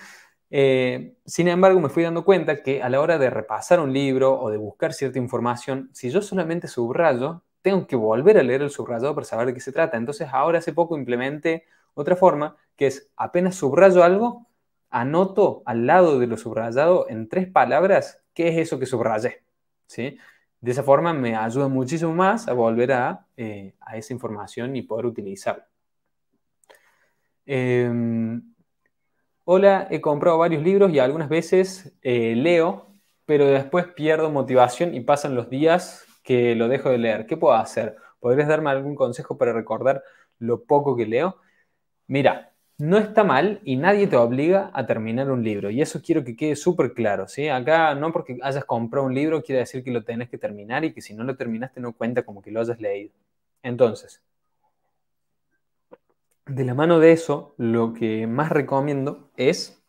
Eh, 0.50 1.14
sin 1.24 1.48
embargo, 1.48 1.80
me 1.80 1.88
fui 1.88 2.02
dando 2.02 2.24
cuenta 2.24 2.62
que 2.62 2.82
a 2.82 2.88
la 2.88 3.00
hora 3.00 3.18
de 3.18 3.30
repasar 3.30 3.80
un 3.80 3.92
libro 3.92 4.38
o 4.40 4.50
de 4.50 4.56
buscar 4.56 4.92
cierta 4.92 5.18
información, 5.18 5.90
si 5.92 6.10
yo 6.10 6.22
solamente 6.22 6.68
subrayo, 6.68 7.42
tengo 7.62 7.86
que 7.86 7.96
volver 7.96 8.38
a 8.38 8.42
leer 8.42 8.62
el 8.62 8.70
subrayado 8.70 9.14
para 9.14 9.24
saber 9.24 9.46
de 9.46 9.54
qué 9.54 9.60
se 9.60 9.72
trata. 9.72 9.96
Entonces, 9.96 10.28
ahora 10.32 10.58
hace 10.58 10.72
poco 10.72 10.96
implementé 10.96 11.64
otra 11.94 12.16
forma, 12.16 12.56
que 12.76 12.86
es 12.86 13.10
apenas 13.16 13.56
subrayo 13.56 14.02
algo, 14.02 14.46
anoto 14.90 15.62
al 15.66 15.86
lado 15.86 16.18
de 16.18 16.26
lo 16.26 16.36
subrayado 16.36 17.06
en 17.08 17.28
tres 17.28 17.48
palabras 17.48 18.22
qué 18.34 18.48
es 18.48 18.58
eso 18.58 18.78
que 18.78 18.86
subrayé. 18.86 19.42
¿sí? 19.86 20.18
De 20.60 20.70
esa 20.70 20.82
forma 20.82 21.12
me 21.12 21.36
ayuda 21.36 21.68
muchísimo 21.68 22.14
más 22.14 22.48
a 22.48 22.52
volver 22.52 22.92
a, 22.92 23.26
eh, 23.36 23.74
esa 23.94 24.12
información 24.12 24.74
y 24.76 24.82
poder 24.82 25.06
utilizarla. 25.06 25.66
Em, 27.46 28.50
Hola, 29.52 29.88
he 29.90 30.00
comprado 30.00 30.38
varios 30.38 30.62
libros 30.62 30.92
y 30.92 31.00
algunas 31.00 31.28
veces 31.28 31.92
eh, 32.02 32.34
leo, 32.36 32.86
pero 33.26 33.46
después 33.46 33.86
pierdo 33.86 34.30
motivación 34.30 34.94
y 34.94 35.00
pasan 35.00 35.34
los 35.34 35.50
días 35.50 36.06
que 36.30 36.54
lo 36.54 36.68
dejo 36.68 36.90
de 36.90 36.98
leer. 36.98 37.26
¿Qué 37.26 37.36
puedo 37.36 37.54
hacer? 37.54 37.96
¿Podrías 38.20 38.46
darme 38.46 38.70
algún 38.70 38.94
consejo 38.94 39.36
para 39.36 39.52
recordar 39.52 40.04
lo 40.38 40.62
poco 40.62 40.94
que 40.94 41.04
leo? 41.04 41.38
Mira, 42.06 42.52
no 42.78 42.98
está 42.98 43.24
mal 43.24 43.60
y 43.64 43.74
nadie 43.74 44.06
te 44.06 44.14
obliga 44.14 44.70
a 44.72 44.86
terminar 44.86 45.28
un 45.28 45.42
libro. 45.42 45.70
Y 45.70 45.82
eso 45.82 46.00
quiero 46.00 46.22
que 46.22 46.36
quede 46.36 46.54
súper 46.54 46.94
claro. 46.94 47.26
¿sí? 47.26 47.48
Acá 47.48 47.96
no 47.96 48.12
porque 48.12 48.38
hayas 48.42 48.64
comprado 48.64 49.08
un 49.08 49.12
libro 49.12 49.42
quiere 49.42 49.58
decir 49.58 49.82
que 49.82 49.90
lo 49.90 50.04
tenés 50.04 50.28
que 50.28 50.38
terminar 50.38 50.84
y 50.84 50.92
que 50.92 51.02
si 51.02 51.14
no 51.14 51.24
lo 51.24 51.34
terminaste 51.34 51.80
no 51.80 51.94
cuenta 51.94 52.22
como 52.22 52.42
que 52.42 52.52
lo 52.52 52.60
hayas 52.60 52.80
leído. 52.80 53.12
Entonces, 53.64 54.22
de 56.46 56.64
la 56.64 56.74
mano 56.74 57.00
de 57.00 57.10
eso, 57.10 57.56
lo 57.58 57.92
que 57.92 58.28
más 58.28 58.50
recomiendo 58.50 59.32
es 59.36 59.82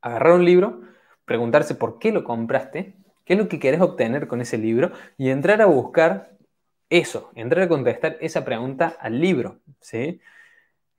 agarrar 0.00 0.32
un 0.32 0.46
libro, 0.46 0.80
preguntarse 1.26 1.74
por 1.74 1.98
qué 1.98 2.12
lo 2.12 2.24
compraste, 2.24 2.94
qué 3.24 3.34
es 3.34 3.38
lo 3.38 3.48
que 3.48 3.58
querés 3.58 3.80
obtener 3.80 4.26
con 4.28 4.40
ese 4.40 4.58
libro 4.58 4.92
y 5.16 5.30
entrar 5.30 5.62
a 5.62 5.66
buscar 5.66 6.36
eso, 6.90 7.30
entrar 7.34 7.64
a 7.64 7.68
contestar 7.68 8.16
esa 8.20 8.44
pregunta 8.44 8.96
al 9.00 9.20
libro. 9.20 9.60
¿sí? 9.80 10.20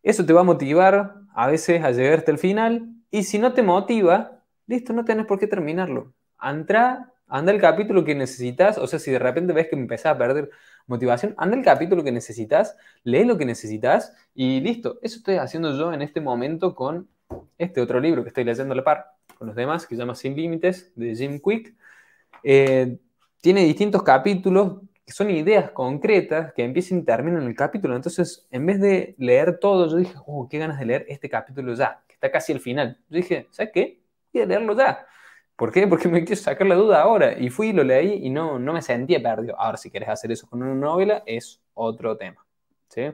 Eso 0.04 0.26
te 0.26 0.34
va 0.34 0.42
a 0.42 0.44
motivar 0.44 1.16
a 1.34 1.48
veces 1.48 1.84
a 1.84 1.92
llegar 1.92 2.20
hasta 2.20 2.32
el 2.32 2.38
final 2.38 2.88
y 3.12 3.24
si 3.24 3.40
no 3.40 3.54
te 3.54 3.64
motiva, 3.64 4.44
listo, 4.68 4.94
no 4.94 5.06
tenés 5.06 5.26
por 5.26 5.40
qué 5.40 5.48
terminarlo. 5.48 6.14
Entra, 6.42 7.14
anda 7.28 7.52
el 7.52 7.62
capítulo 7.62 8.04
que 8.04 8.16
necesitas, 8.16 8.78
o 8.78 8.88
sea, 8.88 9.00
si 9.00 9.12
de 9.12 9.20
repente 9.20 9.54
ves 9.54 9.68
que 9.68 9.76
empezás 9.76 10.16
a 10.16 10.18
perder 10.18 10.50
motivación, 10.88 11.34
anda 11.38 11.56
el 11.58 11.64
capítulo 11.64 12.04
que 12.04 12.12
necesitas, 12.12 12.78
lee 13.04 13.26
lo 13.26 13.38
que 13.38 13.46
necesitas 13.46 14.14
y 14.34 14.60
listo. 14.60 15.00
Eso 15.02 15.18
estoy 15.18 15.36
haciendo 15.36 15.78
yo 15.78 15.94
en 15.94 16.02
este 16.02 16.22
momento 16.22 16.76
con 16.76 17.08
este 17.58 17.82
otro 17.82 18.00
libro 18.00 18.24
que 18.24 18.30
estoy 18.30 18.44
leyendo 18.44 18.74
a 18.74 18.78
la 18.78 18.84
par, 18.84 19.06
con 19.38 19.48
los 19.48 19.56
demás, 19.56 19.88
que 19.88 19.96
se 19.96 20.00
llama 20.00 20.16
Sin 20.16 20.36
Límites, 20.36 20.92
de 20.96 21.16
Jim 21.16 21.40
Quick. 21.40 21.76
Eh, 22.48 23.00
tiene 23.42 23.64
distintos 23.64 24.04
capítulos, 24.04 24.82
que 25.04 25.12
son 25.12 25.32
ideas 25.32 25.72
concretas 25.72 26.54
que 26.54 26.64
empiezan 26.64 27.00
y 27.00 27.04
terminan 27.04 27.42
el 27.42 27.56
capítulo. 27.56 27.96
Entonces, 27.96 28.48
en 28.52 28.68
vez 28.68 28.80
de 28.80 29.16
leer 29.18 29.58
todo, 29.60 29.90
yo 29.90 29.98
dije, 29.98 30.14
oh, 30.28 30.48
qué 30.48 30.60
ganas 30.60 30.78
de 30.78 30.86
leer 30.86 31.06
este 31.10 31.28
capítulo 31.28 31.74
ya, 31.74 32.04
que 32.08 32.14
está 32.14 32.32
casi 32.32 32.54
al 32.54 32.60
final. 32.60 33.00
Yo 33.10 33.18
dije, 33.18 33.48
¿sabes 33.50 33.72
qué? 33.74 34.00
Voy 34.32 34.44
a 34.44 34.46
leerlo 34.46 34.78
ya. 34.78 35.08
¿Por 35.56 35.72
qué? 35.72 35.88
Porque 35.88 36.08
me 36.08 36.24
quiero 36.24 36.40
sacar 36.40 36.68
la 36.68 36.76
duda 36.76 37.02
ahora. 37.02 37.34
Y 37.40 37.50
fui 37.50 37.70
y 37.70 37.74
lo 37.74 37.84
leí 37.84 38.26
y 38.26 38.30
no, 38.30 38.60
no 38.60 38.74
me 38.74 38.84
sentía 38.84 39.24
perdido. 39.24 39.60
Ahora, 39.60 39.78
si 39.78 39.90
quieres 39.90 40.10
hacer 40.10 40.32
eso 40.32 40.48
con 40.48 40.62
una 40.62 40.76
novela, 40.76 41.24
es 41.26 41.64
otro 41.74 42.16
tema. 42.16 42.46
¿Sí? 42.90 43.12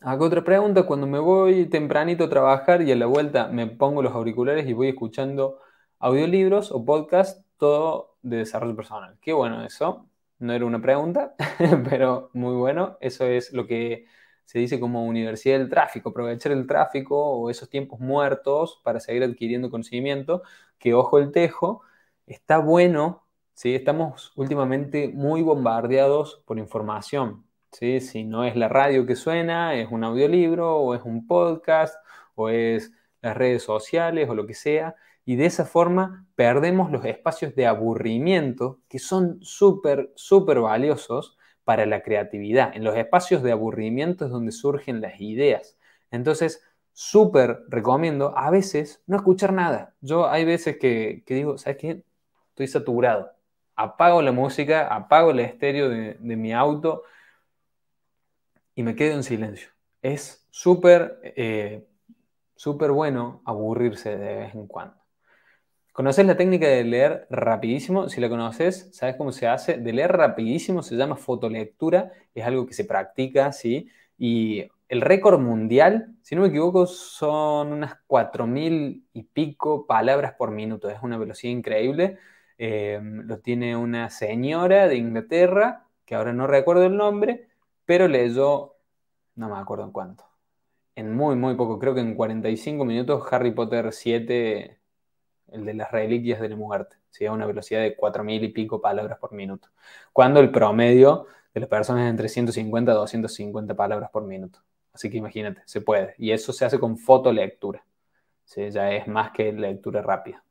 Hago 0.00 0.24
otra 0.24 0.42
pregunta. 0.42 0.84
Cuando 0.84 1.06
me 1.06 1.18
voy 1.18 1.66
tempranito 1.66 2.24
a 2.24 2.30
trabajar 2.30 2.80
y 2.80 2.92
a 2.92 2.96
la 2.96 3.06
vuelta 3.06 3.48
me 3.48 3.66
pongo 3.66 4.02
los 4.02 4.14
auriculares 4.14 4.66
y 4.66 4.72
voy 4.72 4.88
escuchando 4.88 5.60
audiolibros 5.98 6.72
o 6.72 6.84
podcasts, 6.84 7.44
todo 7.56 8.16
de 8.22 8.38
desarrollo 8.38 8.76
personal. 8.76 9.18
Qué 9.20 9.32
bueno 9.32 9.64
eso. 9.64 10.08
No 10.38 10.52
era 10.52 10.64
una 10.64 10.80
pregunta, 10.80 11.34
pero 11.88 12.30
muy 12.32 12.54
bueno. 12.54 12.96
Eso 13.00 13.24
es 13.26 13.52
lo 13.52 13.66
que 13.66 14.06
se 14.48 14.58
dice 14.58 14.80
como 14.80 15.04
universidad 15.04 15.58
del 15.58 15.68
tráfico, 15.68 16.08
aprovechar 16.08 16.52
el 16.52 16.66
tráfico 16.66 17.18
o 17.22 17.50
esos 17.50 17.68
tiempos 17.68 18.00
muertos 18.00 18.80
para 18.82 18.98
seguir 18.98 19.22
adquiriendo 19.22 19.70
conocimiento, 19.70 20.42
que 20.78 20.94
ojo 20.94 21.18
el 21.18 21.32
tejo, 21.32 21.82
está 22.26 22.56
bueno, 22.56 23.26
¿sí? 23.52 23.74
estamos 23.74 24.32
últimamente 24.36 25.08
muy 25.08 25.42
bombardeados 25.42 26.42
por 26.46 26.58
información, 26.58 27.44
¿sí? 27.72 28.00
si 28.00 28.24
no 28.24 28.44
es 28.44 28.56
la 28.56 28.68
radio 28.68 29.04
que 29.04 29.16
suena, 29.16 29.74
es 29.74 29.90
un 29.90 30.02
audiolibro 30.02 30.76
o 30.78 30.94
es 30.94 31.02
un 31.02 31.26
podcast 31.26 31.94
o 32.34 32.48
es 32.48 32.92
las 33.20 33.36
redes 33.36 33.62
sociales 33.64 34.30
o 34.30 34.34
lo 34.34 34.46
que 34.46 34.54
sea, 34.54 34.96
y 35.28 35.36
de 35.36 35.44
esa 35.44 35.66
forma 35.66 36.26
perdemos 36.36 36.90
los 36.90 37.04
espacios 37.04 37.54
de 37.54 37.66
aburrimiento 37.66 38.80
que 38.88 38.98
son 38.98 39.38
súper, 39.42 40.10
súper 40.14 40.60
valiosos 40.60 41.36
para 41.64 41.84
la 41.84 42.02
creatividad. 42.02 42.74
En 42.74 42.82
los 42.82 42.96
espacios 42.96 43.42
de 43.42 43.52
aburrimiento 43.52 44.24
es 44.24 44.30
donde 44.30 44.52
surgen 44.52 45.02
las 45.02 45.20
ideas. 45.20 45.76
Entonces, 46.10 46.64
súper 46.94 47.58
recomiendo 47.68 48.32
a 48.38 48.50
veces 48.50 49.02
no 49.06 49.18
escuchar 49.18 49.52
nada. 49.52 49.94
Yo 50.00 50.30
hay 50.30 50.46
veces 50.46 50.78
que, 50.78 51.22
digo, 51.26 51.58
¿sabes 51.58 51.76
qué? 51.76 52.02
Estoy 52.48 52.68
saturado. 52.68 53.30
Apago 53.76 54.22
la 54.22 54.32
música, 54.32 54.86
apago 54.86 55.32
el 55.32 55.40
estéreo 55.40 55.90
de, 55.90 56.16
mi 56.20 56.54
auto 56.54 57.02
y 58.74 58.82
me 58.82 58.96
quedo 58.96 59.16
en 59.16 59.24
silencio. 59.24 59.68
Es 60.00 60.46
súper, 60.48 61.20
eh, 61.22 61.86
súper 62.56 62.92
bueno 62.92 63.42
aburrirse 63.44 64.16
de 64.16 64.36
vez 64.36 64.54
en 64.54 64.66
cuando. 64.66 64.97
¿Conoces 65.98 66.24
la 66.26 66.36
técnica 66.36 66.68
de 66.68 66.84
leer 66.84 67.26
rapidísimo? 67.28 68.08
Si 68.08 68.20
la 68.20 68.28
conoces, 68.28 68.88
¿sabes 68.92 69.16
cómo 69.16 69.32
se 69.32 69.48
hace? 69.48 69.78
De 69.78 69.92
leer 69.92 70.12
rapidísimo 70.12 70.80
se 70.80 70.94
llama 70.94 71.16
fotolectura, 71.16 72.12
es 72.36 72.46
algo 72.46 72.66
que 72.66 72.72
se 72.72 72.84
practica, 72.84 73.50
¿sí? 73.50 73.88
Y 74.16 74.68
el 74.88 75.00
récord 75.00 75.40
mundial, 75.40 76.14
si 76.22 76.36
no 76.36 76.42
me 76.42 76.48
equivoco, 76.50 76.86
son 76.86 77.72
unas 77.72 77.96
4.000 78.06 79.06
y 79.12 79.24
pico 79.24 79.88
palabras 79.88 80.34
por 80.34 80.52
minuto. 80.52 80.88
Es 80.88 81.02
una 81.02 81.18
velocidad 81.18 81.52
increíble. 81.52 82.18
Eh, 82.58 83.00
lo 83.02 83.40
tiene 83.40 83.76
una 83.76 84.08
señora 84.08 84.86
de 84.86 84.94
Inglaterra, 84.94 85.88
que 86.04 86.14
ahora 86.14 86.32
no 86.32 86.46
recuerdo 86.46 86.84
el 86.84 86.96
nombre, 86.96 87.48
pero 87.84 88.06
leyó, 88.06 88.76
no 89.34 89.48
me 89.48 89.58
acuerdo 89.58 89.86
en 89.86 89.90
cuánto, 89.90 90.24
en 90.94 91.16
muy, 91.16 91.34
muy 91.34 91.56
poco, 91.56 91.80
creo 91.80 91.92
que 91.92 92.02
en 92.02 92.14
45 92.14 92.84
minutos 92.84 93.24
Harry 93.32 93.50
Potter 93.50 93.92
7 93.92 94.78
el 95.52 95.64
de 95.64 95.74
las 95.74 95.90
reliquias 95.90 96.40
de 96.40 96.48
la 96.48 96.56
muerte, 96.56 96.96
¿sí? 97.10 97.26
a 97.26 97.32
una 97.32 97.46
velocidad 97.46 97.80
de 97.80 97.96
4.000 97.96 98.44
y 98.44 98.48
pico 98.48 98.80
palabras 98.80 99.18
por 99.18 99.32
minuto, 99.32 99.68
cuando 100.12 100.40
el 100.40 100.50
promedio 100.50 101.26
de 101.54 101.60
las 101.60 101.68
personas 101.68 102.04
es 102.04 102.10
entre 102.10 102.28
150 102.28 102.92
a 102.92 102.94
250 102.94 103.74
palabras 103.74 104.10
por 104.10 104.24
minuto. 104.24 104.60
Así 104.92 105.10
que 105.10 105.16
imagínate, 105.18 105.62
se 105.64 105.80
puede. 105.80 106.14
Y 106.18 106.32
eso 106.32 106.52
se 106.52 106.64
hace 106.64 106.78
con 106.78 106.98
fotolectura. 106.98 107.84
Ya 108.56 108.92
es 108.92 109.06
más 109.06 109.30
que 109.32 109.52
lectura 109.52 110.02
rápida. 110.02 110.42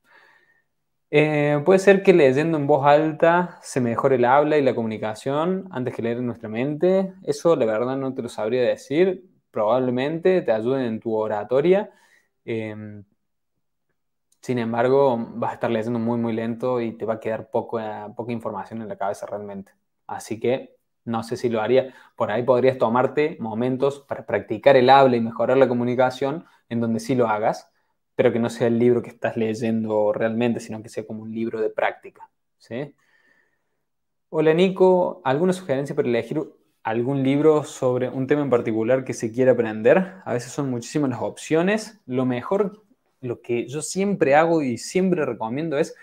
Eh, 1.10 1.62
puede 1.66 1.80
ser 1.80 2.04
que 2.04 2.14
leyendo 2.14 2.58
en 2.58 2.68
voz 2.68 2.86
alta 2.86 3.60
se 3.62 3.80
mejore 3.82 4.18
el 4.18 4.26
habla 4.26 4.58
y 4.58 4.62
la 4.62 4.76
comunicación 4.76 5.68
antes 5.72 5.96
que 5.96 6.02
leer 6.02 6.18
en 6.18 6.28
nuestra 6.28 6.50
mente. 6.50 7.14
Eso 7.24 7.56
la 7.56 7.66
verdad 7.66 7.98
no 7.98 8.14
te 8.14 8.22
lo 8.22 8.30
sabría 8.30 8.62
decir. 8.62 9.26
Probablemente 9.52 10.42
te 10.42 10.52
ayude 10.52 10.86
en 10.86 11.00
tu 11.00 11.14
oratoria. 11.16 11.92
Eh, 12.46 13.04
sin 14.48 14.60
embargo, 14.60 15.18
vas 15.34 15.52
a 15.52 15.54
estar 15.56 15.70
leyendo 15.70 16.00
muy, 16.00 16.18
muy 16.18 16.32
lento 16.32 16.80
y 16.80 16.94
te 16.94 17.04
va 17.04 17.16
a 17.16 17.20
quedar 17.20 17.50
poco, 17.50 17.82
poca 18.16 18.32
información 18.32 18.82
en 18.82 18.88
la 18.88 18.96
cabeza 18.96 19.26
realmente. 19.26 19.74
Así 20.08 20.40
que 20.40 20.78
no 21.04 21.22
sé 21.24 21.36
si 21.36 21.50
lo 21.50 21.60
haría. 21.62 21.94
Por 22.16 22.32
ahí 22.32 22.44
podrías 22.44 22.78
tomarte 22.78 23.36
momentos 23.42 24.06
para 24.08 24.26
practicar 24.26 24.78
el 24.78 24.90
habla 24.90 25.18
y 25.18 25.20
mejorar 25.20 25.58
la 25.58 25.68
comunicación 25.68 26.46
en 26.70 26.80
donde 26.80 27.02
sí 27.02 27.14
lo 27.14 27.28
hagas, 27.28 27.70
pero 28.16 28.32
que 28.32 28.40
no 28.40 28.50
sea 28.50 28.68
el 28.68 28.80
libro 28.80 29.02
que 29.02 29.10
estás 29.10 29.36
leyendo 29.36 30.14
realmente, 30.14 30.62
sino 30.62 30.82
que 30.82 30.88
sea 30.88 31.06
como 31.06 31.24
un 31.24 31.34
libro 31.34 31.60
de 31.60 31.70
práctica. 31.70 32.30
¿sí? 32.58 32.96
Hola 34.30 34.54
Nico, 34.54 35.20
¿alguna 35.26 35.52
sugerencia 35.52 35.94
para 35.94 36.08
elegir 36.08 36.42
algún 36.84 37.22
libro 37.22 37.66
sobre 37.66 38.08
un 38.08 38.28
tema 38.28 38.44
en 38.44 38.50
particular 38.50 39.04
que 39.04 39.14
se 39.14 39.30
quiera 39.30 39.52
aprender? 39.52 40.22
A 40.24 40.32
veces 40.32 40.54
son 40.54 40.70
muchísimas 40.70 41.10
las 41.10 41.22
opciones. 41.22 42.00
Lo 42.06 42.26
mejor 42.26 42.87
lo 43.22 43.42
que 43.42 43.68
yo 43.68 43.82
siempre 43.82 44.36
hago 44.36 44.62
y 44.62 44.78
siempre 44.78 45.26
recomiendo 45.26 45.78
es 45.78 45.96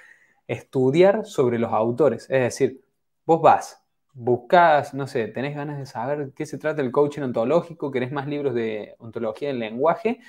estudiar 0.49 1.27
sobre 1.27 1.59
los 1.59 1.73
autores. 1.73 2.25
Es 2.31 2.43
decir, 2.43 2.83
vos 3.27 3.41
vas, 3.43 3.83
buscas, 4.13 4.95
no 4.95 5.07
sé, 5.07 5.29
tenés 5.29 5.55
ganas 5.57 5.79
de 5.79 5.87
saber 5.87 6.33
qué 6.35 6.47
se 6.47 6.59
trata 6.59 6.83
el 6.83 6.93
coaching 6.93 7.23
ontológico, 7.23 7.91
querés 7.91 8.13
más 8.13 8.27
libros 8.27 8.55
de 8.55 8.95
ontología 8.99 9.49
del 9.49 9.59
lenguaje 9.59 10.21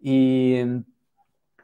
y 0.00 0.56
em, 0.56 0.84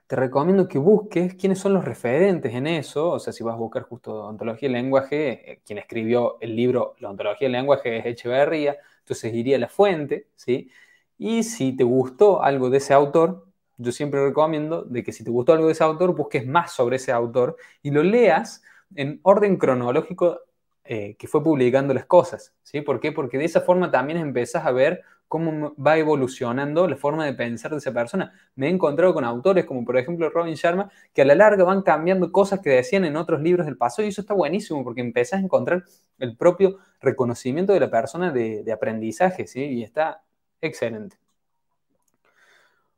te 0.06 0.16
recomiendo 0.16 0.68
que 0.68 0.78
busques 0.78 1.34
quiénes 1.36 1.58
son 1.58 1.74
los 1.74 1.84
referentes 1.84 2.52
en 2.54 2.66
eso. 2.66 3.10
O 3.10 3.18
sea, 3.18 3.32
si 3.32 3.42
vas 3.42 3.54
a 3.54 3.58
buscar 3.58 3.84
justo 3.84 4.26
ontología 4.26 4.68
del 4.68 4.74
lenguaje, 4.74 5.52
eh, 5.52 5.60
quien 5.64 5.78
escribió 5.78 6.38
el 6.40 6.54
libro 6.56 6.96
La 7.00 7.10
ontología 7.10 7.46
del 7.46 7.52
lenguaje 7.52 7.98
es 7.98 8.06
Echeverría, 8.06 8.76
entonces 8.98 9.32
iría 9.34 9.56
a 9.56 9.60
la 9.60 9.68
fuente, 9.68 10.28
¿sí? 10.36 10.70
Y 11.18 11.44
si 11.44 11.74
te 11.76 11.84
gustó 11.84 12.42
algo 12.42 12.68
de 12.70 12.78
ese 12.78 12.92
autor, 12.94 13.46
yo 13.82 13.92
siempre 13.92 14.24
recomiendo 14.24 14.82
de 14.82 15.02
que 15.02 15.12
si 15.12 15.24
te 15.24 15.30
gustó 15.30 15.52
algo 15.52 15.66
de 15.66 15.72
ese 15.72 15.84
autor, 15.84 16.14
busques 16.14 16.46
más 16.46 16.72
sobre 16.72 16.96
ese 16.96 17.12
autor 17.12 17.56
y 17.82 17.90
lo 17.90 18.02
leas 18.02 18.62
en 18.94 19.20
orden 19.22 19.56
cronológico 19.56 20.40
eh, 20.84 21.16
que 21.16 21.28
fue 21.28 21.42
publicando 21.42 21.94
las 21.94 22.06
cosas. 22.06 22.54
¿sí? 22.62 22.80
¿Por 22.80 23.00
qué? 23.00 23.12
Porque 23.12 23.38
de 23.38 23.44
esa 23.44 23.60
forma 23.60 23.90
también 23.90 24.18
empezás 24.18 24.66
a 24.66 24.72
ver 24.72 25.02
cómo 25.28 25.74
va 25.76 25.96
evolucionando 25.96 26.86
la 26.86 26.96
forma 26.96 27.24
de 27.24 27.32
pensar 27.32 27.70
de 27.70 27.78
esa 27.78 27.92
persona. 27.92 28.32
Me 28.54 28.66
he 28.66 28.70
encontrado 28.70 29.14
con 29.14 29.24
autores 29.24 29.64
como 29.64 29.84
por 29.84 29.96
ejemplo 29.96 30.28
Robin 30.28 30.54
Sharma, 30.54 30.90
que 31.14 31.22
a 31.22 31.24
la 31.24 31.34
larga 31.34 31.64
van 31.64 31.82
cambiando 31.82 32.32
cosas 32.32 32.60
que 32.60 32.70
decían 32.70 33.04
en 33.04 33.16
otros 33.16 33.40
libros 33.40 33.64
del 33.64 33.78
pasado 33.78 34.04
y 34.04 34.10
eso 34.10 34.20
está 34.20 34.34
buenísimo 34.34 34.84
porque 34.84 35.00
empezás 35.00 35.40
a 35.40 35.44
encontrar 35.44 35.84
el 36.18 36.36
propio 36.36 36.78
reconocimiento 37.00 37.72
de 37.72 37.80
la 37.80 37.90
persona 37.90 38.30
de, 38.30 38.62
de 38.62 38.72
aprendizaje, 38.72 39.46
¿sí? 39.46 39.64
Y 39.64 39.82
está 39.84 40.22
excelente. 40.60 41.21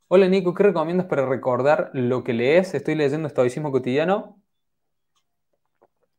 Hola 0.09 0.29
Nico, 0.29 0.53
¿qué 0.53 0.63
recomiendas 0.65 1.07
para 1.07 1.25
recordar 1.25 1.91
lo 1.95 2.25
que 2.25 2.35
lees? 2.35 2.75
Estoy 2.75 2.95
leyendo 2.95 3.27
Estoicismo 3.27 3.73
Cotidiano 3.73 4.39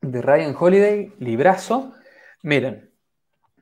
de 0.02 0.22
Ryan 0.24 0.56
Holiday, 0.60 1.14
librazo. 1.20 1.94
Miren, 2.42 2.92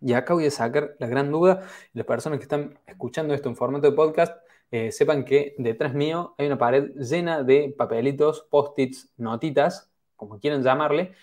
y 0.01 0.13
acá 0.13 0.33
voy 0.33 0.45
a 0.45 0.51
sacar 0.51 0.95
la 0.99 1.07
gran 1.07 1.29
duda. 1.29 1.67
Las 1.91 2.05
personas 2.05 2.39
que 2.39 2.43
están 2.43 2.79
escuchando 2.87 3.33
esto 3.33 3.49
en 3.49 3.57
formato 3.57 3.89
de 3.89 3.95
podcast, 3.95 4.37
eh, 4.71 4.93
sepan 4.93 5.25
que 5.25 5.55
detrás 5.57 5.93
mío 5.93 6.35
hay 6.37 6.47
una 6.47 6.57
pared 6.57 6.91
llena 6.95 7.43
de 7.43 7.75
papelitos, 7.77 8.47
post-its, 8.49 9.11
notitas, 9.17 9.91
como 10.15 10.39
quieran 10.39 10.63
llamarle. 10.63 11.13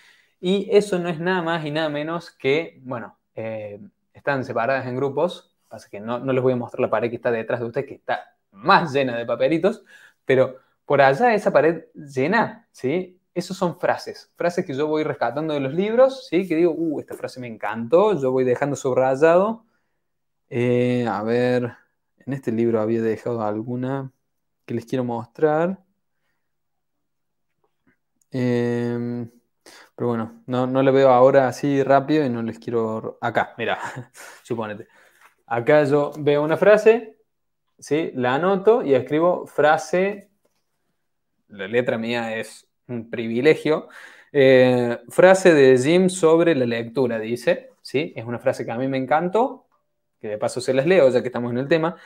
Y 0.40 0.68
eso 0.76 0.98
no 0.98 1.08
es 1.08 1.18
nada 1.18 1.40
más 1.40 1.64
y 1.64 1.70
nada 1.70 1.88
menos 1.88 2.30
que, 2.30 2.78
bueno, 2.82 3.16
eh, 3.34 3.80
están 4.12 4.44
separadas 4.44 4.86
en 4.86 4.96
grupos. 4.96 5.56
Pasa 5.68 5.88
que 5.90 6.00
no, 6.00 6.18
no 6.18 6.34
les 6.34 6.42
voy 6.42 6.52
a 6.52 6.56
mostrar 6.56 6.80
la 6.80 6.90
pared 6.90 7.08
que 7.08 7.16
está 7.16 7.30
detrás 7.30 7.60
de 7.60 7.66
ustedes, 7.66 7.86
que 7.86 7.94
está 7.94 8.36
más 8.52 8.92
llena 8.92 9.16
de 9.16 9.26
papelitos, 9.26 9.84
pero 10.24 10.56
por 10.84 11.00
allá 11.00 11.34
esa 11.34 11.52
pared 11.52 11.84
llena, 11.94 12.68
¿sí? 12.72 13.20
Esos 13.34 13.56
son 13.56 13.78
frases, 13.78 14.32
frases 14.36 14.66
que 14.66 14.74
yo 14.74 14.86
voy 14.88 15.04
rescatando 15.04 15.54
de 15.54 15.60
los 15.60 15.72
libros, 15.72 16.26
¿sí? 16.28 16.48
Que 16.48 16.56
digo, 16.56 16.72
uh, 16.76 17.00
esta 17.00 17.14
frase 17.14 17.40
me 17.40 17.46
encantó, 17.46 18.20
yo 18.20 18.32
voy 18.32 18.44
dejando 18.44 18.76
subrayado. 18.76 19.64
Eh, 20.50 21.06
a 21.08 21.22
ver, 21.22 21.76
en 22.26 22.32
este 22.32 22.52
libro 22.52 22.80
había 22.80 23.02
dejado 23.02 23.42
alguna 23.42 24.12
que 24.66 24.74
les 24.74 24.84
quiero 24.86 25.04
mostrar. 25.04 25.84
Em, 28.32 29.30
pero 29.94 30.08
bueno, 30.08 30.42
no, 30.46 30.66
no 30.66 30.82
lo 30.82 30.92
veo 30.92 31.10
ahora 31.10 31.48
así 31.48 31.82
rápido 31.82 32.24
y 32.24 32.30
no 32.30 32.42
les 32.42 32.58
quiero... 32.58 33.18
Acá, 33.20 33.54
mira, 33.58 33.78
suponete. 34.42 34.88
Acá 35.46 35.84
yo 35.84 36.12
veo 36.18 36.42
una 36.42 36.56
frase 36.56 37.19
¿sí? 37.80 38.12
La 38.14 38.36
anoto 38.36 38.82
y 38.82 38.94
escribo 38.94 39.46
frase, 39.46 40.30
la 41.48 41.66
letra 41.66 41.98
mía 41.98 42.36
es 42.36 42.68
un 42.86 43.10
privilegio, 43.10 43.88
Eh, 44.32 44.96
frase 45.08 45.52
de 45.52 45.76
Jim 45.76 46.08
sobre 46.08 46.54
la 46.54 46.64
lectura, 46.64 47.18
dice, 47.18 47.70
¿sí? 47.82 48.12
Es 48.14 48.24
una 48.24 48.38
frase 48.38 48.64
que 48.64 48.70
a 48.70 48.78
mí 48.78 48.86
me 48.86 48.96
encantó, 48.96 49.66
que 50.20 50.28
de 50.28 50.38
paso 50.38 50.60
se 50.60 50.72
las 50.72 50.86
leo 50.86 51.08
ya 51.10 51.20
que 51.20 51.26
estamos 51.28 51.50
en 51.50 51.58
el 51.58 51.66
tema. 51.66 51.96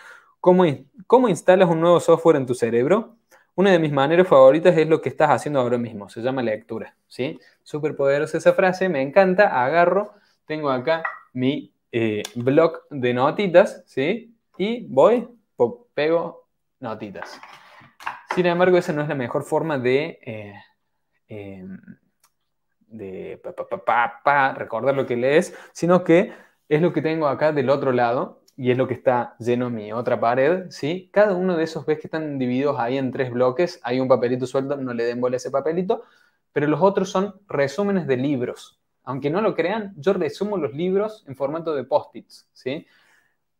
¿Cómo, 0.40 0.64
¿Cómo 1.06 1.28
instalas 1.28 1.68
un 1.68 1.80
nuevo 1.80 2.00
software 2.00 2.36
en 2.36 2.46
tu 2.46 2.54
cerebro? 2.54 3.18
Una 3.54 3.72
de 3.72 3.78
mis 3.78 3.92
maneras 3.92 4.26
favoritas 4.26 4.74
es 4.78 4.88
lo 4.88 5.02
que 5.02 5.10
estás 5.10 5.28
haciendo 5.30 5.60
ahora 5.60 5.76
mismo, 5.76 6.08
se 6.08 6.22
llama 6.22 6.42
lectura, 6.42 6.96
¿sí? 7.08 7.38
Súper 7.62 7.94
poderosa 7.94 8.38
esa 8.38 8.54
frase, 8.54 8.88
me 8.88 9.02
encanta, 9.02 9.62
agarro, 9.62 10.14
tengo 10.46 10.70
acá 10.70 11.02
mi 11.34 11.74
eh, 11.92 12.22
blog 12.36 12.84
de 12.88 13.12
notitas, 13.12 13.82
¿sí? 13.86 14.34
Y 14.56 14.86
voy, 14.88 15.28
pego 15.94 16.48
notitas. 16.80 17.40
Sin 18.34 18.46
embargo, 18.46 18.76
esa 18.76 18.92
no 18.92 19.02
es 19.02 19.08
la 19.08 19.14
mejor 19.14 19.44
forma 19.44 19.78
de, 19.78 20.18
eh, 20.22 20.54
em, 21.28 21.78
de 22.86 23.40
recordar 24.56 24.94
lo 24.94 25.06
que 25.06 25.16
lees, 25.16 25.56
sino 25.72 26.04
que 26.04 26.32
es 26.68 26.82
lo 26.82 26.92
que 26.92 27.02
tengo 27.02 27.28
acá 27.28 27.52
del 27.52 27.70
otro 27.70 27.92
lado 27.92 28.42
y 28.56 28.70
es 28.70 28.78
lo 28.78 28.86
que 28.86 28.94
está 28.94 29.36
lleno 29.38 29.68
en 29.68 29.74
mi 29.74 29.92
otra 29.92 30.20
pared. 30.20 30.68
Cada 31.10 31.34
uno 31.34 31.56
de 31.56 31.64
esos, 31.64 31.86
ves 31.86 31.98
que 31.98 32.06
están 32.06 32.38
divididos 32.38 32.78
ahí 32.78 32.98
en 32.98 33.10
tres 33.10 33.30
bloques, 33.30 33.80
hay 33.82 34.00
un 34.00 34.08
papelito 34.08 34.46
suelto, 34.46 34.76
no 34.76 34.94
le 34.94 35.04
den 35.04 35.20
bola 35.20 35.36
a 35.36 35.38
ese 35.38 35.50
papelito, 35.50 36.04
pero 36.52 36.66
los 36.66 36.80
otros 36.80 37.10
son 37.10 37.40
resúmenes 37.48 38.06
de 38.06 38.16
libros. 38.16 38.80
Aunque 39.04 39.28
no 39.28 39.40
lo 39.40 39.54
crean, 39.54 39.92
yo 39.96 40.12
resumo 40.14 40.56
los 40.56 40.72
libros 40.72 41.24
en 41.26 41.36
formato 41.36 41.74
de 41.74 41.84
post-its, 41.84 42.48
¿sí? 42.52 42.86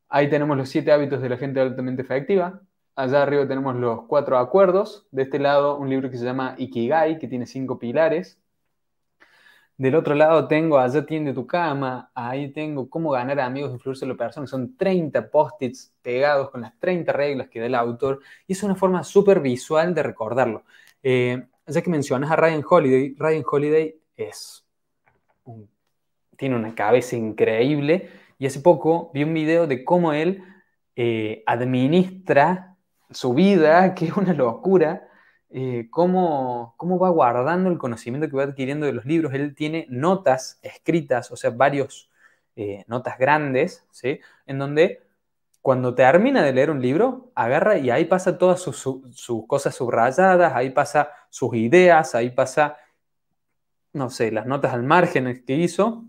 Ahí 0.08 0.28
tenemos 0.30 0.56
los 0.56 0.68
siete 0.68 0.92
hábitos 0.92 1.20
de 1.20 1.28
la 1.28 1.36
gente 1.36 1.60
altamente 1.60 2.02
efectiva. 2.02 2.60
Allá 2.96 3.22
arriba 3.22 3.46
tenemos 3.48 3.74
los 3.76 4.04
cuatro 4.06 4.38
acuerdos. 4.38 5.06
De 5.10 5.22
este 5.22 5.38
lado, 5.38 5.76
un 5.78 5.90
libro 5.90 6.10
que 6.10 6.18
se 6.18 6.24
llama 6.24 6.54
Ikigai, 6.58 7.18
que 7.18 7.28
tiene 7.28 7.46
cinco 7.46 7.78
pilares. 7.78 8.38
Del 9.76 9.96
otro 9.96 10.14
lado 10.14 10.46
tengo 10.46 10.78
Allá 10.78 11.04
tiende 11.04 11.32
tu 11.32 11.46
cama, 11.48 12.10
ahí 12.14 12.52
tengo 12.52 12.88
Cómo 12.88 13.10
ganar 13.10 13.40
amigos 13.40 13.70
e 13.70 13.74
influirse 13.74 14.04
en 14.04 14.10
la 14.10 14.16
persona. 14.16 14.46
Son 14.46 14.76
30 14.76 15.30
post-its 15.30 15.92
pegados 16.00 16.50
con 16.50 16.60
las 16.60 16.78
30 16.78 17.12
reglas 17.12 17.48
que 17.48 17.58
da 17.58 17.66
el 17.66 17.74
autor 17.74 18.20
y 18.46 18.52
es 18.52 18.62
una 18.62 18.76
forma 18.76 19.02
súper 19.02 19.40
visual 19.40 19.92
de 19.94 20.02
recordarlo. 20.04 20.64
Eh, 21.02 21.44
ya 21.66 21.82
que 21.82 21.90
mencionas 21.90 22.30
a 22.30 22.36
Ryan 22.36 22.62
Holiday, 22.68 23.14
Ryan 23.18 23.44
Holiday 23.50 23.96
es 24.16 24.64
tiene 26.36 26.56
una 26.56 26.74
cabeza 26.74 27.16
increíble 27.16 28.10
y 28.44 28.46
hace 28.46 28.60
poco 28.60 29.10
vi 29.14 29.24
un 29.24 29.32
video 29.32 29.66
de 29.66 29.86
cómo 29.86 30.12
él 30.12 30.44
eh, 30.96 31.42
administra 31.46 32.76
su 33.10 33.32
vida, 33.32 33.94
que 33.94 34.04
es 34.04 34.16
una 34.18 34.34
locura, 34.34 35.08
eh, 35.48 35.88
cómo, 35.90 36.76
va 36.78 37.08
guardando 37.08 37.70
el 37.70 37.78
conocimiento 37.78 38.28
que 38.28 38.36
va 38.36 38.42
adquiriendo 38.42 38.84
de 38.84 38.92
los 38.92 39.06
libros. 39.06 39.32
Él 39.32 39.54
tiene 39.54 39.86
notas 39.88 40.58
escritas, 40.60 41.30
o 41.30 41.36
sea, 41.36 41.48
varios 41.48 42.10
eh, 42.54 42.84
notas 42.86 43.16
grandes, 43.16 43.86
¿sí? 43.90 44.20
En 44.44 44.58
donde 44.58 45.00
cuando 45.62 45.94
termina 45.94 46.42
de 46.42 46.52
leer 46.52 46.70
un 46.70 46.82
libro, 46.82 47.32
agarra 47.34 47.78
y 47.78 47.88
ahí 47.88 48.04
pasa 48.04 48.36
todas 48.36 48.60
sus, 48.60 49.46
cosas 49.46 49.74
subrayadas, 49.74 50.52
ahí 50.52 50.68
pasa 50.68 51.08
sus 51.30 51.54
ideas, 51.54 52.14
ahí 52.14 52.28
pasa, 52.28 52.76
no 53.94 54.10
sé, 54.10 54.30
las 54.30 54.44
notas 54.44 54.74
al 54.74 54.82
margen 54.82 55.42
que 55.46 55.54
hizo, 55.54 56.04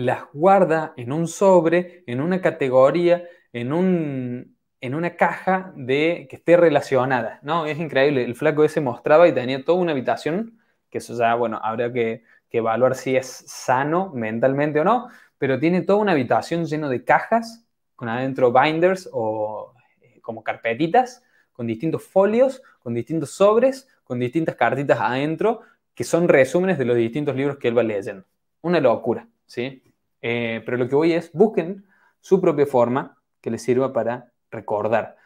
las 0.00 0.24
guarda 0.32 0.94
en 0.96 1.12
un 1.12 1.28
sobre, 1.28 2.04
en 2.06 2.20
una 2.20 2.40
categoría, 2.40 3.24
en 3.52 3.72
un, 3.72 4.56
en 4.80 4.94
una 4.94 5.16
caja 5.16 5.72
de 5.76 6.26
que 6.28 6.36
esté 6.36 6.56
relacionada, 6.56 7.38
¿no? 7.42 7.66
Es 7.66 7.78
increíble, 7.78 8.24
el 8.24 8.34
flaco 8.34 8.64
ese 8.64 8.80
mostraba 8.80 9.28
y 9.28 9.34
tenía 9.34 9.64
toda 9.64 9.78
una 9.78 9.92
habitación, 9.92 10.58
que 10.88 10.98
eso 10.98 11.16
ya, 11.16 11.34
bueno, 11.34 11.60
habría 11.62 11.92
que, 11.92 12.24
evaluar 12.52 12.96
si 12.96 13.14
es 13.14 13.44
sano 13.46 14.10
mentalmente 14.12 14.80
o 14.80 14.84
no, 14.84 15.08
pero 15.38 15.60
tiene 15.60 15.82
toda 15.82 16.00
una 16.00 16.12
habitación 16.12 16.64
llena 16.64 16.88
de 16.88 17.04
cajas, 17.04 17.64
con 17.94 18.08
adentro 18.08 18.52
binders 18.52 19.08
o 19.12 19.72
eh, 20.00 20.20
como 20.20 20.42
carpetitas, 20.42 21.22
con 21.52 21.66
distintos 21.66 22.02
folios, 22.02 22.62
con 22.80 22.92
distintos 22.94 23.30
sobres, 23.30 23.86
con 24.02 24.18
distintas 24.18 24.56
cartitas 24.56 24.98
adentro, 25.00 25.60
que 25.94 26.02
son 26.02 26.26
resúmenes 26.26 26.78
de 26.78 26.86
los 26.86 26.96
distintos 26.96 27.36
libros 27.36 27.58
que 27.58 27.68
él 27.68 27.78
va 27.78 27.82
leyendo. 27.84 28.24
Una 28.62 28.80
locura, 28.80 29.28
¿sí? 29.46 29.89
Eh, 30.22 30.62
pero 30.64 30.76
lo 30.76 30.88
que 30.88 30.94
voy 30.94 31.12
es, 31.12 31.32
busquen 31.32 31.86
su 32.20 32.40
propia 32.40 32.66
forma 32.66 33.18
que 33.40 33.50
les 33.50 33.62
sirva 33.62 33.92
para 33.92 34.32
recordar. 34.50 35.16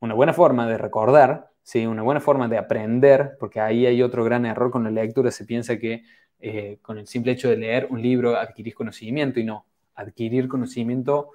Una 0.00 0.14
buena 0.14 0.32
forma 0.32 0.66
de 0.66 0.78
recordar, 0.78 1.50
¿sí? 1.62 1.86
una 1.86 2.02
buena 2.02 2.20
forma 2.20 2.48
de 2.48 2.58
aprender, 2.58 3.36
porque 3.38 3.60
ahí 3.60 3.86
hay 3.86 4.02
otro 4.02 4.24
gran 4.24 4.46
error 4.46 4.70
con 4.70 4.84
la 4.84 4.90
lectura, 4.90 5.30
se 5.30 5.44
piensa 5.44 5.78
que 5.78 6.04
eh, 6.40 6.78
con 6.82 6.98
el 6.98 7.06
simple 7.06 7.32
hecho 7.32 7.48
de 7.48 7.56
leer 7.56 7.88
un 7.90 8.00
libro 8.00 8.36
adquirís 8.36 8.74
conocimiento 8.74 9.40
y 9.40 9.44
no, 9.44 9.66
adquirir 9.94 10.48
conocimiento, 10.48 11.32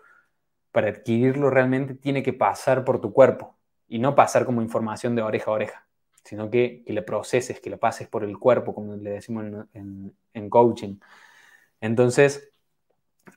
para 0.72 0.90
adquirirlo 0.90 1.50
realmente 1.50 1.96
tiene 1.96 2.24
que 2.24 2.34
pasar 2.34 2.84
por 2.84 3.00
tu 3.00 3.14
cuerpo 3.14 3.56
y 3.88 4.00
no 4.00 4.16
pasar 4.16 4.46
como 4.46 4.62
información 4.62 5.16
de 5.16 5.22
oreja 5.22 5.52
a 5.52 5.54
oreja, 5.54 5.88
sino 6.24 6.50
que, 6.50 6.84
que 6.86 6.94
le 6.94 7.04
proceses, 7.04 7.60
que 7.60 7.70
lo 7.70 7.78
pases 7.78 8.08
por 8.08 8.24
el 8.24 8.40
cuerpo, 8.40 8.74
como 8.74 8.96
le 8.96 9.12
decimos 9.12 9.46
en 9.74 10.50
coaching. 10.50 10.98
Entonces, 11.82 12.53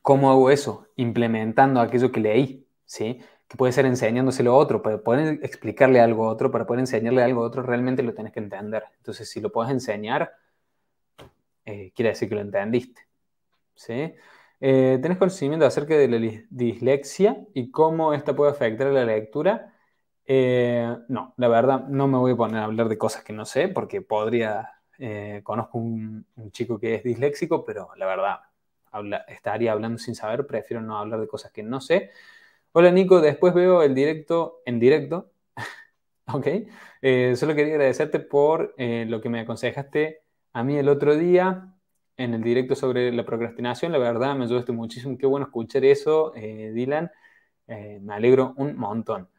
¿cómo 0.06 0.30
hago 0.30 0.50
eso? 0.52 0.86
Implementando 0.94 1.80
aquello 1.80 2.12
que 2.12 2.20
leí, 2.20 2.64
¿sí? 2.84 3.18
que 3.48 3.56
puede 3.56 3.72
ser 3.72 3.86
enseñándoselo 3.86 4.52
a 4.52 4.56
otro, 4.56 4.80
para 4.80 4.98
poder 4.98 5.40
explicarle 5.42 5.98
algo 5.98 6.26
a 6.26 6.30
otro, 6.30 6.52
para 6.52 6.64
poder 6.64 6.78
enseñarle 6.78 7.24
algo 7.24 7.42
a 7.42 7.46
otro, 7.48 7.64
realmente 7.64 8.04
lo 8.04 8.14
tienes 8.14 8.32
que 8.32 8.38
entender. 8.38 8.84
Entonces, 8.98 9.28
si 9.28 9.40
lo 9.40 9.50
puedes 9.50 9.72
enseñar, 9.72 10.32
eh, 11.64 11.90
quiere 11.92 12.10
decir 12.10 12.28
que 12.28 12.36
lo 12.36 12.40
entendiste. 12.40 13.02
¿sí? 13.74 14.14
Eh, 14.60 15.00
¿Tenés 15.02 15.18
conocimiento 15.18 15.66
acerca 15.66 15.96
de 15.96 16.06
la 16.06 16.44
dislexia 16.50 17.44
y 17.52 17.72
cómo 17.72 18.14
esta 18.14 18.36
puede 18.36 18.52
afectar 18.52 18.86
a 18.86 18.92
la 18.92 19.04
lectura? 19.04 19.74
Eh, 20.24 20.96
no, 21.08 21.34
la 21.36 21.48
verdad, 21.48 21.88
no 21.88 22.06
me 22.06 22.18
voy 22.18 22.34
a 22.34 22.36
poner 22.36 22.58
a 22.58 22.64
hablar 22.66 22.88
de 22.88 22.96
cosas 22.96 23.24
que 23.24 23.32
no 23.32 23.44
sé, 23.44 23.66
porque 23.66 24.02
podría, 24.02 24.70
conozco 25.42 25.78
un, 25.78 26.24
un, 26.36 26.52
chico 26.52 26.78
que 26.78 26.94
es 26.94 27.02
disléxico, 27.02 27.64
pero 27.64 27.88
la 27.96 28.06
verdad, 28.06 28.38
estaría 29.28 29.72
hablando 29.72 29.98
sin 29.98 30.14
saber, 30.14 30.46
prefiero 30.46 30.82
no 30.82 30.98
hablar 30.98 31.20
de 31.20 31.28
cosas 31.28 31.52
que 31.52 31.62
no 31.62 31.80
sé. 31.80 32.10
Hola 32.78 32.90
Nico, 32.90 33.22
después 33.22 33.54
veo 33.54 33.82
el 33.82 33.94
directo 33.94 34.60
en 34.66 34.78
directo. 34.78 35.30
ok. 36.26 36.46
Eh, 37.00 37.34
solo 37.34 37.54
quería 37.54 37.72
agradecerte 37.72 38.20
por 38.20 38.74
eh, 38.76 39.06
lo 39.08 39.22
que 39.22 39.30
me 39.30 39.40
aconsejaste 39.40 40.20
a 40.52 40.62
mí 40.62 40.76
el 40.76 40.90
otro 40.90 41.16
día 41.16 41.72
en 42.18 42.34
el 42.34 42.42
directo 42.42 42.74
sobre 42.74 43.12
la 43.12 43.24
procrastinación. 43.24 43.92
La 43.92 43.98
verdad 43.98 44.36
me 44.36 44.44
ayudaste 44.44 44.72
muchísimo. 44.72 45.16
Qué 45.16 45.24
bueno 45.24 45.46
escuchar 45.46 45.86
eso, 45.86 46.34
eh, 46.36 46.72
Dylan. 46.74 47.10
me 47.66 48.14
alegro 48.14 48.52
un 48.58 48.76
montón. 48.76 49.30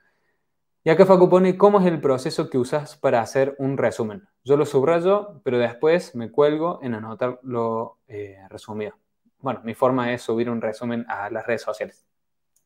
Y 0.84 0.90
acá 0.90 1.06
Facu 1.06 1.30
pone 1.30 1.58
cómo 1.58 1.80
es 1.80 1.86
el 1.86 2.02
proceso 2.02 2.50
que 2.50 2.58
usas 2.58 2.98
para 2.98 3.22
hacer 3.22 3.56
un 3.60 3.78
resumen. 3.78 4.28
Yo 4.44 4.58
lo 4.58 4.66
subrayo, 4.66 5.42
pero 5.44 5.60
después 5.60 6.16
me 6.16 6.32
cuelgo 6.32 6.80
en 6.82 6.96
anotar 6.96 7.40
lo 7.44 8.00
resumido. 8.50 8.96
Bueno, 9.48 9.62
mi 9.64 9.74
forma 9.74 10.12
es 10.12 10.22
subir 10.22 10.50
un 10.50 10.60
resumen 10.60 11.06
a 11.08 11.30
las 11.30 11.48
redes 11.48 11.62
sociales 11.62 12.06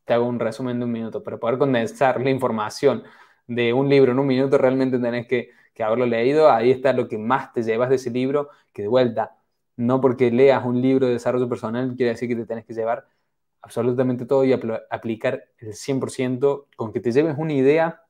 te 0.04 0.14
hago 0.14 0.26
un 0.26 0.40
resumen 0.40 0.78
de 0.78 0.84
un 0.84 0.92
minuto. 0.92 1.22
Para 1.22 1.38
poder 1.38 1.58
condensar 1.58 2.20
la 2.20 2.30
información 2.30 3.04
de 3.46 3.72
un 3.72 3.88
libro 3.88 4.12
en 4.12 4.18
un 4.18 4.26
minuto, 4.26 4.58
realmente 4.58 4.98
tenés 4.98 5.26
que, 5.26 5.50
haberlo 5.82 6.06
leído. 6.06 6.50
Ahí 6.50 6.70
está 6.70 6.92
lo 6.92 7.08
que 7.08 7.18
más 7.18 7.52
te 7.52 7.62
llevas 7.62 7.88
de 7.90 7.96
ese 7.96 8.10
libro, 8.10 8.50
que 8.72 8.82
de 8.82 8.88
vuelta, 8.88 9.36
no 9.76 10.00
porque 10.00 10.30
leas 10.30 10.64
un 10.64 10.80
libro 10.80 11.06
de 11.06 11.14
desarrollo 11.14 11.48
personal 11.48 11.94
quiere 11.96 12.10
decir 12.12 12.28
que 12.28 12.36
te 12.36 12.46
tenés 12.46 12.64
que 12.64 12.74
llevar 12.74 13.06
absolutamente 13.62 14.26
todo 14.26 14.44
y 14.44 14.52
aplicar 14.52 15.44
el 15.58 15.74
100%, 15.74 16.66
con 16.76 16.92
que 16.92 17.00
te 17.00 17.10
lleves 17.12 17.36
una 17.38 17.52
idea, 17.52 18.02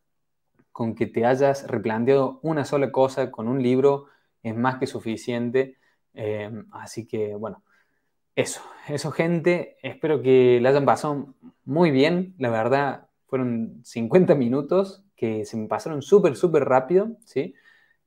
con 0.72 0.94
que 0.94 1.06
te 1.06 1.24
hayas 1.26 1.66
replanteado 1.66 2.40
una 2.42 2.64
sola 2.64 2.92
cosa 2.92 3.30
con 3.30 3.48
un 3.48 3.62
libro, 3.62 4.06
es 4.42 4.56
más 4.56 4.78
que 4.78 4.86
suficiente. 4.86 5.78
Eh, 6.14 6.50
así 6.72 7.06
que, 7.06 7.34
bueno, 7.36 7.64
eso, 8.34 8.62
eso 8.88 9.10
gente, 9.12 9.76
espero 9.82 10.22
que 10.22 10.58
la 10.60 10.70
hayan 10.70 10.84
pasado 10.84 11.34
muy 11.64 11.90
bien, 11.90 12.34
la 12.38 12.50
verdad, 12.50 13.08
fueron 13.26 13.80
50 13.84 14.34
minutos 14.34 15.04
que 15.16 15.44
se 15.44 15.56
me 15.56 15.68
pasaron 15.68 16.02
súper, 16.02 16.36
súper 16.36 16.64
rápido, 16.64 17.16
¿sí? 17.24 17.54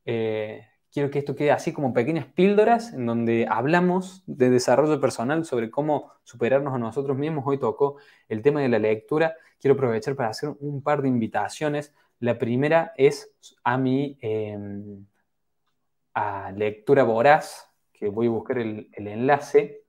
Eh, 0.05 0.67
quiero 0.91 1.09
que 1.09 1.19
esto 1.19 1.35
quede 1.35 1.51
así 1.51 1.73
como 1.73 1.93
pequeñas 1.93 2.25
píldoras 2.25 2.93
en 2.93 3.05
donde 3.05 3.47
hablamos 3.49 4.23
de 4.25 4.49
desarrollo 4.49 4.99
personal 4.99 5.45
sobre 5.45 5.71
cómo 5.71 6.11
superarnos 6.23 6.73
a 6.73 6.77
nosotros 6.77 7.17
mismos. 7.17 7.43
Hoy 7.47 7.59
tocó 7.59 7.97
el 8.27 8.41
tema 8.41 8.61
de 8.61 8.69
la 8.69 8.79
lectura. 8.79 9.35
Quiero 9.59 9.75
aprovechar 9.75 10.15
para 10.15 10.29
hacer 10.29 10.53
un 10.59 10.81
par 10.83 11.01
de 11.01 11.07
invitaciones. 11.07 11.93
La 12.19 12.37
primera 12.37 12.93
es 12.97 13.31
a 13.63 13.77
mi 13.77 14.17
em, 14.21 15.05
a 16.13 16.51
lectura 16.51 17.03
voraz, 17.03 17.69
que 17.93 18.09
voy 18.09 18.27
a 18.27 18.31
buscar 18.31 18.59
el 18.59 18.89
enlace 18.95 19.84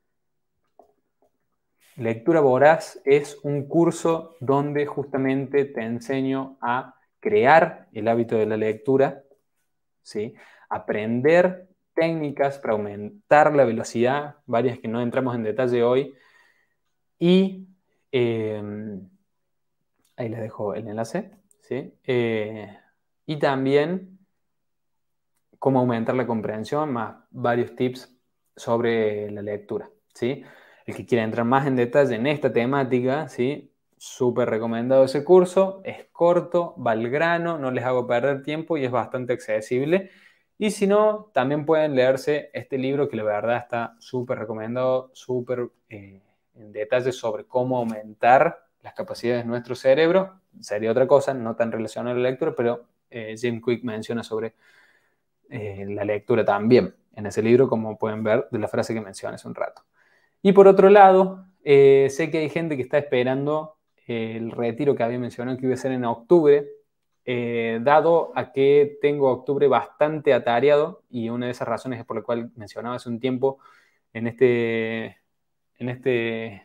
Lectura 1.97 2.40
Voraz 2.40 3.01
es 3.07 3.38
un 3.42 3.66
curso 3.68 4.36
donde 4.40 4.84
justamente 4.84 5.64
te 5.64 5.80
enseño 5.80 6.59
a 6.61 6.94
crear 7.20 7.88
el 7.92 8.07
hábito 8.09 8.36
de 8.36 8.44
la 8.44 8.59
lectura, 8.59 9.22
¿sí? 10.03 10.34
aprender 10.68 11.68
técnicas 11.94 12.59
para 12.59 12.74
aumentar 12.74 13.55
la 13.55 13.64
velocidad, 13.64 14.36
varias 14.44 14.78
que 14.78 14.88
no 14.88 15.01
entramos 15.01 15.34
en 15.34 15.42
detalle 15.42 15.82
hoy. 15.82 16.12
Y 17.18 17.66
em, 18.12 19.09
ahí 20.16 20.28
les 20.28 20.40
dejo 20.40 20.74
el 20.74 20.88
enlace. 20.88 21.30
¿sí? 21.62 21.94
Eh, 22.05 22.78
y 23.24 23.38
también 23.38 24.18
cómo 25.59 25.78
aumentar 25.80 26.14
la 26.14 26.26
comprensión, 26.26 26.92
más 26.92 27.16
varios 27.30 27.74
tips 27.74 28.14
sobre 28.55 29.30
la 29.30 29.40
lectura. 29.40 29.88
¿sí? 30.12 30.44
El 30.87 30.95
que 30.95 31.05
quiera 31.07 31.24
entrar 31.24 31.45
más 31.45 31.66
en 31.66 31.76
detalle 31.76 32.14
en 32.14 32.26
esta 32.26 32.53
temática, 32.53 33.28
¿sí? 33.28 33.72
súper 33.97 34.49
recomendado 34.51 35.05
ese 35.05 35.24
curso. 35.24 35.80
Es 35.84 36.07
corto, 36.12 36.74
va 36.80 36.93
al 36.93 37.09
grano, 37.11 37.59
no 37.59 37.70
les 37.70 37.84
hago 37.84 38.07
perder 38.07 38.43
tiempo 38.43 38.76
y 38.76 38.84
es 38.84 38.91
bastante 38.91 39.32
accesible. 39.32 40.11
Y 40.59 40.70
si 40.70 40.87
no, 40.87 41.30
también 41.34 41.66
pueden 41.66 41.95
leerse 41.95 42.51
este 42.55 42.78
libro 42.78 43.09
que 43.09 43.16
la 43.16 43.24
verdad 43.24 43.59
está 43.59 43.97
súper 43.99 44.39
recomendado, 44.39 45.11
súper 45.12 45.68
eh, 45.89 46.22
en 46.55 46.72
detalle 46.72 47.12
sobre 47.12 47.45
cómo 47.45 47.78
aumentar 47.78 48.66
las 48.82 48.95
capacidades 48.95 49.45
de 49.45 49.49
nuestro 49.49 49.74
cerebro. 49.74 50.41
Sería 50.61 50.91
otra 50.91 51.07
cosa, 51.07 51.34
no 51.34 51.57
tan 51.57 51.72
relacionada 51.72 52.14
a 52.16 52.18
la 52.18 52.30
lectura, 52.30 52.55
pero 52.57 52.87
eh, 53.11 53.34
Jim 53.39 53.61
Quick 53.61 53.84
menciona 53.84 54.22
sobre 54.22 54.55
eh, 55.51 55.84
la 55.89 56.05
lectura 56.05 56.45
también 56.45 56.95
en 57.14 57.26
ese 57.26 57.43
libro, 57.43 57.68
como 57.68 57.99
pueden 57.99 58.22
ver 58.22 58.49
de 58.51 58.59
la 58.59 58.68
frase 58.68 58.95
que 58.95 59.01
mencioné 59.01 59.34
hace 59.34 59.49
un 59.49 59.55
rato. 59.55 59.82
Y 60.47 60.53
por 60.53 60.68
otro 60.68 60.90
lado, 60.90 61.44
sé 61.64 62.30
que 62.30 62.38
hay 62.38 62.49
gente 62.49 62.76
que 62.76 62.82
está 62.82 62.99
esperando 62.99 63.78
el 64.07 64.53
retiro 64.53 64.94
que 64.94 65.03
había 65.03 65.18
mencionado 65.18 65.59
que 65.59 65.66
iba 65.66 65.74
a 65.74 65.76
ser 65.76 65.90
en 65.90 66.05
octubre, 66.05 66.68
eh, 67.24 67.80
dado 67.82 68.30
a 68.36 68.53
que 68.53 68.97
tengo 69.03 69.28
octubre 69.28 69.66
bastante 69.66 70.32
atareado 70.32 71.03
y 71.11 71.30
una 71.30 71.47
de 71.47 71.51
esas 71.51 71.66
razones 71.66 71.99
es 71.99 72.07
por 72.07 72.18
la 72.18 72.22
cual 72.22 72.53
mencionaba 72.55 72.94
hace 72.94 73.09
un 73.09 73.18
tiempo 73.18 73.59
en 74.12 74.28
este, 74.28 75.07
en 75.78 75.88
este 75.88 76.62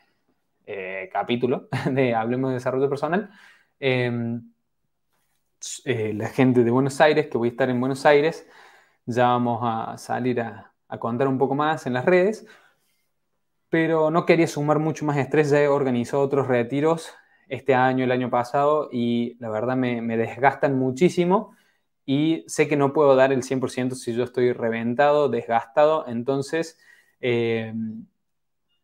eh, 0.67 1.09
capítulo 1.11 1.67
de 1.91 2.13
Hablemos 2.13 2.51
de 2.51 2.57
Desarrollo 2.57 2.87
Personal, 2.87 3.31
em, 3.79 4.43
eh, 5.85 6.13
la 6.13 6.29
gente 6.29 6.63
de 6.63 6.69
Buenos 6.69 7.01
Aires, 7.01 7.29
que 7.29 7.39
voy 7.39 7.47
a 7.47 7.51
estar 7.53 7.67
en 7.71 7.79
Buenos 7.79 8.05
Aires, 8.05 8.47
ya 9.07 9.29
vamos 9.29 9.61
a 9.63 9.97
salir 9.97 10.39
a, 10.39 10.71
a 10.87 10.99
contar 10.99 11.27
un 11.27 11.39
poco 11.39 11.55
más 11.55 11.87
en 11.87 11.93
las 11.93 12.05
redes, 12.05 12.45
pero 13.71 14.11
no 14.11 14.25
quería 14.25 14.47
sumar 14.47 14.79
mucho 14.79 15.05
más 15.05 15.17
estrés, 15.17 15.49
ya 15.49 15.61
he 15.61 15.69
organizado 15.69 16.21
otros 16.21 16.47
retiros 16.47 17.13
este 17.47 17.73
año, 17.73 18.03
el 18.03 18.11
año 18.11 18.29
pasado, 18.29 18.89
y 18.91 19.37
la 19.39 19.49
verdad 19.49 19.77
me, 19.77 20.17
desgastan 20.17 20.77
muchísimo 20.77 21.55
y 22.05 22.43
sé 22.47 22.67
que 22.67 22.75
no 22.75 22.91
puedo 22.91 23.15
dar 23.15 23.31
el 23.31 23.43
100% 23.43 23.95
si 23.95 24.13
yo 24.13 24.25
estoy 24.25 24.51
reventado, 24.51 25.29
desgastado, 25.29 26.05
entonces, 26.09 26.79
eh, 27.21 27.73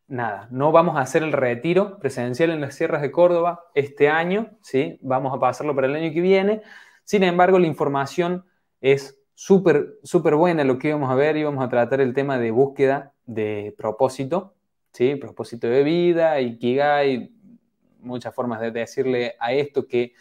nada, 0.07 0.47
no 0.51 0.71
vamos 0.71 0.95
a 0.95 1.01
hacer 1.01 1.21
el 1.21 1.33
retiro 1.33 1.99
presencial 1.99 2.51
en 2.51 2.61
las 2.61 2.75
sierras 2.75 3.01
de 3.01 3.11
Córdoba 3.11 3.65
este 3.75 4.07
año, 4.07 4.51
¿sí? 4.61 4.99
Vamos 5.01 5.35
a 5.35 5.39
pasarlo 5.39 5.75
para 5.75 5.87
el 5.87 5.95
año 5.95 6.13
que 6.13 6.21
viene. 6.21 6.61
Sin 7.03 7.23
embargo, 7.23 7.59
la 7.59 7.67
información 7.67 8.45
es 8.79 9.19
súper, 9.33 9.99
súper 10.03 10.35
buena 10.35 10.63
lo 10.63 10.79
que 10.79 10.87
íbamos 10.89 11.11
a 11.11 11.15
ver, 11.15 11.35
íbamos 11.35 11.61
a 11.61 11.69
tratar 11.69 11.99
el 11.99 12.13
tema 12.13 12.39
de 12.39 12.51
búsqueda 12.51 13.13
de 13.25 13.75
propósito, 13.77 14.56
¿sí? 14.97 15.15
Propósito 15.15 15.67
de 15.67 15.83
vida, 15.83 16.41
Ikigai, 16.41 17.31
muchas 17.99 18.33
formas 18.33 18.59
de 18.59 18.71
decirle 18.71 19.35
a 19.39 19.53
esto 19.53 19.85
que 19.87 20.13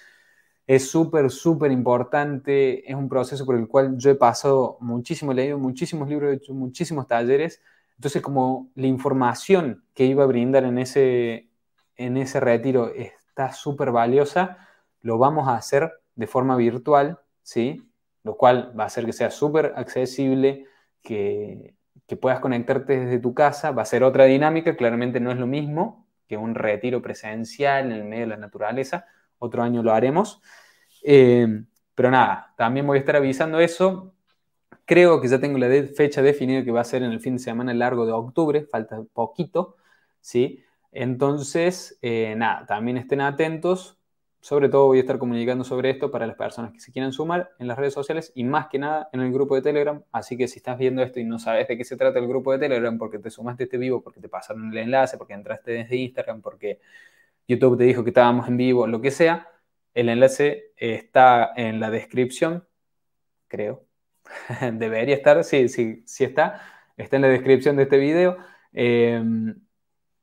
es 0.66 0.90
súper, 0.90 1.30
súper 1.30 1.72
importante, 1.72 2.86
es 2.90 2.94
un 2.94 3.08
proceso 3.08 3.46
por 3.46 3.56
el 3.56 3.68
cual 3.68 3.96
yo 3.96 4.10
he 4.10 4.16
pasado 4.16 4.76
muchísimo, 4.80 5.32
he 5.32 5.36
leído 5.36 5.58
muchísimos 5.58 6.08
libros, 6.10 6.30
he 6.30 6.36
hecho 6.36 6.52
muchísimos 6.52 7.06
talleres, 7.06 7.62
entonces 7.94 8.20
como 8.20 8.70
la 8.74 8.86
información 8.86 9.82
que 9.94 10.04
iba 10.04 10.24
a 10.24 10.26
brindar 10.26 10.64
en 10.64 10.76
ese, 10.76 11.48
en 11.96 12.18
ese 12.18 12.38
retiro 12.40 12.92
está 12.92 13.54
súper 13.54 13.92
valiosa, 13.92 14.58
lo 15.00 15.16
vamos 15.16 15.48
a 15.48 15.56
hacer 15.56 15.90
de 16.16 16.26
forma 16.26 16.54
virtual, 16.56 17.18
¿sí? 17.42 17.82
Lo 18.24 18.36
cual 18.36 18.78
va 18.78 18.84
a 18.84 18.86
hacer 18.88 19.06
que 19.06 19.14
sea 19.14 19.30
súper 19.30 19.72
accesible, 19.76 20.66
que, 21.00 21.75
que 22.06 22.16
puedas 22.16 22.40
conectarte 22.40 22.98
desde 23.00 23.18
tu 23.18 23.34
casa, 23.34 23.72
va 23.72 23.82
a 23.82 23.86
ser 23.86 24.04
otra 24.04 24.24
dinámica, 24.24 24.76
claramente 24.76 25.20
no 25.20 25.32
es 25.32 25.38
lo 25.38 25.46
mismo, 25.46 26.06
que 26.28 26.36
un 26.36 26.54
retiro 26.54 27.02
presencial 27.02 27.86
en 27.86 27.92
el 27.92 28.04
medio 28.04 28.24
de 28.24 28.30
la 28.30 28.36
naturaleza. 28.36 29.06
Otro 29.38 29.62
año 29.62 29.82
lo 29.82 29.92
haremos. 29.92 30.40
Eh, 31.02 31.64
pero 31.94 32.10
nada, 32.10 32.54
también 32.56 32.86
voy 32.86 32.98
a 32.98 33.00
estar 33.00 33.16
avisando 33.16 33.60
eso. 33.60 34.14
Creo 34.84 35.20
que 35.20 35.28
ya 35.28 35.40
tengo 35.40 35.58
la 35.58 35.68
fecha 35.96 36.22
definida 36.22 36.64
que 36.64 36.70
va 36.70 36.80
a 36.80 36.84
ser 36.84 37.02
en 37.02 37.12
el 37.12 37.20
fin 37.20 37.34
de 37.36 37.42
semana 37.42 37.74
largo 37.74 38.06
de 38.06 38.12
octubre, 38.12 38.66
falta 38.66 39.02
poquito, 39.12 39.76
¿sí? 40.20 40.64
Entonces, 40.92 41.98
eh, 42.02 42.34
nada, 42.36 42.66
también 42.66 42.96
estén 42.96 43.20
atentos 43.20 43.95
sobre 44.46 44.68
todo 44.68 44.86
voy 44.86 44.98
a 44.98 45.00
estar 45.00 45.18
comunicando 45.18 45.64
sobre 45.64 45.90
esto 45.90 46.12
para 46.12 46.24
las 46.24 46.36
personas 46.36 46.70
que 46.70 46.78
se 46.78 46.92
quieran 46.92 47.12
sumar 47.12 47.50
en 47.58 47.66
las 47.66 47.76
redes 47.76 47.92
sociales 47.92 48.30
y 48.32 48.44
más 48.44 48.68
que 48.68 48.78
nada 48.78 49.08
en 49.12 49.18
el 49.18 49.32
grupo 49.32 49.56
de 49.56 49.62
Telegram. 49.62 50.00
Así 50.12 50.36
que 50.36 50.46
si 50.46 50.58
estás 50.58 50.78
viendo 50.78 51.02
esto 51.02 51.18
y 51.18 51.24
no 51.24 51.40
sabes 51.40 51.66
de 51.66 51.76
qué 51.76 51.82
se 51.82 51.96
trata 51.96 52.20
el 52.20 52.28
grupo 52.28 52.52
de 52.52 52.60
Telegram, 52.60 52.96
porque 52.96 53.18
te 53.18 53.28
sumaste 53.28 53.64
este 53.64 53.76
vivo, 53.76 54.04
porque 54.04 54.20
te 54.20 54.28
pasaron 54.28 54.70
el 54.70 54.78
enlace, 54.78 55.18
porque 55.18 55.32
entraste 55.32 55.72
desde 55.72 55.96
Instagram, 55.96 56.42
porque 56.42 56.78
YouTube 57.48 57.76
te 57.76 57.82
dijo 57.82 58.04
que 58.04 58.10
estábamos 58.10 58.46
en 58.46 58.56
vivo, 58.56 58.86
lo 58.86 59.00
que 59.00 59.10
sea, 59.10 59.48
el 59.94 60.08
enlace 60.10 60.72
está 60.76 61.52
en 61.56 61.80
la 61.80 61.90
descripción, 61.90 62.68
creo. 63.48 63.84
Debería 64.74 65.16
estar, 65.16 65.42
sí, 65.42 65.68
sí, 65.68 66.04
sí 66.06 66.22
está. 66.22 66.62
Está 66.96 67.16
en 67.16 67.22
la 67.22 67.28
descripción 67.30 67.74
de 67.74 67.82
este 67.82 67.98
video. 67.98 68.36
Em, 68.72 69.56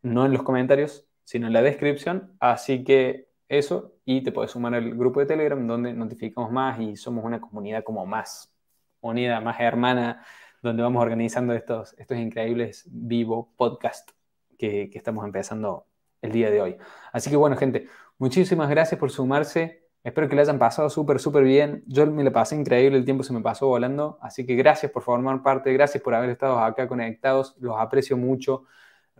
no 0.01 0.25
en 0.25 0.31
los 0.31 0.43
comentarios, 0.43 1.09
sino 1.25 1.47
en 1.47 1.51
la 1.51 1.61
descripción. 1.61 2.37
Así 2.39 2.85
que 2.85 3.32
eso 3.49 3.93
y 4.05 4.21
te 4.23 4.31
puedes 4.31 4.51
sumar 4.51 4.73
al 4.75 4.95
grupo 4.95 5.19
de 5.19 5.25
Telegram 5.25 5.65
donde 5.67 5.93
notificamos 5.93 6.51
más 6.51 6.79
y 6.79 6.95
somos 6.95 7.23
una 7.25 7.39
comunidad 7.41 7.83
como 7.83 8.05
más 8.05 8.53
unida, 9.01 9.41
más 9.41 9.59
hermana, 9.59 10.25
donde 10.61 10.81
vamos 10.83 11.01
organizando 11.01 11.53
estos, 11.53 11.93
estos 11.99 12.17
increíbles 12.17 12.85
vivo 12.89 13.53
podcast 13.57 14.11
que, 14.57 14.89
estamos 14.93 15.25
empezando 15.25 15.87
el 16.21 16.31
día 16.31 16.49
de 16.49 16.61
hoy. 16.61 16.77
Así 17.11 17.29
que 17.29 17.35
bueno, 17.35 17.57
gente, 17.57 17.87
muchísimas 18.17 18.69
gracias 18.69 18.99
por 18.99 19.11
sumarse. 19.11 19.83
Espero 20.03 20.27
que 20.29 20.35
le 20.35 20.41
hayan 20.41 20.59
pasado 20.59 20.89
súper, 20.89 21.19
súper 21.19 21.43
bien. 21.43 21.83
Yo 21.87 22.05
me 22.07 22.23
lo 22.23 22.31
pasé 22.31 22.55
increíble, 22.55 22.97
el 22.97 23.05
tiempo 23.05 23.23
se 23.23 23.33
me 23.33 23.41
pasó 23.41 23.67
volando. 23.67 24.17
Así 24.21 24.45
que 24.45 24.55
gracias 24.55 24.91
por 24.91 25.03
formar 25.03 25.43
parte, 25.43 25.73
gracias 25.73 26.01
por 26.03 26.13
haber 26.15 26.29
estado 26.29 26.59
acá 26.59 26.87
conectados. 26.87 27.55
Los 27.59 27.75
aprecio 27.79 28.17
mucho, 28.17 28.65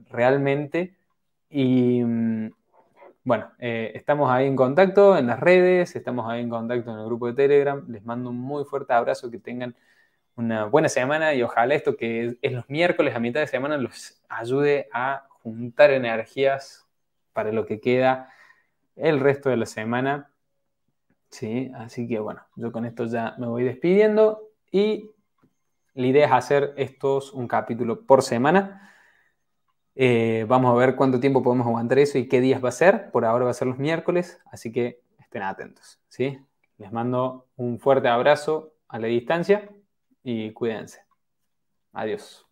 realmente. 0.10 0.96
Y 1.50 2.04
mm, 2.04 2.52
bueno, 3.24 3.52
eh, 3.60 3.92
estamos 3.96 4.30
ahí 4.30 4.48
en 4.48 4.56
contacto 4.56 5.18
en 5.18 5.28
las 5.28 5.40
redes, 5.40 5.96
estamos 5.96 6.30
ahí 6.30 6.42
en 6.42 6.50
contacto 6.50 6.92
en 6.92 7.00
el 7.00 7.06
grupo 7.06 7.28
de 7.28 7.34
Telegram. 7.34 7.84
Les 7.88 8.04
mando 8.04 8.30
un 8.30 8.38
muy 8.38 8.66
fuerte 8.66 8.94
abrazo, 8.94 9.32
que 9.32 9.40
tengan 9.40 9.76
una 10.36 10.66
buena 10.66 10.90
semana 10.90 11.34
y 11.34 11.44
ojalá 11.44 11.76
esto 11.76 11.96
que 11.96 12.38
es, 12.42 12.52
los 12.52 12.70
miércoles 12.70 13.16
a 13.16 13.20
mitad 13.20 13.40
de 13.40 13.48
semana 13.48 13.78
los 13.78 14.22
ayude 14.30 14.90
a 14.92 15.28
juntar 15.30 15.92
energías 15.92 16.88
para 17.34 17.52
lo 17.52 17.66
que 17.66 17.80
queda 17.80 18.30
el 18.96 19.20
resto 19.20 19.50
de 19.50 19.58
la 19.58 19.66
semana. 19.66 20.30
Sí, 21.30 21.72
así 21.76 22.08
que 22.08 22.20
bueno, 22.20 22.42
yo 22.56 22.72
con 22.72 22.86
esto 22.86 23.06
ya 23.06 23.36
me 23.38 23.48
voy 23.48 23.64
despidiendo 23.64 24.50
y 24.72 25.12
la 25.94 26.08
idea 26.08 26.26
es 26.26 26.32
hacer 26.32 26.74
estos 26.78 27.34
un 27.34 27.48
capítulo 27.48 28.02
por 28.02 28.22
semana. 28.22 28.93
Eh, 29.96 30.46
vamos 30.48 30.72
a 30.72 30.78
ver 30.78 30.96
cuánto 30.96 31.20
tiempo 31.20 31.44
podemos 31.44 31.68
aguantar 31.68 32.00
eso 32.00 32.18
y 32.18 32.28
qué 32.28 32.42
días 32.42 32.64
va 32.64 32.70
a 32.70 32.72
ser. 32.72 33.12
Por 33.12 33.26
ahora 33.26 33.46
va 33.46 33.52
a 33.52 33.54
ser 33.54 33.68
los 33.68 33.78
miércoles, 33.78 34.40
así 34.52 34.72
que 34.72 35.02
estén 35.20 35.44
atentos. 35.44 36.00
¿sí? 36.08 36.40
Les 36.78 36.92
mando 36.92 37.48
un 37.56 37.80
fuerte 37.80 38.08
abrazo 38.08 38.74
a 38.88 39.00
la 39.00 39.08
distancia 39.08 39.70
y 40.24 40.52
cuídense. 40.52 41.02
Adiós. 41.94 42.46